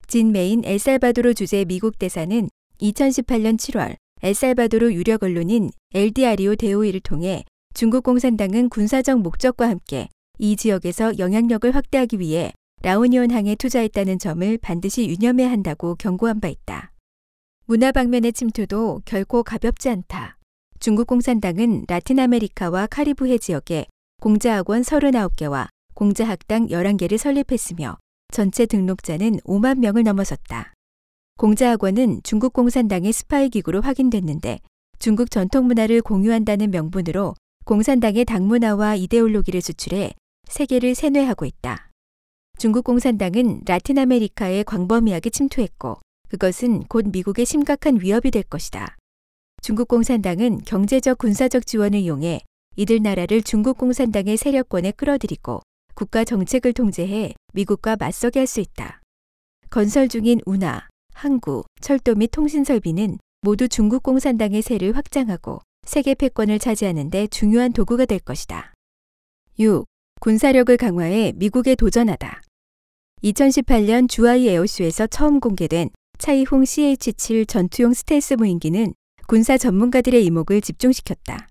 진 0.06 0.32
메인 0.32 0.62
엘살바도르 0.64 1.34
주재 1.34 1.66
미국 1.66 1.98
대사는 1.98 2.48
2018년 2.80 3.58
7월 3.58 3.96
엘살바도르 4.22 4.94
유력 4.94 5.24
언론인 5.24 5.70
엘디아리오 5.94 6.56
데오이를 6.56 7.00
통해 7.00 7.44
중국 7.74 8.04
공산당은 8.04 8.70
군사적 8.70 9.20
목적과 9.20 9.68
함께 9.68 10.08
이 10.38 10.56
지역에서 10.56 11.18
영향력을 11.18 11.70
확대하기 11.74 12.18
위해 12.18 12.52
라우니온 12.86 13.32
항에 13.32 13.56
투자했다는 13.56 14.20
점을 14.20 14.58
반드시 14.58 15.08
유념해야 15.08 15.50
한다고 15.50 15.96
경고한 15.96 16.40
바 16.40 16.46
있다. 16.46 16.92
문화 17.64 17.90
방면의 17.90 18.32
침투도 18.32 19.02
결코 19.04 19.42
가볍지 19.42 19.88
않다. 19.88 20.38
중국 20.78 21.08
공산당은 21.08 21.86
라틴 21.88 22.20
아메리카와 22.20 22.86
카리브해 22.86 23.38
지역에 23.38 23.86
공자학원 24.20 24.82
39개와 24.82 25.66
공자학당 25.94 26.68
11개를 26.68 27.18
설립했으며 27.18 27.96
전체 28.32 28.66
등록자는 28.66 29.38
5만 29.40 29.80
명을 29.80 30.04
넘어섰다. 30.04 30.74
공자학원은 31.38 32.20
중국 32.22 32.52
공산당의 32.52 33.12
스파이 33.12 33.48
기구로 33.48 33.80
확인됐는데 33.80 34.60
중국 35.00 35.30
전통 35.32 35.66
문화를 35.66 36.02
공유한다는 36.02 36.70
명분으로 36.70 37.34
공산당의 37.64 38.26
당문화와 38.26 38.94
이데올로기를 38.94 39.60
수출해 39.60 40.12
세계를 40.48 40.94
세뇌하고 40.94 41.46
있다. 41.46 41.90
중국 42.58 42.84
공산당은 42.84 43.62
라틴 43.66 43.98
아메리카에 43.98 44.62
광범위하게 44.62 45.28
침투했고 45.28 45.98
그것은 46.28 46.84
곧 46.84 47.06
미국의 47.12 47.44
심각한 47.44 48.00
위협이 48.00 48.30
될 48.30 48.42
것이다. 48.44 48.96
중국 49.62 49.88
공산당은 49.88 50.62
경제적 50.64 51.18
군사적 51.18 51.66
지원을 51.66 51.98
이용해 52.00 52.40
이들 52.76 53.02
나라를 53.02 53.42
중국 53.42 53.76
공산당의 53.76 54.38
세력권에 54.38 54.92
끌어들이고 54.92 55.60
국가 55.94 56.24
정책을 56.24 56.72
통제해 56.72 57.34
미국과 57.52 57.96
맞서게 57.96 58.40
할 58.40 58.46
수 58.46 58.60
있다. 58.60 59.00
건설 59.68 60.08
중인 60.08 60.40
운하, 60.46 60.88
항구, 61.12 61.64
철도 61.82 62.14
및 62.14 62.28
통신 62.28 62.64
설비는 62.64 63.18
모두 63.42 63.68
중국 63.68 64.02
공산당의 64.02 64.62
세를 64.62 64.96
확장하고 64.96 65.60
세계 65.86 66.14
패권을 66.14 66.58
차지하는 66.58 67.10
데 67.10 67.26
중요한 67.26 67.72
도구가 67.72 68.06
될 68.06 68.18
것이다. 68.18 68.72
6. 69.58 69.84
군사력을 70.20 70.74
강화해 70.78 71.32
미국에 71.36 71.74
도전하다. 71.74 72.42
2018년 73.26 74.08
주하이 74.08 74.48
에어쇼에서 74.48 75.08
처음 75.08 75.40
공개된 75.40 75.90
차이홍 76.18 76.62
CH-7 76.62 77.48
전투용 77.48 77.92
스텔스 77.92 78.34
무인기는 78.34 78.94
군사 79.26 79.58
전문가들의 79.58 80.24
이목을 80.26 80.60
집중시켰다. 80.60 81.48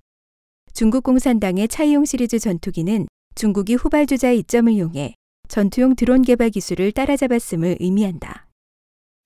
중국 0.73 1.03
공산당의 1.03 1.68
차이용 1.68 2.06
시리즈 2.06 2.39
전투기는 2.39 3.07
중국이 3.35 3.76
후발주자의 3.76 4.39
이점을 4.39 4.72
이용해 4.72 5.15
전투용 5.49 5.95
드론 5.95 6.22
개발 6.22 6.49
기술을 6.49 6.93
따라잡았음을 6.93 7.77
의미한다. 7.81 8.47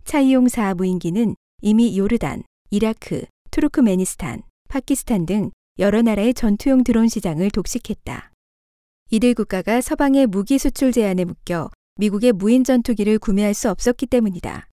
차이용 0.06 0.48
4 0.48 0.74
무인기는 0.74 1.36
이미 1.62 1.98
요르단, 1.98 2.44
이라크, 2.72 3.26
투르크메니스탄, 3.52 4.42
파키스탄 4.70 5.28
등 5.28 5.52
여러 5.78 6.02
나라의 6.02 6.34
전투용 6.34 6.84
드론 6.84 7.10
시장을 7.10 7.52
독식했다. 7.52 8.32
이들 9.12 9.36
국가가 9.36 9.82
서방의 9.82 10.28
무기 10.28 10.58
수출 10.58 10.92
제한에 10.92 11.26
묶여 11.26 11.70
미국의 12.00 12.32
무인 12.32 12.64
전투기를 12.64 13.20
구매할 13.20 13.54
수 13.54 13.70
없었기 13.70 14.06
때문이다. 14.06 14.70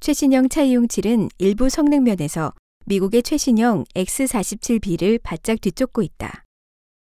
최신형 0.00 0.48
차이용 0.48 0.88
7은 0.88 1.28
일부 1.36 1.68
성능 1.68 2.02
면에서 2.04 2.54
미국의 2.86 3.22
최신형 3.24 3.84
X-47B를 3.94 5.20
바짝 5.22 5.60
뒤쫓고 5.60 6.00
있다. 6.00 6.44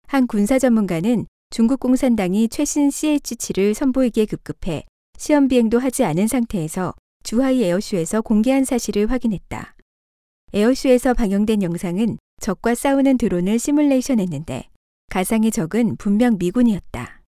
한 0.08 0.26
군사 0.26 0.58
전문가는 0.58 1.28
중국 1.52 1.80
공산당이 1.80 2.50
최신 2.50 2.90
CH-7을 2.90 3.76
선보이기에 3.76 4.26
급급해 4.26 4.84
시험 5.20 5.48
비행도 5.48 5.78
하지 5.78 6.04
않은 6.04 6.26
상태에서 6.26 6.96
주하이 7.24 7.64
에어쇼에서 7.66 8.24
공개한 8.24 8.66
사실을 8.66 9.12
확인했다. 9.12 9.76
에어쇼에서 10.54 11.14
방영된 11.14 11.62
영상은 11.62 12.18
적과 12.42 12.74
싸우는 12.74 13.20
드론을 13.20 13.60
시뮬레이션 13.60 14.20
했는데 14.20 14.70
가상의 15.12 15.52
적은 15.52 15.98
분명 15.98 16.38
미군이었다. 16.40 17.25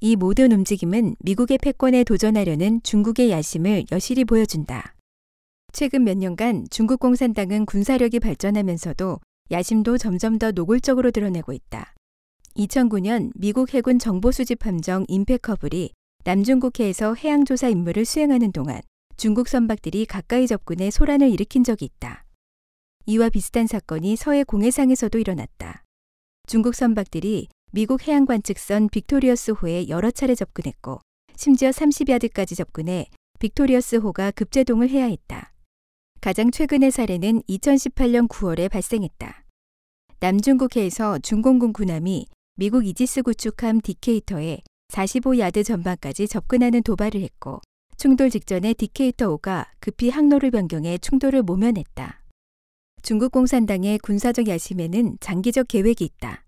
이 0.00 0.14
모든 0.14 0.52
움직임은 0.52 1.16
미국의 1.18 1.58
패권에 1.58 2.04
도전하려는 2.04 2.80
중국의 2.84 3.32
야심을 3.32 3.86
여실히 3.90 4.24
보여준다. 4.24 4.94
최근 5.72 6.04
몇 6.04 6.16
년간 6.16 6.68
중국 6.70 7.00
공산당은 7.00 7.66
군사력이 7.66 8.20
발전하면서도 8.20 9.18
야심도 9.50 9.98
점점 9.98 10.38
더 10.38 10.52
노골적으로 10.52 11.10
드러내고 11.10 11.52
있다. 11.52 11.94
2009년 12.56 13.32
미국 13.34 13.74
해군 13.74 13.98
정보 13.98 14.30
수집 14.30 14.66
함정 14.66 15.04
임페커블이 15.08 15.90
남중국해에서 16.24 17.14
해양조사 17.14 17.68
임무를 17.68 18.04
수행하는 18.04 18.52
동안 18.52 18.80
중국 19.16 19.48
선박들이 19.48 20.06
가까이 20.06 20.46
접근해 20.46 20.92
소란을 20.92 21.28
일으킨 21.28 21.64
적이 21.64 21.86
있다. 21.86 22.24
이와 23.06 23.30
비슷한 23.30 23.66
사건이 23.66 24.14
서해 24.14 24.44
공해상에서도 24.44 25.18
일어났다. 25.18 25.82
중국 26.46 26.76
선박들이 26.76 27.48
미국 27.70 28.08
해양관측선 28.08 28.88
빅토리어스호에 28.88 29.88
여러 29.90 30.10
차례 30.10 30.34
접근했고 30.34 31.00
심지어 31.36 31.68
30야드까지 31.68 32.56
접근해 32.56 33.08
빅토리어스호가 33.40 34.30
급제동을 34.30 34.88
해야 34.88 35.04
했다. 35.04 35.52
가장 36.22 36.50
최근의 36.50 36.90
사례는 36.90 37.42
2018년 37.42 38.26
9월에 38.26 38.70
발생했다. 38.70 39.44
남중국해에서 40.20 41.18
중공군 41.18 41.74
군함이 41.74 42.26
미국 42.56 42.86
이지스 42.86 43.22
구축함 43.22 43.82
디케이터에 43.82 44.60
45야드 44.88 45.62
전방까지 45.62 46.26
접근하는 46.26 46.82
도발을 46.82 47.20
했고 47.20 47.60
충돌 47.98 48.30
직전에 48.30 48.72
디케이터호가 48.72 49.66
급히 49.78 50.08
항로를 50.08 50.50
변경해 50.50 50.96
충돌을 50.96 51.42
모면했다. 51.42 52.22
중국 53.02 53.30
공산당의 53.30 53.98
군사적 53.98 54.48
야심에는 54.48 55.18
장기적 55.20 55.68
계획이 55.68 56.04
있다. 56.04 56.47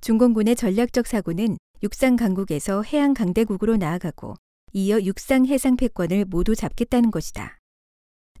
중공군의 0.00 0.56
전략적 0.56 1.06
사고는 1.06 1.58
육상 1.82 2.16
강국에서 2.16 2.82
해양 2.82 3.14
강대국으로 3.14 3.76
나아가고 3.76 4.34
이어 4.72 5.00
육상 5.00 5.46
해상 5.46 5.76
패권을 5.76 6.24
모두 6.24 6.54
잡겠다는 6.54 7.10
것이다. 7.10 7.58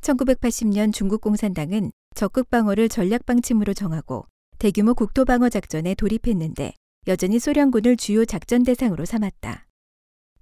1980년 0.00 0.92
중국 0.92 1.20
공산당은 1.20 1.90
적극 2.14 2.50
방어를 2.50 2.88
전략 2.88 3.26
방침으로 3.26 3.74
정하고 3.74 4.26
대규모 4.58 4.94
국토 4.94 5.24
방어 5.24 5.48
작전에 5.48 5.94
돌입했는데 5.94 6.72
여전히 7.06 7.38
소련군을 7.38 7.96
주요 7.96 8.24
작전 8.24 8.62
대상으로 8.62 9.04
삼았다. 9.04 9.66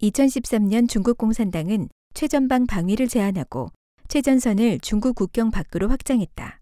2013년 0.03 0.89
중국 0.89 1.17
공산당은 1.17 1.89
최전방 2.15 2.67
방위를 2.67 3.09
제한하고 3.09 3.71
최전선을 4.09 4.81
중국 4.81 5.17
국경 5.17 5.51
밖으로 5.51 5.89
확장했다. 5.89 6.61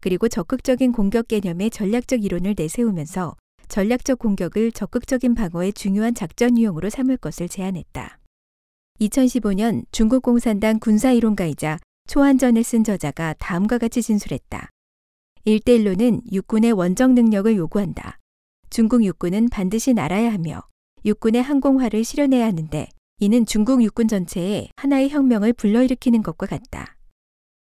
그리고 0.00 0.28
적극적인 0.28 0.92
공격 0.92 1.28
개념의 1.28 1.70
전략적 1.70 2.24
이론을 2.24 2.54
내세우면서 2.56 3.36
전략적 3.68 4.18
공격을 4.18 4.72
적극적인 4.72 5.34
방어의 5.34 5.72
중요한 5.72 6.14
작전 6.14 6.58
유형으로 6.58 6.90
삼을 6.90 7.16
것을 7.16 7.48
제안했다. 7.48 8.18
2015년 9.00 9.84
중국 9.92 10.22
공산당 10.22 10.78
군사 10.78 11.12
이론가이자 11.12 11.78
초안전을 12.08 12.62
쓴 12.64 12.84
저자가 12.84 13.34
다음과 13.38 13.78
같이 13.78 14.02
진술했다. 14.02 14.70
1대1로는 15.46 16.32
육군의 16.32 16.72
원정 16.72 17.14
능력을 17.14 17.56
요구한다. 17.56 18.18
중국 18.70 19.04
육군은 19.04 19.48
반드시 19.48 19.92
날아야 19.92 20.32
하며 20.32 20.62
육군의 21.04 21.42
항공화를 21.42 22.04
실현해야 22.04 22.46
하는데 22.46 22.88
이는 23.20 23.46
중국 23.46 23.82
육군 23.82 24.08
전체에 24.08 24.68
하나의 24.76 25.08
혁명을 25.10 25.52
불러일으키는 25.52 26.22
것과 26.22 26.46
같다. 26.46 26.96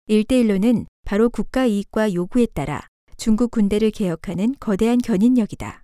1대1로는 0.09 0.85
바로 1.05 1.30
국가 1.30 1.65
이익과 1.65 2.13
요구에 2.13 2.47
따라 2.47 2.81
중국 3.17 3.51
군대를 3.51 3.91
개혁하는 3.91 4.55
거대한 4.59 4.97
견인력이다. 4.97 5.84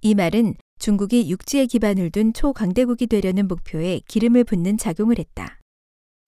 이 0.00 0.14
말은 0.14 0.54
중국이 0.78 1.28
육지에 1.28 1.66
기반을 1.66 2.10
둔 2.10 2.32
초강대국이 2.32 3.08
되려는 3.08 3.48
목표에 3.48 4.00
기름을 4.06 4.44
붓는 4.44 4.78
작용을 4.78 5.18
했다. 5.18 5.58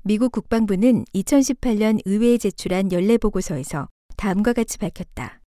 미국 0.02 0.32
국방부는 0.32 1.04
2018년 1.14 2.00
의회에 2.04 2.36
제출한 2.38 2.90
연례 2.90 3.16
보고서에서 3.16 3.88
다음과 4.16 4.54
같이 4.54 4.76
밝혔다. 4.78 5.40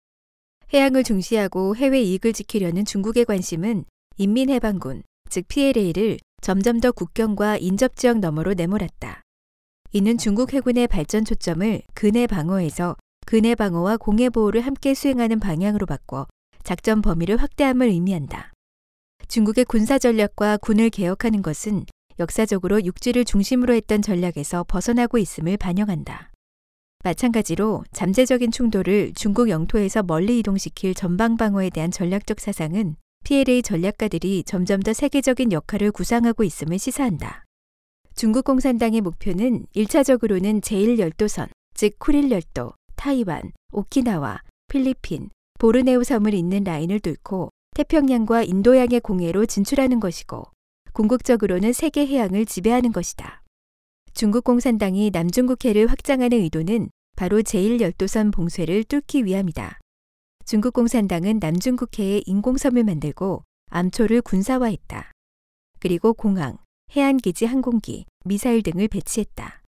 해양을 0.72 1.03
중시하고 1.03 1.76
해외 1.76 2.02
이익을 2.02 2.34
지키려는 2.34 2.85
중국의 2.85 3.26
관심은 3.26 3.85
인민해방군, 4.18 5.02
즉 5.30 5.48
PLA를 5.48 6.19
점점 6.41 6.80
더 6.80 6.91
국경과 6.91 7.57
인접 7.57 7.95
지역 7.95 8.19
너머로 8.19 8.53
내몰았다. 8.53 9.22
이는 9.93 10.18
중국 10.19 10.53
해군의 10.53 10.88
발전 10.88 11.26
초점을 11.26 11.81
근해 11.95 12.27
방어에서 12.27 12.98
근해 13.26 13.56
방어와 13.56 13.98
공해 13.98 14.30
보호를 14.30 14.61
함께 14.61 14.93
수행하는 14.93 15.39
방향으로 15.39 15.88
바꿔 15.88 16.27
작전 16.64 17.02
범위를 17.02 17.38
확대함을 17.38 17.88
의미한다. 17.88 18.52
중국의 19.28 19.66
군사 19.66 19.98
전략과 19.98 20.58
군을 20.58 20.90
개혁하는 20.90 21.42
것은 21.42 21.86
역사적으로 22.20 22.84
육지를 22.84 23.26
중심으로 23.26 23.74
했던 23.74 24.02
전략에서 24.02 24.66
벗어나고 24.68 25.18
있음을 25.18 25.58
반영한다. 25.58 26.32
마찬가지로 27.04 27.84
잠재적인 27.94 28.52
충돌을 28.52 29.14
중국 29.16 29.50
영토에서 29.50 30.04
멀리 30.04 30.40
이동시킬 30.40 30.94
전방 30.94 31.38
방어에 31.38 31.70
대한 31.70 31.90
전략적 31.90 32.40
사상은 32.40 32.96
PLA 33.24 33.64
전략가들이 33.64 34.44
점점 34.44 34.82
더 34.82 34.94
세계적인 34.94 35.52
역할을 35.52 35.92
구상하고 35.92 36.44
있음을 36.44 36.78
시사한다. 36.78 37.46
중국 38.16 38.46
공산당의 38.46 39.02
목표는 39.02 39.66
1차적으로는 39.76 40.62
제1열도선, 40.62 41.50
즉 41.74 41.98
쿠릴열도, 41.98 42.74
타이완, 42.96 43.52
오키나와, 43.72 44.42
필리핀, 44.68 45.30
보르네오 45.62 46.04
섬을 46.04 46.34
잇는 46.34 46.64
라인을 46.64 47.00
뚫고 47.02 47.52
태평양과 47.76 48.42
인도양의 48.42 49.00
공해로 49.00 49.46
진출하는 49.46 50.00
것이고 50.00 50.42
궁극적으로는 50.94 51.72
세계 51.72 52.08
해양을 52.08 52.48
지배하는 52.48 52.92
것이다. 52.92 53.44
중국 54.16 54.44
공산당이 54.44 55.12
남중국해를 55.14 55.86
확장하는 55.86 56.40
의도는 56.40 56.90
바로 57.16 57.44
제1열도선 57.44 58.34
봉쇄를 58.34 58.86
뚫기 58.86 59.26
위함이다. 59.26 59.80
중국 60.46 60.74
공산당은 60.74 61.38
남중국해에 61.40 62.24
인공섬을 62.26 62.84
만들고 62.84 63.44
암초를 63.70 64.24
군사화했다. 64.24 65.12
그리고 65.80 66.16
공항, 66.16 66.58
해안기지 66.96 67.46
항공기, 67.46 68.08
미사일 68.26 68.64
등을 68.64 68.88
배치했다. 68.88 69.62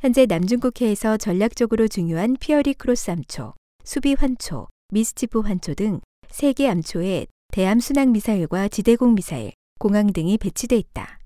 현재 0.00 0.26
남중국해에서 0.26 1.16
전략적으로 1.16 1.86
중요한 1.86 2.36
피어리 2.40 2.74
크로스 2.74 3.12
암초, 3.12 3.54
수비 3.84 4.14
환초, 4.14 4.66
미스치프 4.92 5.40
환초 5.40 5.72
등 5.72 6.00
세개 6.28 6.68
암초에 6.68 7.26
대함 7.50 7.80
순항 7.80 8.12
미사일과 8.12 8.68
지대공 8.68 9.14
미사일, 9.14 9.52
공항 9.78 10.12
등이 10.12 10.36
배치돼 10.36 10.76
있다. 10.76 11.18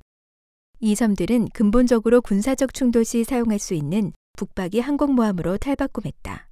이 0.78 0.94
섬들은 0.94 1.48
근본적으로 1.48 2.20
군사적 2.20 2.72
충돌 2.72 3.04
시 3.04 3.24
사용할 3.24 3.58
수 3.58 3.74
있는 3.74 4.12
북박이 4.38 4.78
항공모함으로 4.78 5.58
탈바꿈했다. 5.58 6.48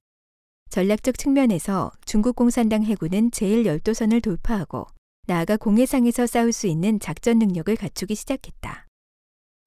전략적 0.70 1.16
측면에서 1.16 1.93
중국 2.05 2.35
공산당 2.35 2.82
해군은 2.82 3.31
제1열도선을 3.31 4.20
돌파하고 4.20 4.89
나아가 5.28 5.57
공해상에서 5.57 6.27
싸울 6.27 6.51
수 6.51 6.66
있는 6.66 6.99
작전 6.99 7.39
능력을 7.39 7.77
갖추기 7.77 8.16
시작했다. 8.16 8.89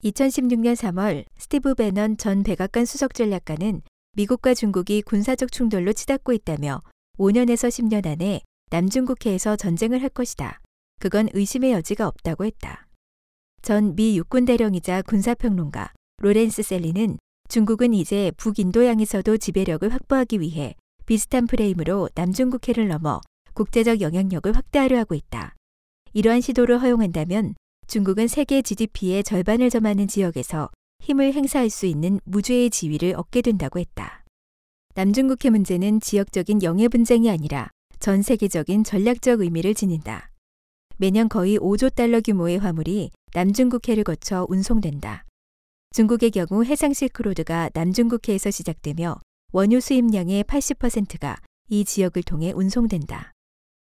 2016년 0.03 0.75
3월 0.75 1.23
스티브 1.37 1.75
베넌 1.75 2.17
전 2.17 2.43
백악관 2.43 2.83
수석 2.83 3.13
전략가는 3.13 3.83
미국과 4.17 4.53
중국이 4.53 5.01
군사적 5.01 5.53
충돌로 5.53 5.93
치닫고 5.93 6.33
있다며 6.33 6.81
5년에서 7.17 7.69
10년 7.69 8.05
안에 8.05 8.41
남중국해에서 8.69 9.55
전쟁을 9.55 10.01
할 10.01 10.09
것이다. 10.09 10.61
그건 10.99 11.29
의심의 11.33 11.71
여지가 11.71 12.07
없다고 12.07 12.45
했다. 12.45 12.87
전 13.61 13.95
미 13.95 14.17
육군 14.17 14.45
대령이자 14.45 15.01
군사평론가 15.01 15.91
로렌스 16.19 16.63
셀리는 16.63 17.17
중국은 17.49 17.93
이제 17.93 18.31
북인도양에서도 18.37 19.37
지배력을 19.37 19.91
확보하기 19.91 20.41
위해 20.41 20.75
비슷한 21.05 21.47
프레임으로 21.47 22.09
남중국해를 22.15 22.87
넘어 22.87 23.21
국제적 23.53 24.01
영향력을 24.01 24.55
확대하려 24.55 24.99
하고 24.99 25.15
있다. 25.15 25.55
이러한 26.13 26.41
시도를 26.41 26.81
허용한다면 26.81 27.55
중국은 27.87 28.27
세계 28.27 28.61
GDP의 28.61 29.23
절반을 29.23 29.69
점하는 29.69 30.07
지역에서 30.07 30.69
힘을 30.99 31.33
행사할 31.33 31.69
수 31.69 31.85
있는 31.85 32.19
무죄의 32.25 32.69
지위를 32.69 33.15
얻게 33.15 33.41
된다고 33.41 33.79
했다. 33.79 34.23
남중국해 34.97 35.51
문제는 35.51 35.99
지역적인 35.99 36.63
영해 36.63 36.87
분쟁이 36.87 37.29
아니라 37.29 37.69
전 37.99 38.23
세계적인 38.23 38.83
전략적 38.83 39.41
의미를 39.41 39.75
지닌다. 39.75 40.31
매년 40.97 41.29
거의 41.29 41.59
5조 41.59 41.93
달러 41.93 42.19
규모의 42.19 42.57
화물이 42.57 43.11
남중국해를 43.35 44.03
거쳐 44.03 44.47
운송된다. 44.49 45.23
중국의 45.91 46.31
경우 46.31 46.65
해상 46.65 46.93
실크로드가 46.93 47.69
남중국해에서 47.75 48.49
시작되며 48.49 49.17
원유 49.53 49.81
수입량의 49.81 50.45
80%가 50.45 51.37
이 51.69 51.85
지역을 51.85 52.23
통해 52.23 52.51
운송된다. 52.55 53.33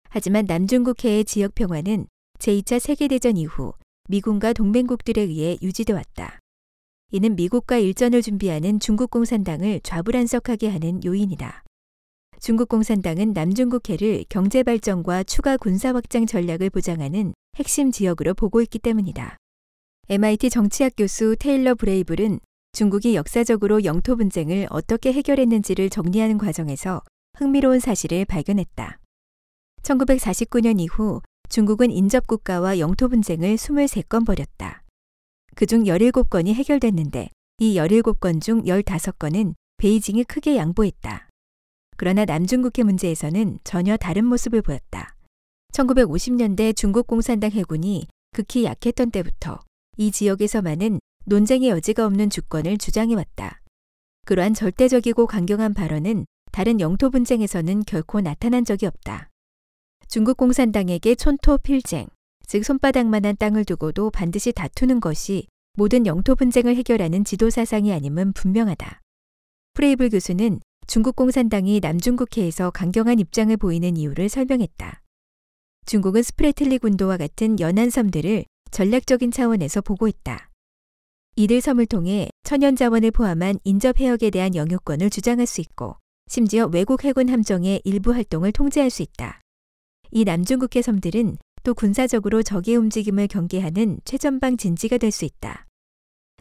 하지만 0.09 0.45
남중국해의 0.45 1.25
지역 1.25 1.53
평화는 1.53 2.07
제2차 2.39 2.79
세계대전 2.79 3.35
이후 3.35 3.73
미군과 4.07 4.53
동맹국들에 4.53 5.21
의해 5.21 5.57
유지돼 5.61 5.91
왔다. 5.91 6.39
이는 7.15 7.35
미국과 7.35 7.77
일전을 7.77 8.23
준비하는 8.23 8.79
중국 8.79 9.11
공산당을 9.11 9.81
좌불안석하게 9.83 10.67
하는 10.69 10.99
요인이다. 11.05 11.63
중국 12.39 12.69
공산당은 12.69 13.33
남중국해를 13.33 14.25
경제 14.29 14.63
발전과 14.63 15.23
추가 15.25 15.55
군사 15.57 15.93
확장 15.93 16.25
전략을 16.25 16.71
보장하는 16.71 17.35
핵심 17.55 17.91
지역으로 17.91 18.33
보고 18.33 18.63
있기 18.63 18.79
때문이다. 18.79 19.37
MIT 20.09 20.49
정치학 20.49 20.93
교수 20.97 21.35
테일러 21.37 21.75
브레이블은 21.75 22.39
중국이 22.71 23.13
역사적으로 23.13 23.83
영토 23.83 24.15
분쟁을 24.15 24.65
어떻게 24.71 25.13
해결했는지를 25.13 25.91
정리하는 25.91 26.39
과정에서 26.39 27.03
흥미로운 27.37 27.79
사실을 27.79 28.25
발견했다. 28.25 28.99
1949년 29.83 30.81
이후 30.81 31.21
중국은 31.47 31.91
인접국가와 31.91 32.79
영토 32.79 33.07
분쟁을 33.07 33.53
23건 33.53 34.25
벌였다. 34.25 34.82
그중 35.55 35.83
17건이 35.83 36.53
해결됐는데 36.53 37.29
이 37.59 37.75
17건 37.75 38.41
중 38.41 38.63
15건은 38.63 39.53
베이징이 39.77 40.23
크게 40.23 40.55
양보했다. 40.55 41.29
그러나 41.97 42.25
남중국해 42.25 42.83
문제에서는 42.83 43.59
전혀 43.63 43.97
다른 43.97 44.25
모습을 44.25 44.61
보였다. 44.61 45.15
1950년대 45.73 46.75
중국 46.75 47.07
공산당 47.07 47.51
해군이 47.51 48.07
극히 48.31 48.65
약했던 48.65 49.11
때부터 49.11 49.59
이 49.97 50.11
지역에서만은 50.11 50.99
논쟁의 51.25 51.69
여지가 51.69 52.05
없는 52.05 52.29
주권을 52.29 52.77
주장해왔다. 52.77 53.61
그러한 54.25 54.53
절대적이고 54.53 55.27
강경한 55.27 55.73
발언은 55.73 56.25
다른 56.51 56.79
영토 56.79 57.09
분쟁에서는 57.09 57.83
결코 57.85 58.21
나타난 58.21 58.65
적이 58.65 58.87
없다. 58.87 59.29
중국 60.07 60.37
공산당에게 60.37 61.15
촌토 61.15 61.57
필쟁, 61.59 62.07
즉 62.53 62.63
손바닥만한 62.63 63.37
땅을 63.37 63.65
두고도 63.65 64.11
반드시 64.11 64.51
다투는 64.51 64.99
것이 64.99 65.47
모든 65.73 66.05
영토 66.05 66.35
분쟁을 66.35 66.75
해결하는 66.75 67.23
지도 67.23 67.49
사상이 67.49 67.91
아님은 67.91 68.33
분명하다. 68.33 69.01
프레이블 69.73 70.11
교수는 70.11 70.59
중국 70.85 71.15
공산당이 71.15 71.79
남중국해에서 71.79 72.69
강경한 72.69 73.17
입장을 73.17 73.57
보이는 73.57 73.97
이유를 73.97 74.29
설명했다. 74.29 75.01
중국은 75.87 76.21
스프레틀리 76.21 76.77
군도와 76.77 77.17
같은 77.17 77.59
연안 77.59 77.89
섬들을 77.89 78.45
전략적인 78.69 79.31
차원에서 79.31 79.81
보고 79.81 80.07
있다. 80.07 80.51
이들 81.35 81.59
섬을 81.59 81.87
통해 81.87 82.29
천연 82.43 82.75
자원을 82.75 83.09
포함한 83.09 83.61
인접 83.63 83.99
해역에 83.99 84.29
대한 84.29 84.53
영유권을 84.53 85.09
주장할 85.09 85.47
수 85.47 85.59
있고 85.59 85.95
심지어 86.27 86.67
외국 86.67 87.03
해군 87.03 87.29
함정의 87.29 87.81
일부 87.83 88.13
활동을 88.13 88.51
통제할 88.51 88.91
수 88.91 89.01
있다. 89.01 89.41
이 90.11 90.23
남중국해 90.23 90.83
섬들은 90.83 91.37
또 91.63 91.73
군사적으로 91.73 92.43
적의 92.43 92.75
움직임을 92.75 93.27
경계하는 93.27 93.99
최전방 94.05 94.57
진지가 94.57 94.97
될 94.97 95.11
수 95.11 95.25
있다. 95.25 95.65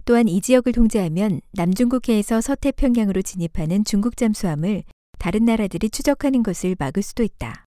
또한 0.04 0.26
이 0.26 0.40
지역을 0.40 0.72
통제하면 0.72 1.40
남중국해에서 1.52 2.40
서태평양으로 2.40 3.22
진입하는 3.22 3.84
중국 3.84 4.16
잠수함을 4.16 4.82
다른 5.18 5.44
나라들이 5.44 5.90
추적하는 5.90 6.42
것을 6.42 6.74
막을 6.76 7.02
수도 7.02 7.22
있다. 7.22 7.66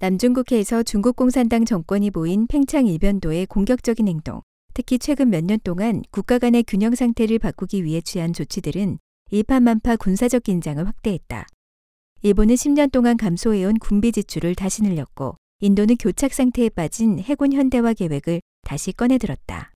남중국해에서 0.00 0.82
중국 0.82 1.16
공산당 1.16 1.64
정권이 1.64 2.10
보인 2.10 2.46
팽창 2.46 2.86
일변도의 2.86 3.46
공격적인 3.46 4.06
행동, 4.06 4.42
특히 4.74 4.98
최근 4.98 5.30
몇 5.30 5.42
년 5.44 5.58
동안 5.64 6.02
국가 6.10 6.38
간의 6.38 6.64
균형 6.64 6.94
상태를 6.94 7.38
바꾸기 7.38 7.84
위해 7.84 8.02
취한 8.02 8.34
조치들은 8.34 8.98
일파만파 9.30 9.96
군사적 9.96 10.42
긴장을 10.42 10.86
확대했다. 10.86 11.46
일본은 12.20 12.54
10년 12.54 12.92
동안 12.92 13.16
감소해온 13.16 13.78
군비 13.78 14.12
지출을 14.12 14.54
다시 14.54 14.82
늘렸고 14.82 15.36
인도는 15.60 15.96
교착 15.96 16.34
상태에 16.34 16.68
빠진 16.68 17.18
해군 17.18 17.54
현대화 17.54 17.94
계획을 17.94 18.42
다시 18.62 18.92
꺼내들었다. 18.92 19.72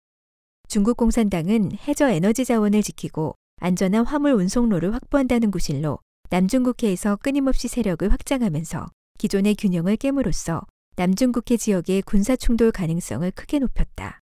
중국 0.69 0.99
공산당은 0.99 1.73
해저 1.89 2.11
에너지 2.11 2.45
자원을 2.45 2.83
지키고 2.83 3.35
안전한 3.63 4.05
화물 4.05 4.33
운송로를 4.33 4.93
확보한다는 4.93 5.51
구실로 5.51 5.99
남중국해에서 6.29 7.17
끊임없이 7.17 7.67
세력을 7.67 8.13
확장하면서 8.13 8.89
기존의 9.19 9.55
균형을 9.55 9.97
깨므로써 9.97 10.63
남중국해 10.97 11.57
지역의 11.57 12.03
군사 12.03 12.37
충돌 12.37 12.73
가능성을 12.73 13.31
크게 13.31 13.59
높였다. 13.59 14.21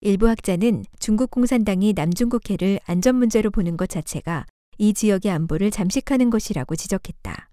일부 0.00 0.30
학자는 0.30 0.84
중국 0.98 1.30
공산당이 1.30 1.92
남중국해를 1.92 2.80
안전 2.86 3.16
문제로 3.16 3.50
보는 3.50 3.76
것 3.76 3.90
자체가 3.90 4.46
이 4.78 4.94
지역의 4.94 5.30
안보를 5.30 5.70
잠식하는 5.70 6.30
것이라고 6.30 6.74
지적했다. 6.74 7.50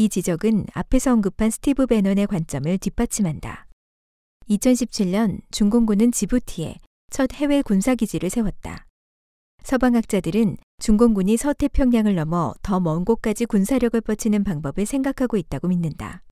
이 0.00 0.08
지적은 0.08 0.66
앞에서 0.74 1.12
언급한 1.12 1.50
스티브 1.50 1.86
베넌의 1.88 2.28
관점을 2.28 2.78
뒷받침한다. 2.78 3.66
2017년 4.48 5.40
중공군은 5.50 6.12
지부티에 6.12 6.76
첫 7.10 7.32
해외 7.34 7.62
군사기지를 7.62 8.30
세웠다. 8.30 8.86
서방학자들은 9.64 10.56
중공군이 10.78 11.36
서태평양을 11.36 12.14
넘어 12.14 12.54
더 12.62 12.78
먼 12.78 13.04
곳까지 13.04 13.46
군사력을 13.46 14.00
뻗치는 14.00 14.44
방법을 14.44 14.86
생각하고 14.86 15.36
있다고 15.36 15.66
믿는다. 15.66 16.22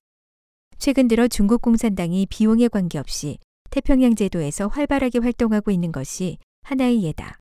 최근 0.77 1.09
들어 1.09 1.27
중국 1.27 1.61
공산당이 1.61 2.27
비용에 2.29 2.69
관계없이 2.69 3.37
태평양 3.69 4.15
제도에서 4.15 4.69
활발하게 4.69 5.19
활동하고 5.19 5.71
있는 5.71 5.91
것이 5.91 6.37
하나의 6.61 7.03
예다. 7.03 7.37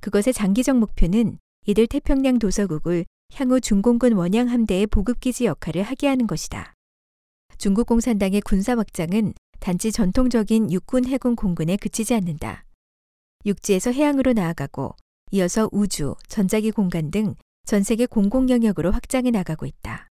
그것의 0.00 0.32
장기적 0.32 0.78
목표는 0.78 1.40
이들 1.66 1.88
태평양 1.88 2.38
도서국을 2.38 3.04
향후 3.34 3.60
중공군 3.60 4.12
원양 4.12 4.48
함대의 4.48 4.86
보급기지 4.86 5.46
역할을 5.46 5.82
하게 5.82 6.08
하는 6.08 6.26
것이다. 6.26 6.74
중국 7.58 7.86
공산당의 7.86 8.40
군사 8.42 8.76
확장은 8.76 9.34
단지 9.60 9.92
전통적인 9.92 10.72
육군 10.72 11.06
해군 11.06 11.36
공군에 11.36 11.76
그치지 11.76 12.14
않는다. 12.14 12.64
육지에서 13.46 13.92
해양으로 13.92 14.32
나아가고 14.32 14.94
이어서 15.32 15.68
우주, 15.72 16.14
전자기 16.28 16.70
공간 16.70 17.10
등 17.10 17.34
전 17.70 17.84
세계 17.84 18.04
공공 18.04 18.50
영역으로 18.50 18.90
확장해 18.90 19.30
나가고 19.30 19.64
있다. 19.64 20.08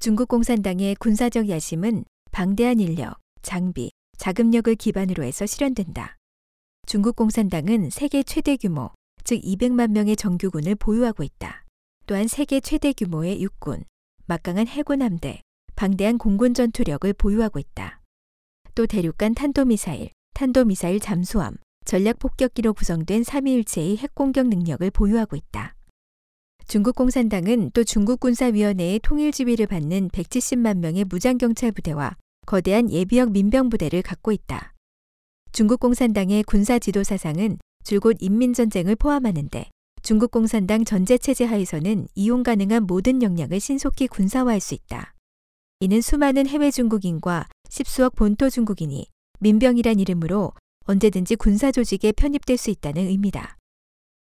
중국 0.00 0.26
공산당의 0.26 0.96
군사적 0.96 1.48
야심은 1.48 2.04
방대한 2.32 2.80
인력, 2.80 3.20
장비, 3.42 3.92
자금력을 4.18 4.74
기반으로 4.74 5.22
해서 5.22 5.46
실현된다. 5.46 6.16
중국 6.86 7.14
공산당은 7.14 7.90
세계 7.90 8.24
최대 8.24 8.56
규모, 8.56 8.90
즉 9.22 9.40
200만 9.42 9.92
명의 9.92 10.16
정규군을 10.16 10.74
보유하고 10.74 11.22
있다. 11.22 11.61
또한 12.06 12.26
세계 12.28 12.60
최대 12.60 12.92
규모의 12.92 13.40
육군, 13.40 13.84
막강한 14.26 14.66
해군 14.66 15.02
함대, 15.02 15.40
방대한 15.76 16.18
공군 16.18 16.54
전투력을 16.54 17.12
보유하고 17.12 17.58
있다. 17.58 18.00
또 18.74 18.86
대륙간 18.86 19.34
탄도미사일, 19.34 20.10
탄도미사일 20.34 21.00
잠수함, 21.00 21.56
전략 21.84 22.18
폭격기로 22.18 22.74
구성된 22.74 23.24
삼위일체의 23.24 23.98
핵공격 23.98 24.48
능력을 24.48 24.90
보유하고 24.90 25.36
있다. 25.36 25.74
중국 26.66 26.94
공산당은 26.94 27.72
또 27.74 27.84
중국 27.84 28.20
군사위원회의 28.20 29.00
통일 29.00 29.32
지휘를 29.32 29.66
받는 29.66 30.08
170만 30.10 30.78
명의 30.78 31.04
무장경찰 31.04 31.72
부대와 31.72 32.16
거대한 32.46 32.90
예비역 32.90 33.32
민병 33.32 33.68
부대를 33.68 34.02
갖고 34.02 34.32
있다. 34.32 34.72
중국 35.52 35.80
공산당의 35.80 36.44
군사 36.44 36.78
지도 36.78 37.02
사상은 37.02 37.58
줄곧 37.84 38.16
인민전쟁을 38.20 38.96
포함하는데 38.96 39.68
중국 40.04 40.32
공산당 40.32 40.84
전제 40.84 41.16
체제 41.16 41.44
하에서는 41.44 42.08
이용 42.16 42.42
가능한 42.42 42.88
모든 42.88 43.22
역량을 43.22 43.60
신속히 43.60 44.08
군사화할 44.08 44.58
수 44.60 44.74
있다. 44.74 45.14
이는 45.78 46.00
수많은 46.00 46.48
해외 46.48 46.72
중국인과 46.72 47.46
십수억 47.68 48.16
본토 48.16 48.50
중국인이 48.50 49.06
민병이란 49.38 50.00
이름으로 50.00 50.54
언제든지 50.86 51.36
군사 51.36 51.70
조직에 51.70 52.10
편입될 52.10 52.56
수 52.56 52.70
있다는 52.70 53.06
의미다. 53.06 53.56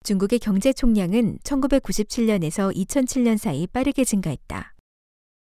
중국의 0.05 0.39
경제 0.39 0.71
총량은 0.71 1.39
1997년에서 1.43 2.73
2007년 2.73 3.37
사이 3.37 3.67
빠르게 3.67 4.05
증가했다. 4.05 4.73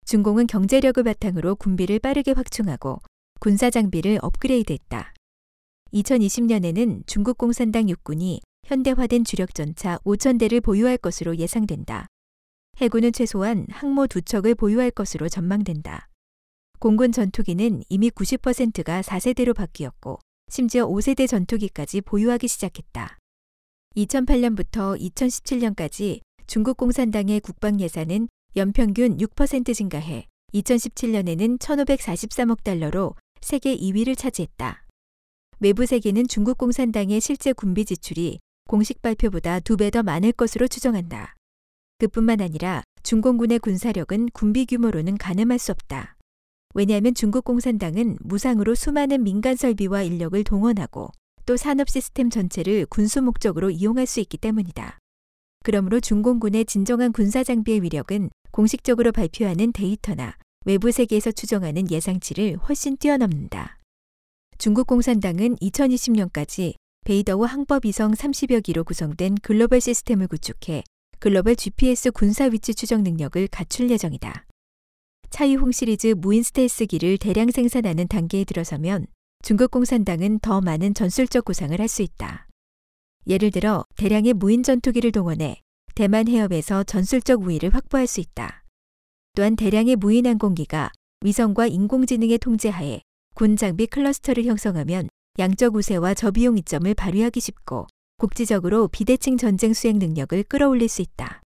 중공은 0.07 0.47
경제력을 0.47 1.03
바탕으로 1.03 1.57
군비를 1.57 1.99
빠르게 1.99 2.33
확충하고 2.33 3.03
군사 3.39 3.69
장비를 3.69 4.19
업그레이드했다. 4.23 5.13
2020년에는 5.93 7.03
중국 7.07 7.37
공산당 7.37 7.91
육군이 7.91 8.41
현대화된 8.73 9.25
주력 9.25 9.55
전차 9.55 9.99
5,000대를 9.99 10.63
보유할 10.63 10.97
것으로 10.97 11.37
예상된다. 11.37 12.07
해군은 12.79 13.13
최소한 13.13 13.67
항모 13.69 14.07
두 14.07 14.23
척을 14.23 14.55
보유할 14.55 14.91
것으로 14.91 15.29
전망된다. 15.29 16.09
공군 16.79 17.13
전투기는 17.13 17.83
이미 17.91 18.11
90%가 18.11 19.03
4세대로 19.03 19.55
바뀌었고 19.55 20.21
심지어 20.51 20.87
5세대 20.87 21.29
전투기까지 21.29 22.01
보유하기 22.01 22.49
시작했다. 22.49 23.19
2008년부터 23.97 24.99
2017년까지 24.99 26.21
중국 26.47 26.79
공산당의 26.79 27.41
국방 27.41 27.79
예산은 27.79 28.29
연평균 28.57 29.19
6% 29.19 29.75
증가해 29.75 30.27
2017년에는 30.55 31.59
1,543억 31.59 32.63
달러로 32.65 33.17
세계 33.43 33.77
2위를 33.77 34.17
차지했다. 34.17 34.87
외부 35.61 35.85
세계는 35.85 36.27
중국 36.27 36.57
공산당의 36.57 37.21
실제 37.21 37.53
군비 37.53 37.85
지출이 37.85 38.39
공식 38.69 39.03
발표보다 39.03 39.61
두 39.61 39.77
배 39.77 39.91
더 39.91 40.03
많을 40.03 40.33
것으로 40.33 40.69
추정한다. 40.69 41.35
그뿐만 41.99 42.41
아니라 42.41 42.83
중공군의 43.03 43.59
군사력은 43.59 44.31
군비 44.33 44.67
규모로는 44.67 45.19
가늠할 45.19 45.59
수 45.59 45.73
없다. 45.73 46.17
왜냐하면 46.75 47.15
중국 47.15 47.45
공산당은 47.45 48.17
무상으로 48.21 48.75
수많은 48.75 49.23
민간 49.25 49.57
설비와 49.57 50.03
인력을 50.03 50.43
동원하고 50.45 51.11
또 51.45 51.57
산업 51.57 51.91
시스템 51.91 52.31
전체를 52.31 52.87
군수 52.87 53.21
목적으로 53.21 53.71
이용할 53.71 54.07
수 54.07 54.21
있기 54.21 54.39
때문이다. 54.39 54.99
그러므로 55.65 56.01
중공군의 56.01 56.65
진정한 56.65 57.13
군사 57.13 57.45
장비의 57.45 57.83
위력은 57.83 58.31
공식적으로 58.53 59.13
발표하는 59.13 59.73
데이터나 59.73 60.37
외부 60.65 60.91
세계에서 60.91 61.33
추정하는 61.33 61.91
예상치를 61.91 62.57
훨씬 62.57 62.97
뛰어넘는다. 62.97 63.79
중국 64.59 64.87
공산당은 64.87 65.57
2020년까지 65.57 66.75
베이더우 67.05 67.45
항법위성 67.45 68.13
30여 68.13 68.63
기로 68.63 68.85
구성된 68.85 69.35
글로벌 69.43 69.81
시스템을 69.81 70.29
구축해 70.29 70.85
글로벌 71.19 71.57
GPS 71.57 72.13
군사 72.13 72.45
위치 72.45 72.75
추적 72.75 73.03
능력을 73.03 73.49
갖출 73.49 73.91
예정이다. 73.91 74.47
차이홍 75.31 75.73
시리즈 75.73 76.15
무인 76.17 76.45
스텔스기를 76.45 77.19
대량 77.19 77.51
생산하는 77.51 78.07
단계에 78.07 78.45
들어서면 78.45 79.07
중국 79.43 79.73
공산당은 79.73 80.39
더 80.39 80.61
많은 80.61 80.95
전술적 80.95 81.45
구상을 81.45 81.77
할 81.77 81.89
수 81.89 82.03
있다. 82.03 82.47
예를 83.27 83.51
들어 83.51 83.85
대량의 83.97 84.35
무인 84.35 84.63
전투기를 84.63 85.11
동원해 85.11 85.61
대만 85.97 86.29
해협에서 86.29 86.85
전술적 86.85 87.43
우위를 87.43 87.75
확보할 87.75 88.07
수 88.07 88.21
있다. 88.21 88.63
또한 89.35 89.57
대량의 89.57 89.97
무인 89.97 90.27
항공기가 90.27 90.93
위성과 91.25 91.67
인공지능의 91.67 92.39
통제하에 92.39 93.01
군 93.35 93.57
장비 93.57 93.87
클러스터를 93.89 94.45
형성하면 94.45 95.09
양적 95.39 95.77
우세와 95.77 96.13
저비용 96.13 96.59
이점을 96.59 96.93
발휘하기 96.93 97.41
쉽고 97.41 97.87
국지적으로 98.19 98.89
비대칭 98.89 99.39
전쟁 99.39 99.73
수행 99.73 99.99
능력을 99.99 100.43
끌어올릴 100.45 100.91
수 100.91 101.01
있다. 101.01 101.41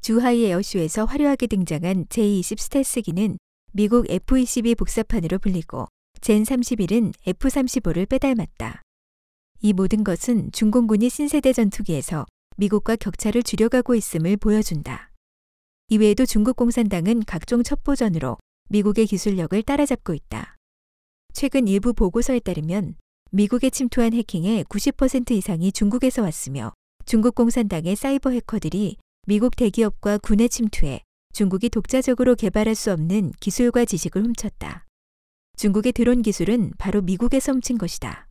주하이 0.00 0.44
에어쇼에서 0.44 1.06
화려하게 1.06 1.48
등장한 1.48 2.06
제20 2.06 2.60
스텔스기는 2.60 3.36
미국 3.72 4.08
F-22 4.08 4.78
복사판으로 4.78 5.40
불리고 5.40 5.88
젠 6.20 6.44
31은 6.44 7.12
F-35를 7.26 8.08
빼닮았다. 8.08 8.82
이 9.62 9.72
모든 9.72 10.04
것은 10.04 10.52
중공군이 10.52 11.10
신세대 11.10 11.52
전투기에서 11.52 12.26
미국과 12.58 12.94
격차를 12.94 13.42
줄여가고 13.42 13.96
있음을 13.96 14.36
보여준다. 14.36 15.10
이외에도 15.88 16.24
중국 16.24 16.54
공산당은 16.54 17.24
각종 17.26 17.64
첩보전으로 17.64 18.38
미국의 18.68 19.06
기술력을 19.06 19.60
따라잡고 19.64 20.14
있다. 20.14 20.59
최근 21.32 21.68
일부 21.68 21.92
보고서에 21.94 22.40
따르면 22.40 22.96
미국에 23.30 23.70
침투한 23.70 24.12
해킹의 24.12 24.64
90% 24.64 25.30
이상이 25.32 25.72
중국에서 25.72 26.22
왔으며 26.22 26.72
중국 27.04 27.34
공산당의 27.34 27.96
사이버 27.96 28.30
해커들이 28.30 28.96
미국 29.26 29.56
대기업과 29.56 30.18
군에 30.18 30.48
침투해 30.48 31.02
중국이 31.32 31.68
독자적으로 31.68 32.34
개발할 32.34 32.74
수 32.74 32.92
없는 32.92 33.32
기술과 33.40 33.84
지식을 33.84 34.24
훔쳤다. 34.24 34.86
중국의 35.56 35.92
드론 35.92 36.22
기술은 36.22 36.72
바로 36.78 37.02
미국에서 37.02 37.52
훔친 37.52 37.78
것이다. 37.78 38.28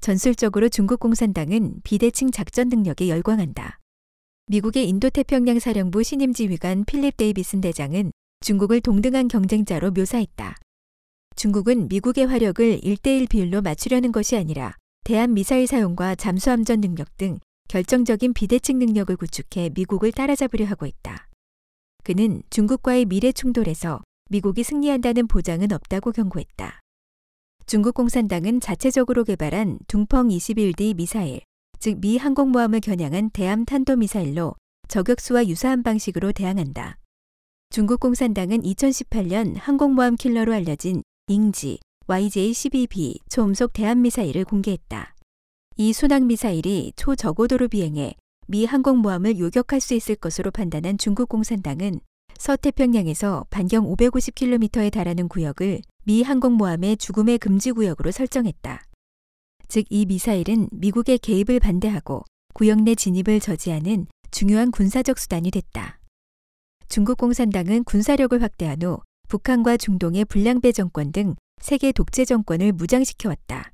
전술적으로 0.00 0.68
중국 0.68 1.00
공산당은 1.00 1.80
비대칭 1.84 2.30
작전 2.30 2.68
능력에 2.68 3.08
열광한다. 3.08 3.78
미국의 4.46 4.88
인도태평양 4.88 5.58
사령부 5.58 6.02
신임 6.02 6.32
지휘관 6.32 6.84
필립 6.84 7.16
데이비슨 7.16 7.60
대장은 7.60 8.12
중국을 8.40 8.80
동등한 8.80 9.28
경쟁자로 9.28 9.90
묘사했다. 9.90 10.56
중국은 11.36 11.88
미국의 11.88 12.26
화력을 12.26 12.80
1대1 12.80 13.28
비율로 13.28 13.60
맞추려는 13.60 14.10
것이 14.10 14.36
아니라 14.36 14.74
대한 15.04 15.34
미사일 15.34 15.66
사용과 15.66 16.14
잠수 16.14 16.50
함전 16.50 16.80
능력 16.80 17.14
등 17.18 17.38
결정적인 17.68 18.32
비대칭 18.32 18.78
능력을 18.78 19.14
구축해 19.14 19.70
미국을 19.74 20.12
따라잡으려 20.12 20.64
하고 20.64 20.86
있다. 20.86 21.28
그는 22.04 22.42
중국과의 22.48 23.04
미래 23.04 23.32
충돌에서 23.32 24.00
미국이 24.30 24.62
승리한다는 24.62 25.26
보장은 25.26 25.72
없다고 25.72 26.12
경고했다. 26.12 26.80
중국 27.66 27.94
공산당은 27.94 28.60
자체적으로 28.60 29.24
개발한 29.24 29.80
둥펑 29.88 30.28
21D 30.28 30.96
미사일, 30.96 31.42
즉 31.78 31.98
미 32.00 32.16
항공모함을 32.16 32.80
겨냥한 32.80 33.30
대함 33.30 33.66
탄도 33.66 33.96
미사일로 33.96 34.54
저격수와 34.88 35.48
유사한 35.48 35.82
방식으로 35.82 36.32
대항한다. 36.32 36.96
중국 37.68 38.00
공산당은 38.00 38.62
2018년 38.62 39.56
항공모함 39.58 40.16
킬러로 40.16 40.54
알려진 40.54 41.02
잉지 41.36 41.80
YJ-12B 42.06 43.18
초음속 43.28 43.72
대함미사일을 43.72 44.44
공개했다. 44.44 45.16
이 45.76 45.92
순항미사일이 45.92 46.92
초저고도로 46.94 47.66
비행해 47.66 48.14
미 48.46 48.64
항공모함을 48.64 49.36
요격할 49.40 49.80
수 49.80 49.94
있을 49.94 50.14
것으로 50.14 50.52
판단한 50.52 50.98
중국 50.98 51.28
공산당은 51.28 51.98
서태평양에서 52.38 53.46
반경 53.50 53.92
550km에 53.92 54.92
달하는 54.92 55.26
구역을 55.26 55.80
미 56.04 56.22
항공모함의 56.22 56.96
죽음의 56.96 57.38
금지 57.38 57.72
구역으로 57.72 58.12
설정했다. 58.12 58.84
즉 59.66 59.86
이 59.90 60.06
미사일은 60.06 60.68
미국의 60.70 61.18
개입을 61.18 61.58
반대하고 61.58 62.22
구역 62.54 62.82
내 62.82 62.94
진입을 62.94 63.40
저지하는 63.40 64.06
중요한 64.30 64.70
군사적 64.70 65.18
수단이 65.18 65.50
됐다. 65.50 65.98
중국 66.88 67.18
공산당은 67.18 67.82
군사력을 67.82 68.40
확대한 68.40 68.80
후 68.82 69.00
북한과 69.28 69.76
중동의 69.76 70.24
불량배 70.26 70.72
정권 70.72 71.12
등 71.12 71.34
세계 71.60 71.92
독재 71.92 72.24
정권을 72.24 72.72
무장시켜왔다. 72.72 73.72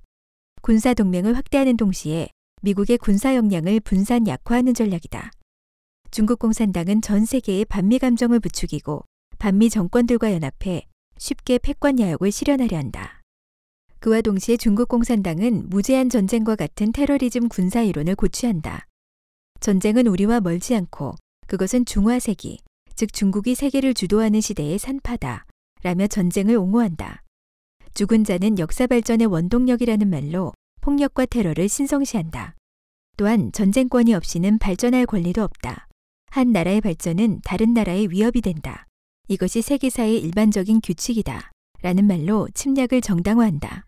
군사 0.63 0.95
동맹을 0.95 1.37
확대하는 1.37 1.77
동시에 1.77 2.29
미국의 2.63 2.99
군사 2.99 3.35
역량을 3.35 3.81
분산 3.81 4.27
약화하는 4.27 4.73
전략이다. 4.73 5.31
중국 6.11 6.39
공산당은 6.39 7.03
전 7.03 7.25
세계에 7.25 7.65
반미 7.65 7.99
감정을 7.99 8.39
부추기고 8.41 9.05
반미 9.39 9.71
정권들과 9.71 10.33
연합해 10.33 10.87
쉽게 11.19 11.59
패권 11.59 11.99
야욕을 11.99 12.31
실현하려 12.31 12.77
한다. 12.77 13.21
그와 13.99 14.21
동시에 14.21 14.57
중국 14.57 14.89
공산당은 14.89 15.69
무제한 15.69 16.09
전쟁과 16.09 16.57
같은 16.57 16.93
테러리즘 16.93 17.49
군사 17.49 17.83
이론을 17.83 18.15
고취한다. 18.15 18.87
전쟁은 19.61 20.07
우리와 20.07 20.41
멀지 20.41 20.75
않고 20.75 21.15
그것은 21.47 21.85
중화세기, 21.85 22.59
즉 22.95 23.13
중국이 23.13 23.55
세계를 23.55 23.95
주도하는 23.95 24.41
시대의 24.41 24.79
산파다. 24.79 25.47
라며 25.83 26.07
전쟁을 26.07 26.57
옹호한다. 26.57 27.23
죽은 27.95 28.25
자는 28.25 28.59
역사 28.59 28.87
발전의 28.87 29.27
원동력이라는 29.27 30.09
말로 30.09 30.53
폭력과 30.81 31.27
테러를 31.27 31.69
신성시한다. 31.69 32.55
또한 33.17 33.53
전쟁권이 33.53 34.15
없이는 34.15 34.59
발전할 34.59 35.07
권리도 35.07 35.43
없다. 35.43 35.89
한 36.31 36.53
나라의 36.53 36.81
발전은 36.81 37.41
다른 37.45 37.75
나라의 37.75 38.11
위협이 38.11 38.41
된다. 38.41 38.87
이것이 39.29 39.61
세계사의 39.63 40.19
일반적인 40.21 40.81
규칙이다. 40.81 41.51
라는 41.83 42.07
말로 42.07 42.49
침략을 42.55 43.01
정당화한다. 43.01 43.87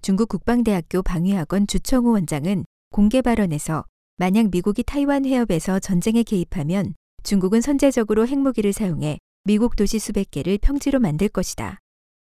중국 0.00 0.28
국방대학교 0.28 1.02
방위학원 1.02 1.66
주청우 1.66 2.12
원장은 2.12 2.64
공개 2.90 3.20
발언에서 3.20 3.84
만약 4.16 4.50
미국이 4.50 4.82
타이완 4.82 5.24
해협에서 5.24 5.78
전쟁에 5.78 6.22
개입하면 6.22 6.94
중국은 7.22 7.60
선제적으로 7.60 8.26
핵무기를 8.26 8.72
사용해 8.72 9.18
미국 9.44 9.76
도시 9.76 9.98
수백 9.98 10.30
개를 10.30 10.58
평지로 10.58 11.00
만들 11.00 11.28
것이다. 11.28 11.78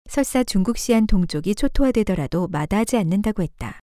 설사 0.09 0.43
중국 0.43 0.79
시안 0.79 1.07
동족이 1.07 1.55
초토화되더라도 1.55 2.49
마다하지 2.49 2.97
않는다고 2.97 3.43
했다. 3.43 3.81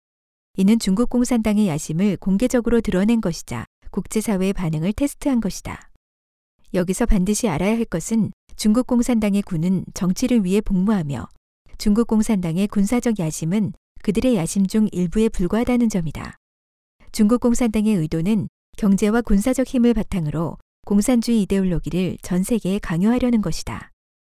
이는 0.56 0.78
중국 0.78 1.08
공산당의 1.08 1.68
야심을 1.68 2.18
공개적으로 2.18 2.80
드러낸 2.80 3.20
것이자 3.20 3.64
국제사회의 3.90 4.52
반응을 4.52 4.92
테스트한 4.92 5.40
것이다. 5.40 5.90
여기서 6.74 7.06
반드시 7.06 7.48
알아야 7.48 7.76
할 7.76 7.84
것은 7.84 8.32
중국 8.56 8.86
공산당의 8.86 9.42
군은 9.42 9.84
정치를 9.94 10.44
위해 10.44 10.60
복무하며 10.60 11.26
중국 11.78 12.06
공산당의 12.06 12.68
군사적 12.68 13.18
야심은 13.18 13.72
그들의 14.02 14.36
야심 14.36 14.66
중 14.66 14.86
일부에 14.92 15.28
불과하다는 15.30 15.88
점이다. 15.88 16.36
중국 17.12 17.40
공산당의 17.40 17.94
의도는 17.96 18.48
경제와 18.76 19.22
군사적 19.22 19.66
힘을 19.66 19.94
바탕으로 19.94 20.58
공산주의 20.90 21.42
이데올로기를 21.42 22.16
전 22.20 22.42
세계에 22.42 22.80
강요하려는 22.80 23.42
것이다. 23.42 23.92